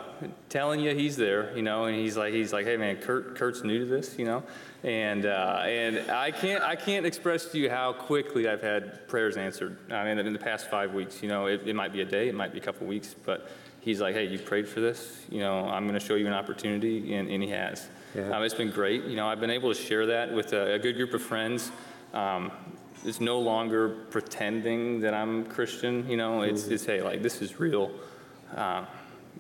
[0.48, 3.62] telling you He's there, you know, and He's like, He's like, hey man, Kurt, Kurt's
[3.62, 4.42] new to this, you know,
[4.82, 9.36] and uh, and I can't I can't express to you how quickly I've had prayers
[9.36, 9.78] answered.
[9.92, 12.28] I mean, in the past five weeks, you know, it, it might be a day,
[12.28, 13.48] it might be a couple weeks, but
[13.78, 16.32] He's like, hey, you prayed for this, you know, I'm going to show you an
[16.32, 17.86] opportunity, and, and He has.
[18.16, 18.30] Yeah.
[18.36, 19.04] Um, it's been great.
[19.04, 21.70] You know, I've been able to share that with a, a good group of friends.
[22.12, 22.50] Um,
[23.06, 26.08] it's no longer pretending that I'm Christian.
[26.08, 27.90] You know, it's, it's hey, like this is real.
[28.54, 28.84] Uh,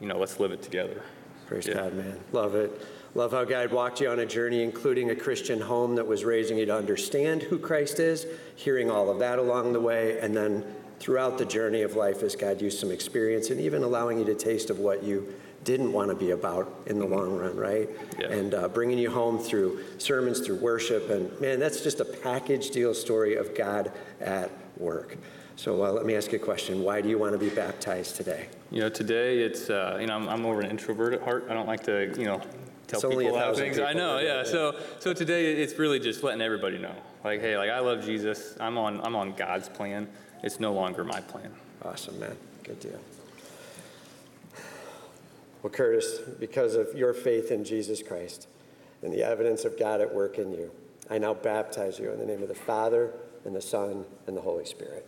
[0.00, 1.02] you know, let's live it together.
[1.46, 1.74] Praise Yeah.
[1.74, 2.18] God, man.
[2.32, 2.86] Love it.
[3.14, 6.58] Love how God walked you on a journey, including a Christian home that was raising
[6.58, 8.26] you to understand who Christ is,
[8.56, 10.64] hearing all of that along the way, and then
[10.98, 14.34] throughout the journey of life as God used some experience and even allowing you to
[14.34, 15.34] taste of what you
[15.66, 17.90] didn't want to be about in the long run, right?
[18.18, 18.28] Yeah.
[18.28, 21.10] And uh, bringing you home through sermons, through worship.
[21.10, 25.18] And man, that's just a package deal story of God at work.
[25.56, 26.82] So uh, let me ask you a question.
[26.82, 28.46] Why do you want to be baptized today?
[28.70, 31.46] You know, today it's uh, you know I'm, I'm more of an introvert at heart.
[31.50, 32.40] I don't like to you know
[32.86, 33.80] tell It's people thousand things.
[33.80, 34.42] I know, yeah.
[34.42, 36.94] it, So so today it's really just letting everybody know,
[37.24, 38.56] like, hey, like I love Jesus.
[38.60, 40.06] I'm on I'm on God's plan.
[40.44, 41.50] It's no longer my plan.
[41.82, 42.36] Awesome, man.
[42.62, 43.00] Good deal.
[45.66, 48.46] Well, Curtis, because of your faith in Jesus Christ
[49.02, 50.70] and the evidence of God at work in you,
[51.10, 53.12] I now baptize you in the name of the Father,
[53.44, 55.04] and the Son, and the Holy Spirit.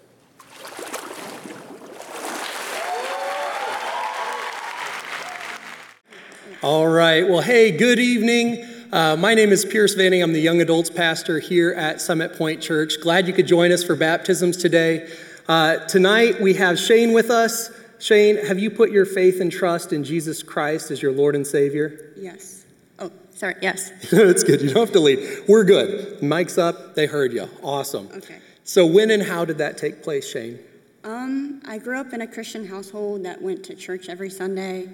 [6.65, 7.23] All right.
[7.23, 8.65] Well, hey, good evening.
[8.93, 10.25] Uh, my name is Pierce Vanning.
[10.25, 12.95] I'm the young adults pastor here at Summit Point Church.
[13.01, 15.09] Glad you could join us for baptisms today.
[15.47, 17.71] Uh, tonight we have Shane with us.
[17.99, 21.47] Shane, have you put your faith and trust in Jesus Christ as your Lord and
[21.47, 22.13] Savior?
[22.17, 22.65] Yes.
[22.99, 23.57] Oh, sorry.
[23.61, 23.91] Yes.
[24.11, 24.61] That's good.
[24.61, 25.45] You don't have to lead.
[25.49, 26.23] We're good.
[26.23, 26.95] Mic's up.
[26.95, 27.49] They heard you.
[27.63, 28.09] Awesome.
[28.15, 28.39] Okay.
[28.63, 30.59] So, when and how did that take place, Shane?
[31.03, 34.89] Um, I grew up in a Christian household that went to church every Sunday,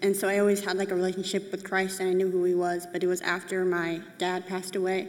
[0.00, 2.54] and so I always had like a relationship with Christ, and I knew who He
[2.54, 2.86] was.
[2.90, 5.08] But it was after my dad passed away.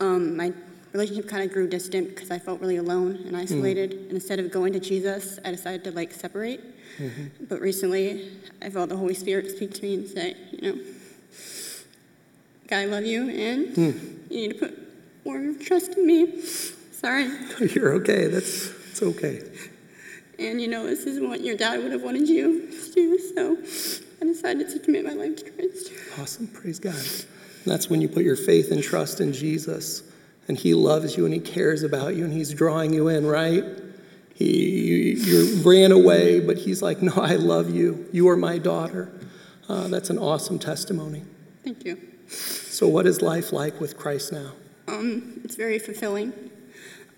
[0.00, 0.52] Um, my
[0.92, 3.92] relationship kind of grew distant because I felt really alone and isolated.
[3.92, 6.62] And instead of going to Jesus, I decided to like separate.
[6.98, 7.30] Mhm.
[7.48, 8.30] But recently,
[8.60, 10.78] I felt the Holy Spirit speak to me and say, you know,
[12.68, 13.90] God, I love you, and Hmm.
[14.30, 14.78] you need to put
[15.24, 16.40] more of trust in me.
[16.92, 17.28] Sorry.
[17.74, 18.26] You're okay.
[18.28, 19.42] That's it's okay.
[20.38, 23.58] And you know, this is what your dad would have wanted you to do, so
[24.22, 25.92] I decided to commit my life to Christ.
[26.18, 26.46] Awesome.
[26.46, 26.94] Praise God.
[26.94, 30.02] And that's when you put your faith and trust in Jesus.
[30.48, 33.64] And He loves you and He cares about you and He's drawing you in, right?
[34.40, 38.08] He, ran away, but He's like, No, I love you.
[38.12, 39.12] You are my daughter.
[39.68, 41.22] Uh, that's an awesome testimony.
[41.62, 41.98] Thank you.
[42.28, 44.52] So, what is life like with Christ now?
[44.88, 46.32] Um, it's very fulfilling.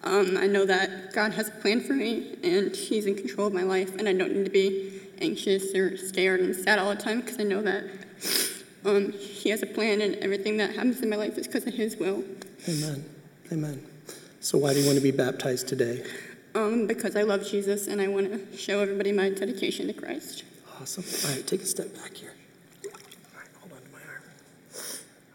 [0.05, 3.55] Um, I know that God has a plan for me, and He's in control of
[3.55, 7.01] my life, and I don't need to be anxious or scared and sad all the
[7.01, 7.85] time because I know that
[8.85, 11.75] um, He has a plan, and everything that happens in my life is because of
[11.75, 12.25] His will.
[12.69, 13.05] Amen.
[13.53, 13.87] Amen.
[14.41, 16.05] So, why do you want to be baptized today?
[16.55, 20.45] Um, because I love Jesus, and I want to show everybody my dedication to Christ.
[20.81, 21.05] Awesome.
[21.31, 22.35] All right, take a step back here.
[22.85, 22.91] All
[23.39, 24.23] right, hold on to my arm.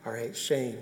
[0.05, 0.77] All right, Shane,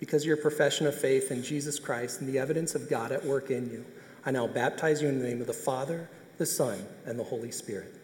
[0.00, 3.24] because of your profession of faith in Jesus Christ and the evidence of God at
[3.24, 3.84] work in you,
[4.24, 6.08] I now baptize you in the name of the Father,
[6.38, 7.94] the Son, and the Holy Spirit.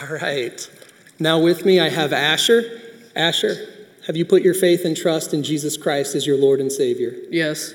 [0.00, 0.70] All right.
[1.18, 2.80] Now with me, I have Asher.
[3.16, 3.56] Asher,
[4.06, 7.14] have you put your faith and trust in Jesus Christ as your Lord and Savior?
[7.30, 7.74] Yes.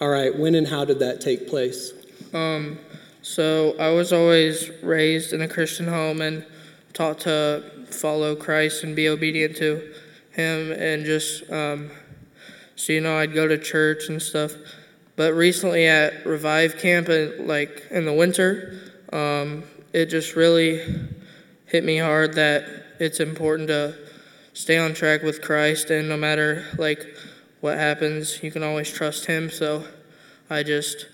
[0.00, 0.36] All right.
[0.36, 1.92] When and how did that take place?
[2.32, 2.78] Um,
[3.22, 6.44] so I was always raised in a Christian home and
[6.92, 9.94] taught to follow Christ and be obedient to
[10.32, 11.90] Him, and just um,
[12.76, 14.52] so you know, I'd go to church and stuff.
[15.16, 18.80] But recently at Revive Camp, and like in the winter,
[19.12, 20.82] um, it just really
[21.66, 22.64] hit me hard that
[22.98, 23.96] it's important to
[24.52, 27.04] stay on track with Christ, and no matter like
[27.60, 29.50] what happens, you can always trust Him.
[29.50, 29.84] So
[30.48, 31.06] I just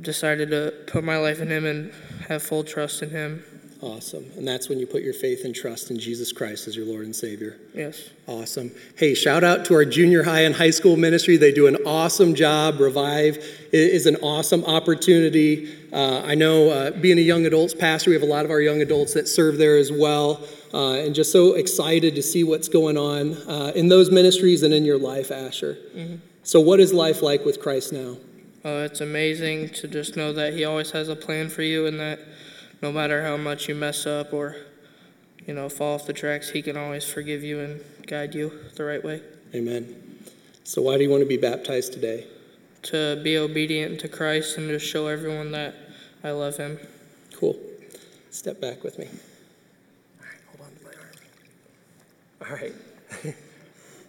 [0.00, 1.92] decided to put my life in Him and
[2.28, 3.44] have full trust in Him.
[3.82, 4.30] Awesome.
[4.36, 7.04] And that's when you put your faith and trust in Jesus Christ as your Lord
[7.04, 7.58] and Savior.
[7.74, 8.10] Yes.
[8.28, 8.70] Awesome.
[8.96, 11.36] Hey, shout out to our junior high and high school ministry.
[11.36, 12.78] They do an awesome job.
[12.78, 13.38] Revive
[13.72, 15.68] is an awesome opportunity.
[15.92, 18.60] Uh, I know uh, being a young adults pastor, we have a lot of our
[18.60, 20.46] young adults that serve there as well.
[20.72, 24.72] Uh, and just so excited to see what's going on uh, in those ministries and
[24.72, 25.76] in your life, Asher.
[25.94, 26.18] Mhm.
[26.44, 28.16] So, what is life like with Christ now?
[28.64, 32.00] Uh, it's amazing to just know that He always has a plan for you, and
[32.00, 32.20] that
[32.82, 34.56] no matter how much you mess up or
[35.46, 38.84] you know fall off the tracks, He can always forgive you and guide you the
[38.84, 39.22] right way.
[39.54, 40.18] Amen.
[40.64, 42.26] So, why do you want to be baptized today?
[42.84, 45.74] To be obedient to Christ and just show everyone that
[46.24, 46.78] I love Him.
[47.34, 47.58] Cool.
[48.30, 49.06] Step back with me.
[49.06, 50.90] All right, hold on to my
[52.50, 52.50] arm.
[52.50, 53.34] All right.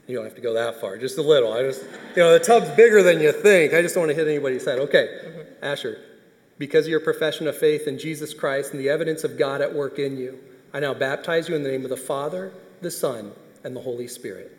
[0.08, 1.54] you don't have to go that far, just a little.
[1.54, 1.84] I just,
[2.16, 3.74] you know, the tub's bigger than you think.
[3.74, 4.80] I just don't want to hit anybody's head.
[4.80, 5.66] Okay, mm-hmm.
[5.66, 6.00] Asher,
[6.58, 9.74] because of your profession of faith in Jesus Christ and the evidence of God at
[9.74, 10.40] work in you,
[10.74, 13.32] I now baptize you in the name of the Father, the Son,
[13.64, 14.58] and the Holy Spirit.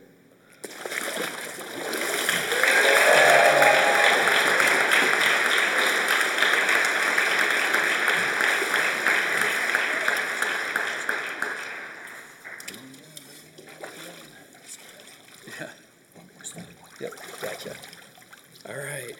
[15.60, 15.68] Yeah.
[17.00, 17.74] Yep, gotcha.
[18.68, 19.14] All right.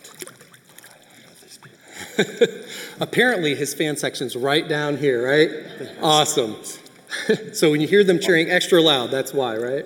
[3.00, 5.50] Apparently, his fan section's right down here, right?
[6.00, 6.56] Awesome.
[7.52, 9.84] so when you hear them cheering extra loud, that's why, right?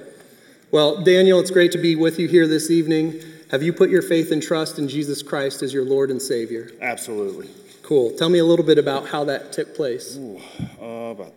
[0.70, 3.20] Well, Daniel, it's great to be with you here this evening.
[3.50, 6.70] Have you put your faith and trust in Jesus Christ as your Lord and Savior?
[6.82, 7.48] Absolutely.
[7.82, 8.10] Cool.
[8.10, 10.18] Tell me a little bit about how that took place.
[10.18, 10.38] Ooh,
[10.78, 11.32] uh, about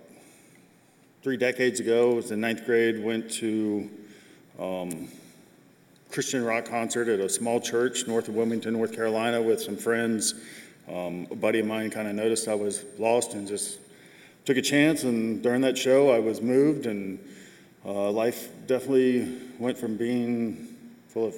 [1.24, 3.90] three decades ago, I was in ninth grade, went to
[4.60, 5.08] um,
[6.12, 10.36] Christian rock concert at a small church north of Wilmington, North Carolina, with some friends.
[10.92, 13.80] Um, a buddy of mine kind of noticed I was lost and just
[14.46, 15.04] took a chance.
[15.04, 17.20] And during that show, I was moved, and
[17.86, 20.76] uh, life definitely went from being
[21.08, 21.36] full of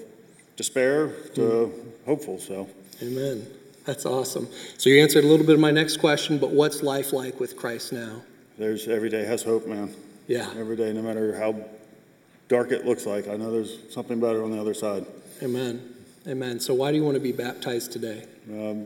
[0.55, 1.71] despair to
[2.05, 2.39] hopeful.
[2.39, 2.67] So,
[3.01, 3.45] Amen.
[3.85, 4.47] That's awesome.
[4.77, 7.57] So you answered a little bit of my next question, but what's life like with
[7.57, 8.21] Christ now?
[8.57, 9.93] there's every day has hope, man.
[10.27, 10.49] Yeah.
[10.57, 11.55] Every day, no matter how
[12.47, 15.05] dark it looks like, I know there's something better on the other side.
[15.41, 15.95] Amen.
[16.27, 16.59] Amen.
[16.59, 18.25] So why do you want to be baptized today?
[18.49, 18.85] Um,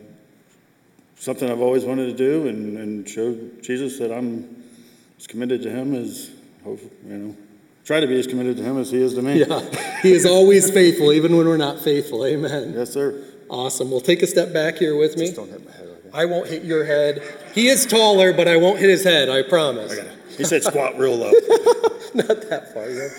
[1.18, 4.64] something I've always wanted to do and, and show Jesus that I'm
[5.18, 6.30] as committed to Him as,
[6.64, 7.36] hope- you know,
[7.88, 9.40] try to be as committed to him as he is to me.
[9.40, 12.26] Yeah, he is always faithful, even when we're not faithful.
[12.26, 12.74] Amen.
[12.74, 13.24] Yes, sir.
[13.48, 13.90] Awesome.
[13.90, 15.26] Well, take a step back here with me.
[15.26, 15.88] Just don't hit my head.
[15.88, 16.10] Okay?
[16.12, 17.22] I won't hit your head.
[17.54, 19.98] He is taller, but I won't hit his head, I promise.
[19.98, 20.06] Okay.
[20.36, 21.30] He said squat real low.
[22.14, 22.90] Not that far.
[22.90, 23.10] You're.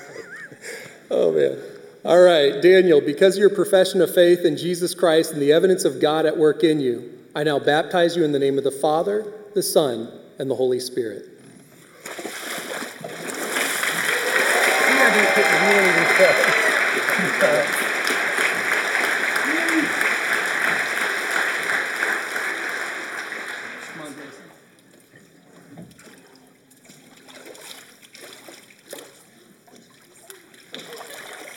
[1.10, 1.58] Oh, man.
[2.06, 5.84] All right, Daniel, because of your profession of faith in Jesus Christ and the evidence
[5.84, 8.72] of God at work in you, I now baptize you in the name of the
[8.72, 11.30] Father, the Son, and the Holy Spirit.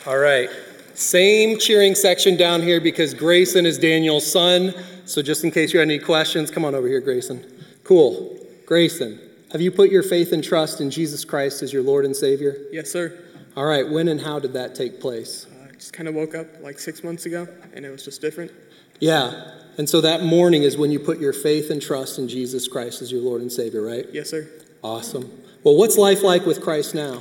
[0.04, 0.50] All right.
[0.94, 4.74] Same cheering section down here because Grayson is Daniel's son.
[5.12, 7.44] So just in case you had any questions, come on over here, Grayson.
[7.84, 8.34] Cool.
[8.64, 9.20] Grayson,
[9.50, 12.56] have you put your faith and trust in Jesus Christ as your Lord and Savior?
[12.72, 13.22] Yes, sir.
[13.54, 13.86] All right.
[13.86, 15.46] When and how did that take place?
[15.68, 18.52] I just kind of woke up like six months ago, and it was just different.
[19.00, 19.50] Yeah.
[19.76, 23.02] And so that morning is when you put your faith and trust in Jesus Christ
[23.02, 24.06] as your Lord and Savior, right?
[24.14, 24.48] Yes, sir.
[24.82, 25.30] Awesome.
[25.62, 27.20] Well, what's life like with Christ now?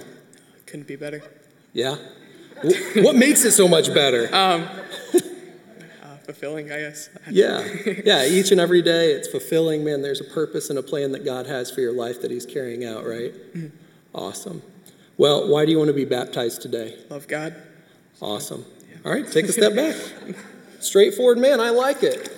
[0.66, 1.22] Couldn't be better.
[1.74, 1.98] Yeah?
[2.96, 4.34] what makes it so much better?
[4.34, 4.62] Um,
[5.14, 5.20] uh,
[6.26, 7.10] fulfilling, I guess.
[7.30, 7.68] Yeah.
[8.06, 9.84] Yeah, each and every day it's fulfilling.
[9.84, 12.46] Man, there's a purpose and a plan that God has for your life that He's
[12.46, 13.34] carrying out, right?
[13.54, 13.72] Mhm.
[14.14, 14.62] Awesome.
[15.18, 16.98] Well, why do you want to be baptized today?
[17.10, 17.56] Love God.
[18.22, 18.66] Awesome.
[19.06, 19.96] All right, take a step back.
[20.80, 22.32] Straightforward man, I like it.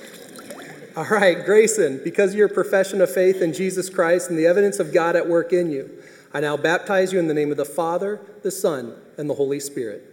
[0.96, 4.80] All right, Grayson, because of your profession of faith in Jesus Christ and the evidence
[4.80, 5.90] of God at work in you,
[6.34, 9.60] I now baptize you in the name of the Father, the Son, and the Holy
[9.60, 10.10] Spirit.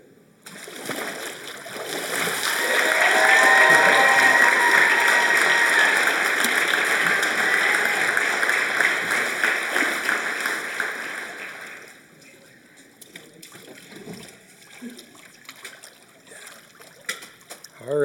[17.88, 17.96] All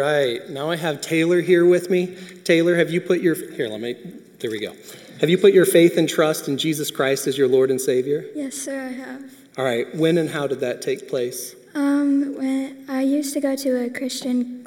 [0.46, 2.16] right, now I have Taylor here with me.
[2.44, 3.96] Taylor, have you put your, here, let me,
[4.40, 4.74] there we go.
[5.20, 8.26] Have you put your faith and trust in Jesus Christ as your Lord and Savior?
[8.36, 9.34] Yes, sir, I have.
[9.58, 11.56] All right, when and how did that take place?
[11.74, 14.66] Um, when I used to go to a Christian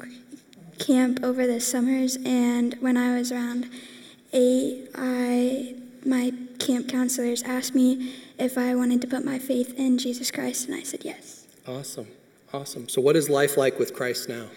[0.79, 3.69] camp over the summers, and when I was around
[4.33, 5.75] eight, I
[6.05, 10.67] my camp counselors asked me if I wanted to put my faith in Jesus Christ,
[10.67, 11.45] and I said yes.
[11.67, 12.07] Awesome,
[12.53, 12.87] awesome.
[12.89, 14.47] So, what is life like with Christ now?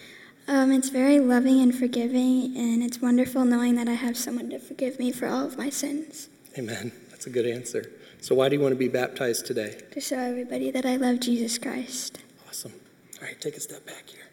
[0.47, 4.59] Um, it's very loving and forgiving, and it's wonderful knowing that I have someone to
[4.59, 6.27] forgive me for all of my sins.
[6.57, 6.91] Amen.
[7.09, 7.89] That's a good answer.
[8.19, 9.79] So, why do you want to be baptized today?
[9.91, 12.19] To show everybody that I love Jesus Christ.
[12.47, 12.73] Awesome.
[13.21, 14.25] All right, take a step back here.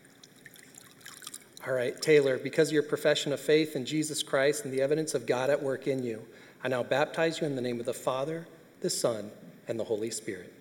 [1.66, 5.14] All right, Taylor, because of your profession of faith in Jesus Christ and the evidence
[5.14, 6.26] of God at work in you,
[6.64, 8.48] I now baptize you in the name of the Father,
[8.80, 9.30] the Son,
[9.68, 10.52] and the Holy Spirit.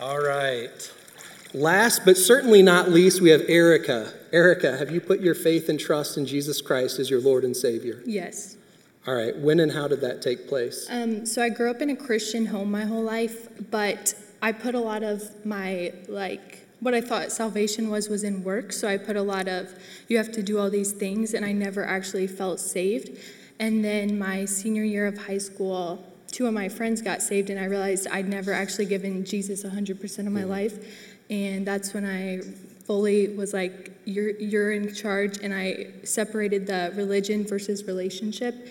[0.00, 0.92] All right.
[1.58, 4.12] Last but certainly not least, we have Erica.
[4.32, 7.56] Erica, have you put your faith and trust in Jesus Christ as your Lord and
[7.56, 8.00] Savior?
[8.06, 8.56] Yes.
[9.08, 9.36] All right.
[9.36, 10.86] When and how did that take place?
[10.88, 14.76] Um, so I grew up in a Christian home my whole life, but I put
[14.76, 18.72] a lot of my like what I thought salvation was was in work.
[18.72, 19.74] So I put a lot of
[20.06, 23.18] you have to do all these things, and I never actually felt saved.
[23.58, 27.58] And then my senior year of high school, two of my friends got saved, and
[27.58, 31.07] I realized I'd never actually given Jesus 100% of my life.
[31.30, 32.40] And that's when I
[32.86, 35.38] fully was like, you're, you're in charge.
[35.42, 38.68] And I separated the religion versus relationship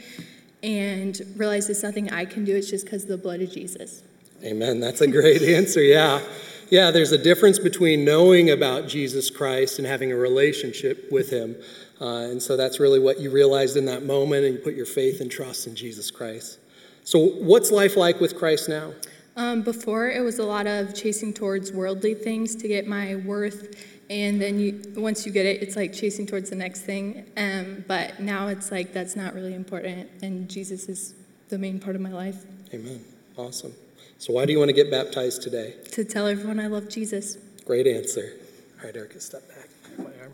[0.64, 4.04] and realized it's nothing I can do, it's just because of the blood of Jesus.
[4.44, 4.80] Amen.
[4.80, 5.82] That's a great answer.
[5.82, 6.22] Yeah.
[6.70, 11.56] Yeah, there's a difference between knowing about Jesus Christ and having a relationship with Him.
[12.02, 14.86] Uh, and so that's really what you realized in that moment, and you put your
[14.86, 16.60] faith and trust in Jesus Christ.
[17.06, 18.92] So, what's life like with Christ now?
[19.38, 23.86] Um, before, it was a lot of chasing towards worldly things to get my worth,
[24.10, 27.24] and then you, once you get it, it's like chasing towards the next thing.
[27.38, 31.14] Um, but now it's like that's not really important, and Jesus is
[31.50, 32.46] the main part of my life.
[32.74, 33.06] Amen.
[33.38, 33.74] Awesome.
[34.18, 35.76] So, why do you want to get baptized today?
[35.92, 37.38] To tell everyone I love Jesus.
[37.64, 38.34] Great answer.
[38.80, 39.70] All right, Erica, step back.
[40.00, 40.34] My arm.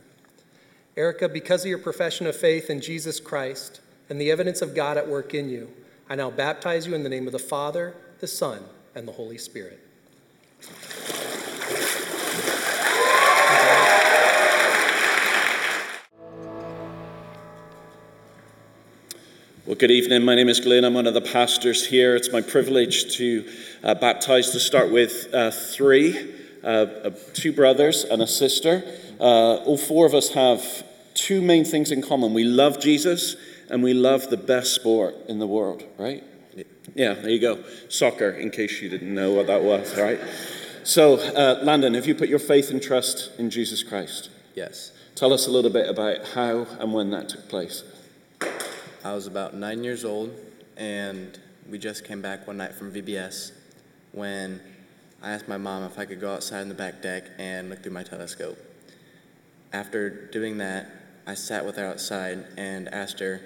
[0.96, 4.96] Erica, because of your profession of faith in Jesus Christ and the evidence of God
[4.96, 5.70] at work in you,
[6.10, 8.64] I now baptize you in the name of the Father, the Son,
[8.96, 9.80] and the Holy Spirit.
[19.66, 20.24] Well, good evening.
[20.24, 20.84] My name is Glenn.
[20.84, 22.16] I'm one of the pastors here.
[22.16, 23.50] It's my privilege to
[23.84, 28.84] uh, baptize, to start with uh, three uh, uh two brothers and a sister.
[29.20, 33.36] Uh, all four of us have two main things in common we love Jesus
[33.70, 36.24] and we love the best sport in the world, right?
[36.96, 37.64] Yeah, there you go.
[37.90, 40.20] Soccer, in case you didn't know what that was, right?
[40.84, 44.30] So, uh, Landon, have you put your faith and trust in Jesus Christ?
[44.54, 44.92] Yes.
[45.16, 47.84] Tell us a little bit about how and when that took place.
[49.04, 50.32] I was about nine years old,
[50.76, 51.38] and
[51.70, 53.52] we just came back one night from VBS
[54.12, 54.60] when
[55.22, 57.82] I asked my mom if I could go outside in the back deck and look
[57.82, 58.58] through my telescope.
[59.72, 60.90] After doing that,
[61.26, 63.42] I sat with her outside and asked her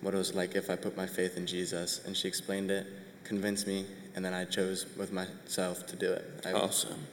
[0.00, 2.86] what it was like if I put my faith in Jesus, and she explained it,
[3.24, 6.24] convinced me, and then I chose with myself to do it.
[6.44, 7.06] I, awesome.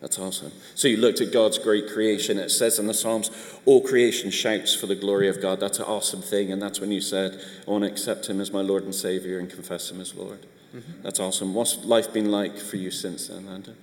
[0.00, 0.52] That's awesome.
[0.74, 2.38] So you looked at God's great creation.
[2.38, 3.30] It says in the Psalms,
[3.64, 5.60] all creation shouts for the glory of God.
[5.60, 6.52] That's an awesome thing.
[6.52, 9.38] And that's when you said, I want to accept him as my Lord and Savior
[9.38, 10.44] and confess him as Lord.
[10.74, 11.02] Mm-hmm.
[11.02, 11.54] That's awesome.
[11.54, 13.76] What's life been like for you since then, Landon?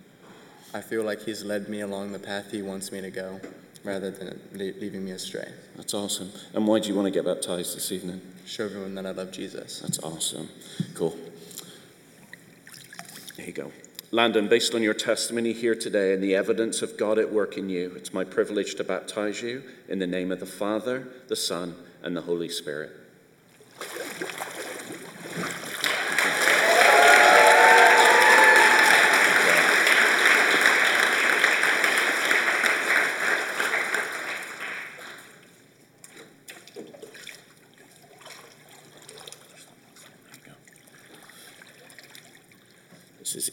[0.76, 3.42] I feel like he's led me along the path he wants me to go
[3.84, 5.52] rather than leaving me astray.
[5.76, 6.32] That's awesome.
[6.54, 8.22] And why do you want to get baptized this evening?
[8.46, 9.80] Show everyone that I love Jesus.
[9.80, 10.50] That's awesome.
[10.94, 11.18] Cool.
[13.38, 13.72] There you go.
[14.12, 17.70] Landon, based on your testimony here today and the evidence of God at work in
[17.70, 21.76] you, it's my privilege to baptize you in the name of the Father, the Son,
[22.04, 22.92] and the Holy Spirit.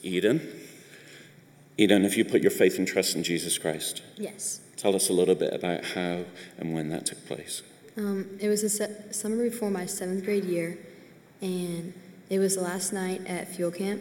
[0.09, 0.41] Eden.
[1.77, 4.61] Eden, if you put your faith and trust in Jesus Christ, yes.
[4.77, 6.25] Tell us a little bit about how
[6.57, 7.63] and when that took place.
[7.97, 10.79] Um, it was a se- summer before my seventh grade year,
[11.41, 11.93] and
[12.31, 14.01] it was the last night at fuel camp,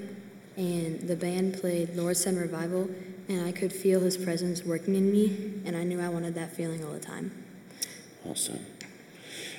[0.55, 2.89] and the band played Lord Send Revival,
[3.27, 6.55] and I could feel His presence working in me, and I knew I wanted that
[6.55, 7.31] feeling all the time.
[8.29, 8.63] Awesome.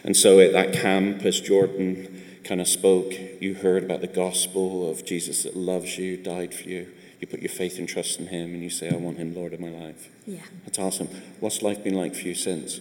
[0.04, 4.90] And so at that camp, as Jordan kind of spoke, you heard about the gospel
[4.90, 6.88] of Jesus that loves you, died for you.
[7.20, 9.52] You put your faith and trust in him and you say, I want him Lord
[9.52, 10.08] of my life.
[10.26, 10.40] Yeah.
[10.64, 11.08] That's awesome.
[11.40, 12.80] What's life been like for you since?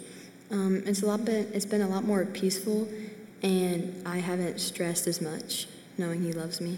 [0.51, 2.87] Um, it's a lot been, it's been a lot more peaceful
[3.43, 5.67] and I haven't stressed as much
[5.97, 6.77] knowing he loves me.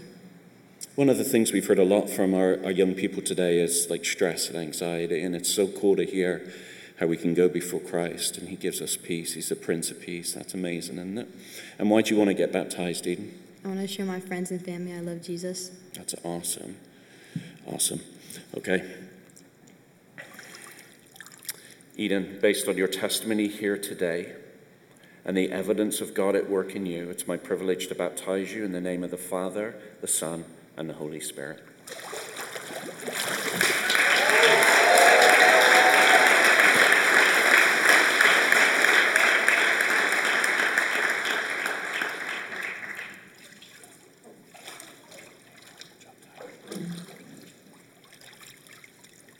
[0.96, 3.88] One of the things we've heard a lot from our, our young people today is
[3.88, 6.52] like stress and anxiety, and it's so cool to hear
[7.00, 9.32] how we can go before Christ and He gives us peace.
[9.32, 10.34] He's the Prince of Peace.
[10.34, 11.28] That's amazing, isn't it?
[11.78, 13.40] And why do you want to get baptized, Eden?
[13.64, 15.70] I want to show my friends and family I love Jesus.
[15.94, 16.76] That's awesome.
[17.66, 18.00] Awesome.
[18.54, 18.84] Okay.
[21.96, 24.34] Eden, based on your testimony here today
[25.24, 28.64] and the evidence of God at work in you, it's my privilege to baptize you
[28.64, 30.44] in the name of the Father, the Son,
[30.76, 31.62] and the Holy Spirit.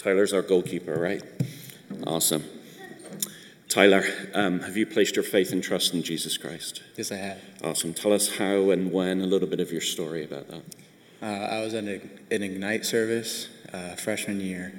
[0.02, 1.22] Tyler's our goalkeeper, right?
[2.06, 2.42] Awesome.
[3.68, 4.02] Tyler,
[4.34, 6.82] um, have you placed your faith and trust in Jesus Christ?
[6.96, 7.38] Yes, I have.
[7.62, 7.92] Awesome.
[7.92, 10.62] Tell us how and when, a little bit of your story about that.
[11.22, 14.72] Uh, I was in an Ignite service uh, freshman year,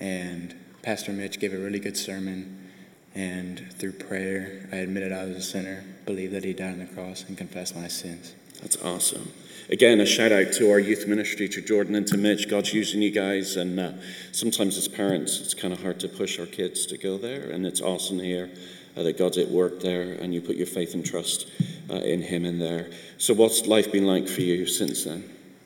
[0.00, 2.70] and Pastor Mitch gave a really good sermon.
[3.14, 6.86] And through prayer, I admitted I was a sinner, believed that he died on the
[6.86, 8.34] cross, and confessed my sins.
[8.60, 9.32] That's awesome.
[9.70, 12.48] Again, a shout out to our youth ministry, to Jordan and to Mitch.
[12.48, 13.92] God's using you guys, and uh,
[14.32, 17.66] sometimes as parents, it's kind of hard to push our kids to go there, and
[17.66, 18.50] it's awesome to hear
[18.96, 21.48] uh, that God's at work there, and you put your faith and trust
[21.90, 22.90] uh, in Him in there.
[23.18, 25.24] So, what's life been like for you since then?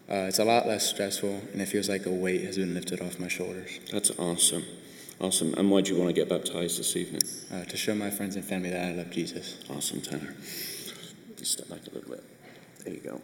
[0.08, 3.00] Uh, it's a lot less stressful, and it feels like a weight has been lifted
[3.00, 3.80] off my shoulders.
[3.90, 4.64] That's awesome.
[5.20, 5.54] Awesome.
[5.54, 7.22] And why do you want to get baptized this evening?
[7.52, 9.64] Uh, to show my friends and family that I love Jesus.
[9.70, 10.36] Awesome, Tanner.
[11.36, 12.22] Just step back a little bit.
[12.84, 13.20] There you go.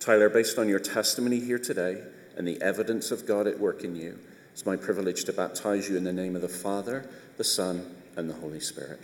[0.00, 2.02] Tyler, based on your testimony here today
[2.36, 4.18] and the evidence of God at work in you,
[4.52, 8.30] it's my privilege to baptize you in the name of the Father, the Son, and
[8.30, 9.00] the Holy Spirit.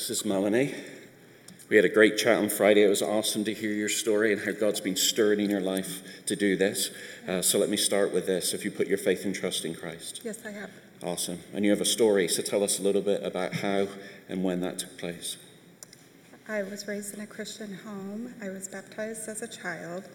[0.00, 0.74] This is Melanie.
[1.68, 2.82] We had a great chat on Friday.
[2.82, 6.24] It was awesome to hear your story and how God's been stirring in your life
[6.24, 6.88] to do this.
[7.28, 8.54] Uh, so let me start with this.
[8.54, 10.22] If you put your faith and trust in Christ.
[10.24, 10.70] Yes, I have.
[11.02, 11.38] Awesome.
[11.52, 13.88] And you have a story, so tell us a little bit about how
[14.30, 15.36] and when that took place.
[16.48, 18.32] I was raised in a Christian home.
[18.42, 20.08] I was baptized as a child,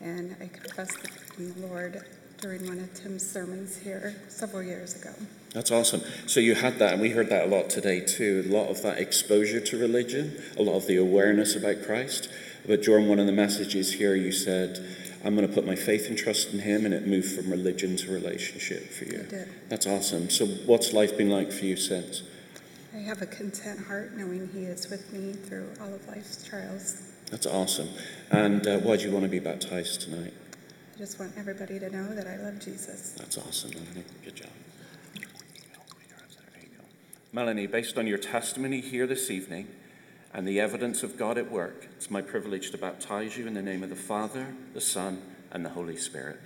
[0.00, 1.06] and I confessed
[1.38, 2.04] in the Lord
[2.40, 5.12] during one of Tim's sermons here several years ago.
[5.52, 6.02] That's awesome.
[6.26, 8.44] So you had that, and we heard that a lot today too.
[8.46, 12.28] A lot of that exposure to religion, a lot of the awareness about Christ.
[12.66, 14.78] But Jordan, one of the messages here, you said,
[15.24, 17.96] "I'm going to put my faith and trust in Him," and it moved from religion
[17.96, 19.20] to relationship for you.
[19.20, 19.48] It did.
[19.68, 20.30] That's awesome.
[20.30, 22.22] So what's life been like for you since?
[22.94, 27.02] I have a content heart knowing He is with me through all of life's trials.
[27.30, 27.88] That's awesome.
[28.30, 30.34] And uh, why do you want to be baptized tonight?
[30.94, 33.14] I just want everybody to know that I love Jesus.
[33.18, 34.04] That's awesome, Melanie.
[34.24, 34.50] Good job.
[37.32, 39.68] Melanie, based on your testimony here this evening
[40.34, 43.62] and the evidence of God at work, it's my privilege to baptize you in the
[43.62, 46.40] name of the Father, the Son, and the Holy Spirit.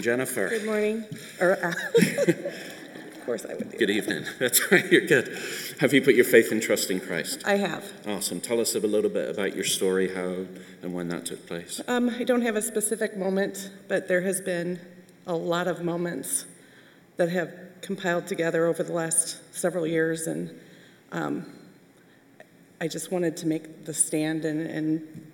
[0.00, 0.48] Evening, Jennifer.
[0.48, 1.04] Good morning.
[1.40, 3.76] Or, uh, of course I would do.
[3.78, 4.24] Good evening.
[4.38, 5.36] That's right, you're good.
[5.80, 7.42] Have you put your faith and trust in Christ?
[7.44, 7.84] I have.
[8.06, 8.40] Awesome.
[8.40, 10.46] Tell us a little bit about your story, how
[10.82, 11.82] and when that took place.
[11.86, 14.80] Um, I don't have a specific moment, but there has been
[15.26, 16.46] a lot of moments
[17.18, 17.52] that have
[17.82, 20.50] compiled together over the last several years, and
[21.12, 21.44] um,
[22.80, 25.26] I just wanted to make the stand, and, and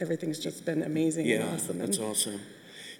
[0.00, 1.78] everything's just been amazing Yeah, and awesome.
[1.78, 2.40] that's and awesome.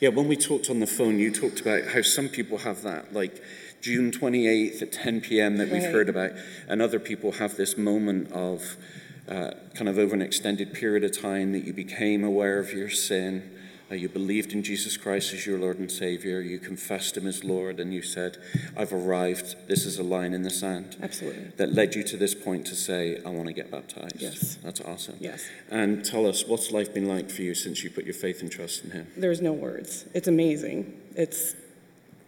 [0.00, 3.12] Yeah, when we talked on the phone, you talked about how some people have that,
[3.12, 3.42] like
[3.80, 5.56] June 28th at 10 p.m.
[5.56, 5.92] that we've Right.
[5.92, 6.32] heard about,
[6.68, 8.76] and other people have this moment of
[9.28, 12.88] uh, kind of over an extended period of time that you became aware of your
[12.88, 13.57] sin.
[13.90, 16.40] You believed in Jesus Christ as your Lord and Savior.
[16.40, 18.36] You confessed Him as Lord, and you said,
[18.76, 19.56] I've arrived.
[19.66, 20.96] This is a line in the sand.
[21.02, 21.52] Absolutely.
[21.56, 24.20] That led you to this point to say, I want to get baptized.
[24.20, 24.58] Yes.
[24.62, 25.16] That's awesome.
[25.20, 25.42] Yes.
[25.70, 28.50] And tell us, what's life been like for you since you put your faith and
[28.50, 29.06] trust in Him?
[29.16, 30.04] There's no words.
[30.14, 31.00] It's amazing.
[31.14, 31.54] It's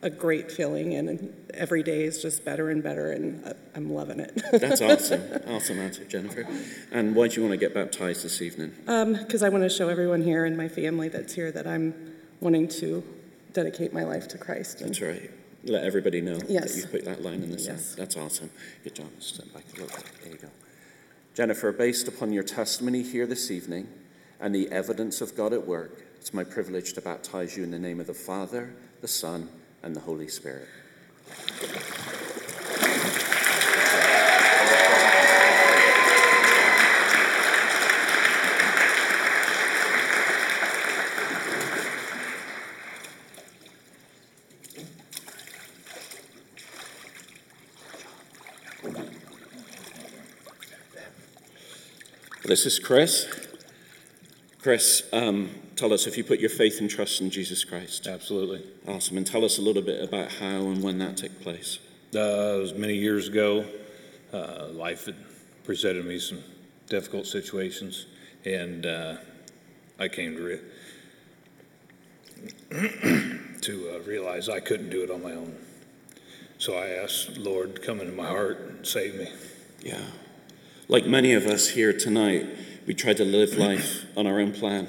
[0.03, 4.41] a great feeling, and every day is just better and better, and I'm loving it.
[4.53, 5.23] That's awesome.
[5.49, 6.47] Awesome answer, Jennifer.
[6.91, 8.75] And why do you want to get baptized this evening?
[8.87, 12.15] Um, because I want to show everyone here and my family that's here that I'm
[12.41, 13.03] wanting to
[13.53, 14.79] dedicate my life to Christ.
[14.81, 15.31] That's right.
[15.65, 16.75] Let everybody know Yes.
[16.75, 17.79] that you put that line in the sand.
[17.79, 17.95] Yes.
[17.95, 18.51] That's awesome.
[18.83, 19.09] Good job.
[19.19, 20.05] Step back a little bit.
[20.23, 20.49] There you go.
[21.35, 23.87] Jennifer, based upon your testimony here this evening
[24.41, 27.79] and the evidence of God at work, it's my privilege to baptize you in the
[27.79, 29.51] name of the Father, the Son,
[29.83, 30.69] and the Holy Spirit.
[52.51, 53.29] This is Chris.
[54.61, 55.51] Chris, um,
[55.81, 58.07] tell us if you put your faith and trust in Jesus Christ.
[58.07, 58.63] Absolutely.
[58.87, 59.17] Awesome.
[59.17, 61.79] And tell us a little bit about how and when that took place.
[62.15, 63.65] Uh, it was many years ago.
[64.31, 65.17] Uh, life had
[65.65, 66.43] presented me some
[66.91, 68.05] difficult situations,
[68.45, 69.17] and uh,
[69.99, 70.61] I came to re-
[73.63, 75.57] to uh, realize I couldn't do it on my own.
[76.59, 79.33] So I asked Lord to come into my heart and save me.
[79.83, 80.03] Yeah.
[80.89, 82.47] Like many of us here tonight,
[82.87, 84.87] we try to live life on our own plan.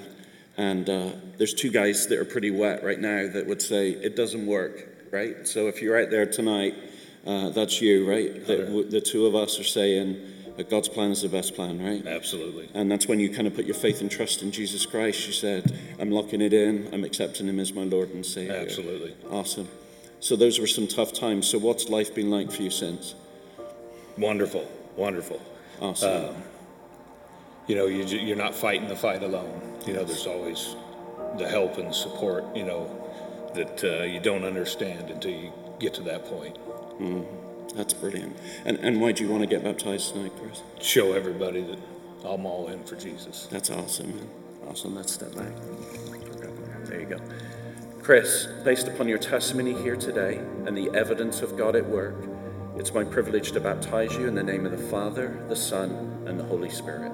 [0.57, 4.15] And uh, there's two guys that are pretty wet right now that would say it
[4.15, 5.47] doesn't work, right?
[5.47, 6.75] So if you're out there tonight,
[7.25, 8.45] uh, that's you, right?
[8.47, 10.19] That w- the two of us are saying
[10.57, 12.05] that God's plan is the best plan, right?
[12.05, 12.69] Absolutely.
[12.73, 15.25] And that's when you kind of put your faith and trust in Jesus Christ.
[15.25, 18.55] You said, I'm locking it in, I'm accepting Him as my Lord and Savior.
[18.55, 19.15] Absolutely.
[19.29, 19.69] Awesome.
[20.19, 21.47] So those were some tough times.
[21.47, 23.15] So what's life been like for you since?
[24.17, 25.41] Wonderful, wonderful.
[25.79, 26.25] Awesome.
[26.25, 26.43] Um,
[27.67, 29.61] you know, you, you're not fighting the fight alone.
[29.85, 30.75] You know, there's always
[31.37, 32.89] the help and support, you know,
[33.55, 36.57] that uh, you don't understand until you get to that point.
[36.99, 37.25] Mm,
[37.75, 38.35] that's brilliant.
[38.65, 40.61] And, and why do you want to get baptized tonight, Chris?
[40.79, 41.79] Show everybody that
[42.23, 43.47] I'm all in for Jesus.
[43.51, 44.29] That's awesome, man.
[44.67, 44.95] Awesome.
[44.95, 45.51] Let's step back.
[46.85, 47.17] There you go.
[48.01, 52.15] Chris, based upon your testimony here today and the evidence of God at work,
[52.75, 56.39] it's my privilege to baptize you in the name of the Father, the Son, and
[56.39, 57.11] the Holy Spirit.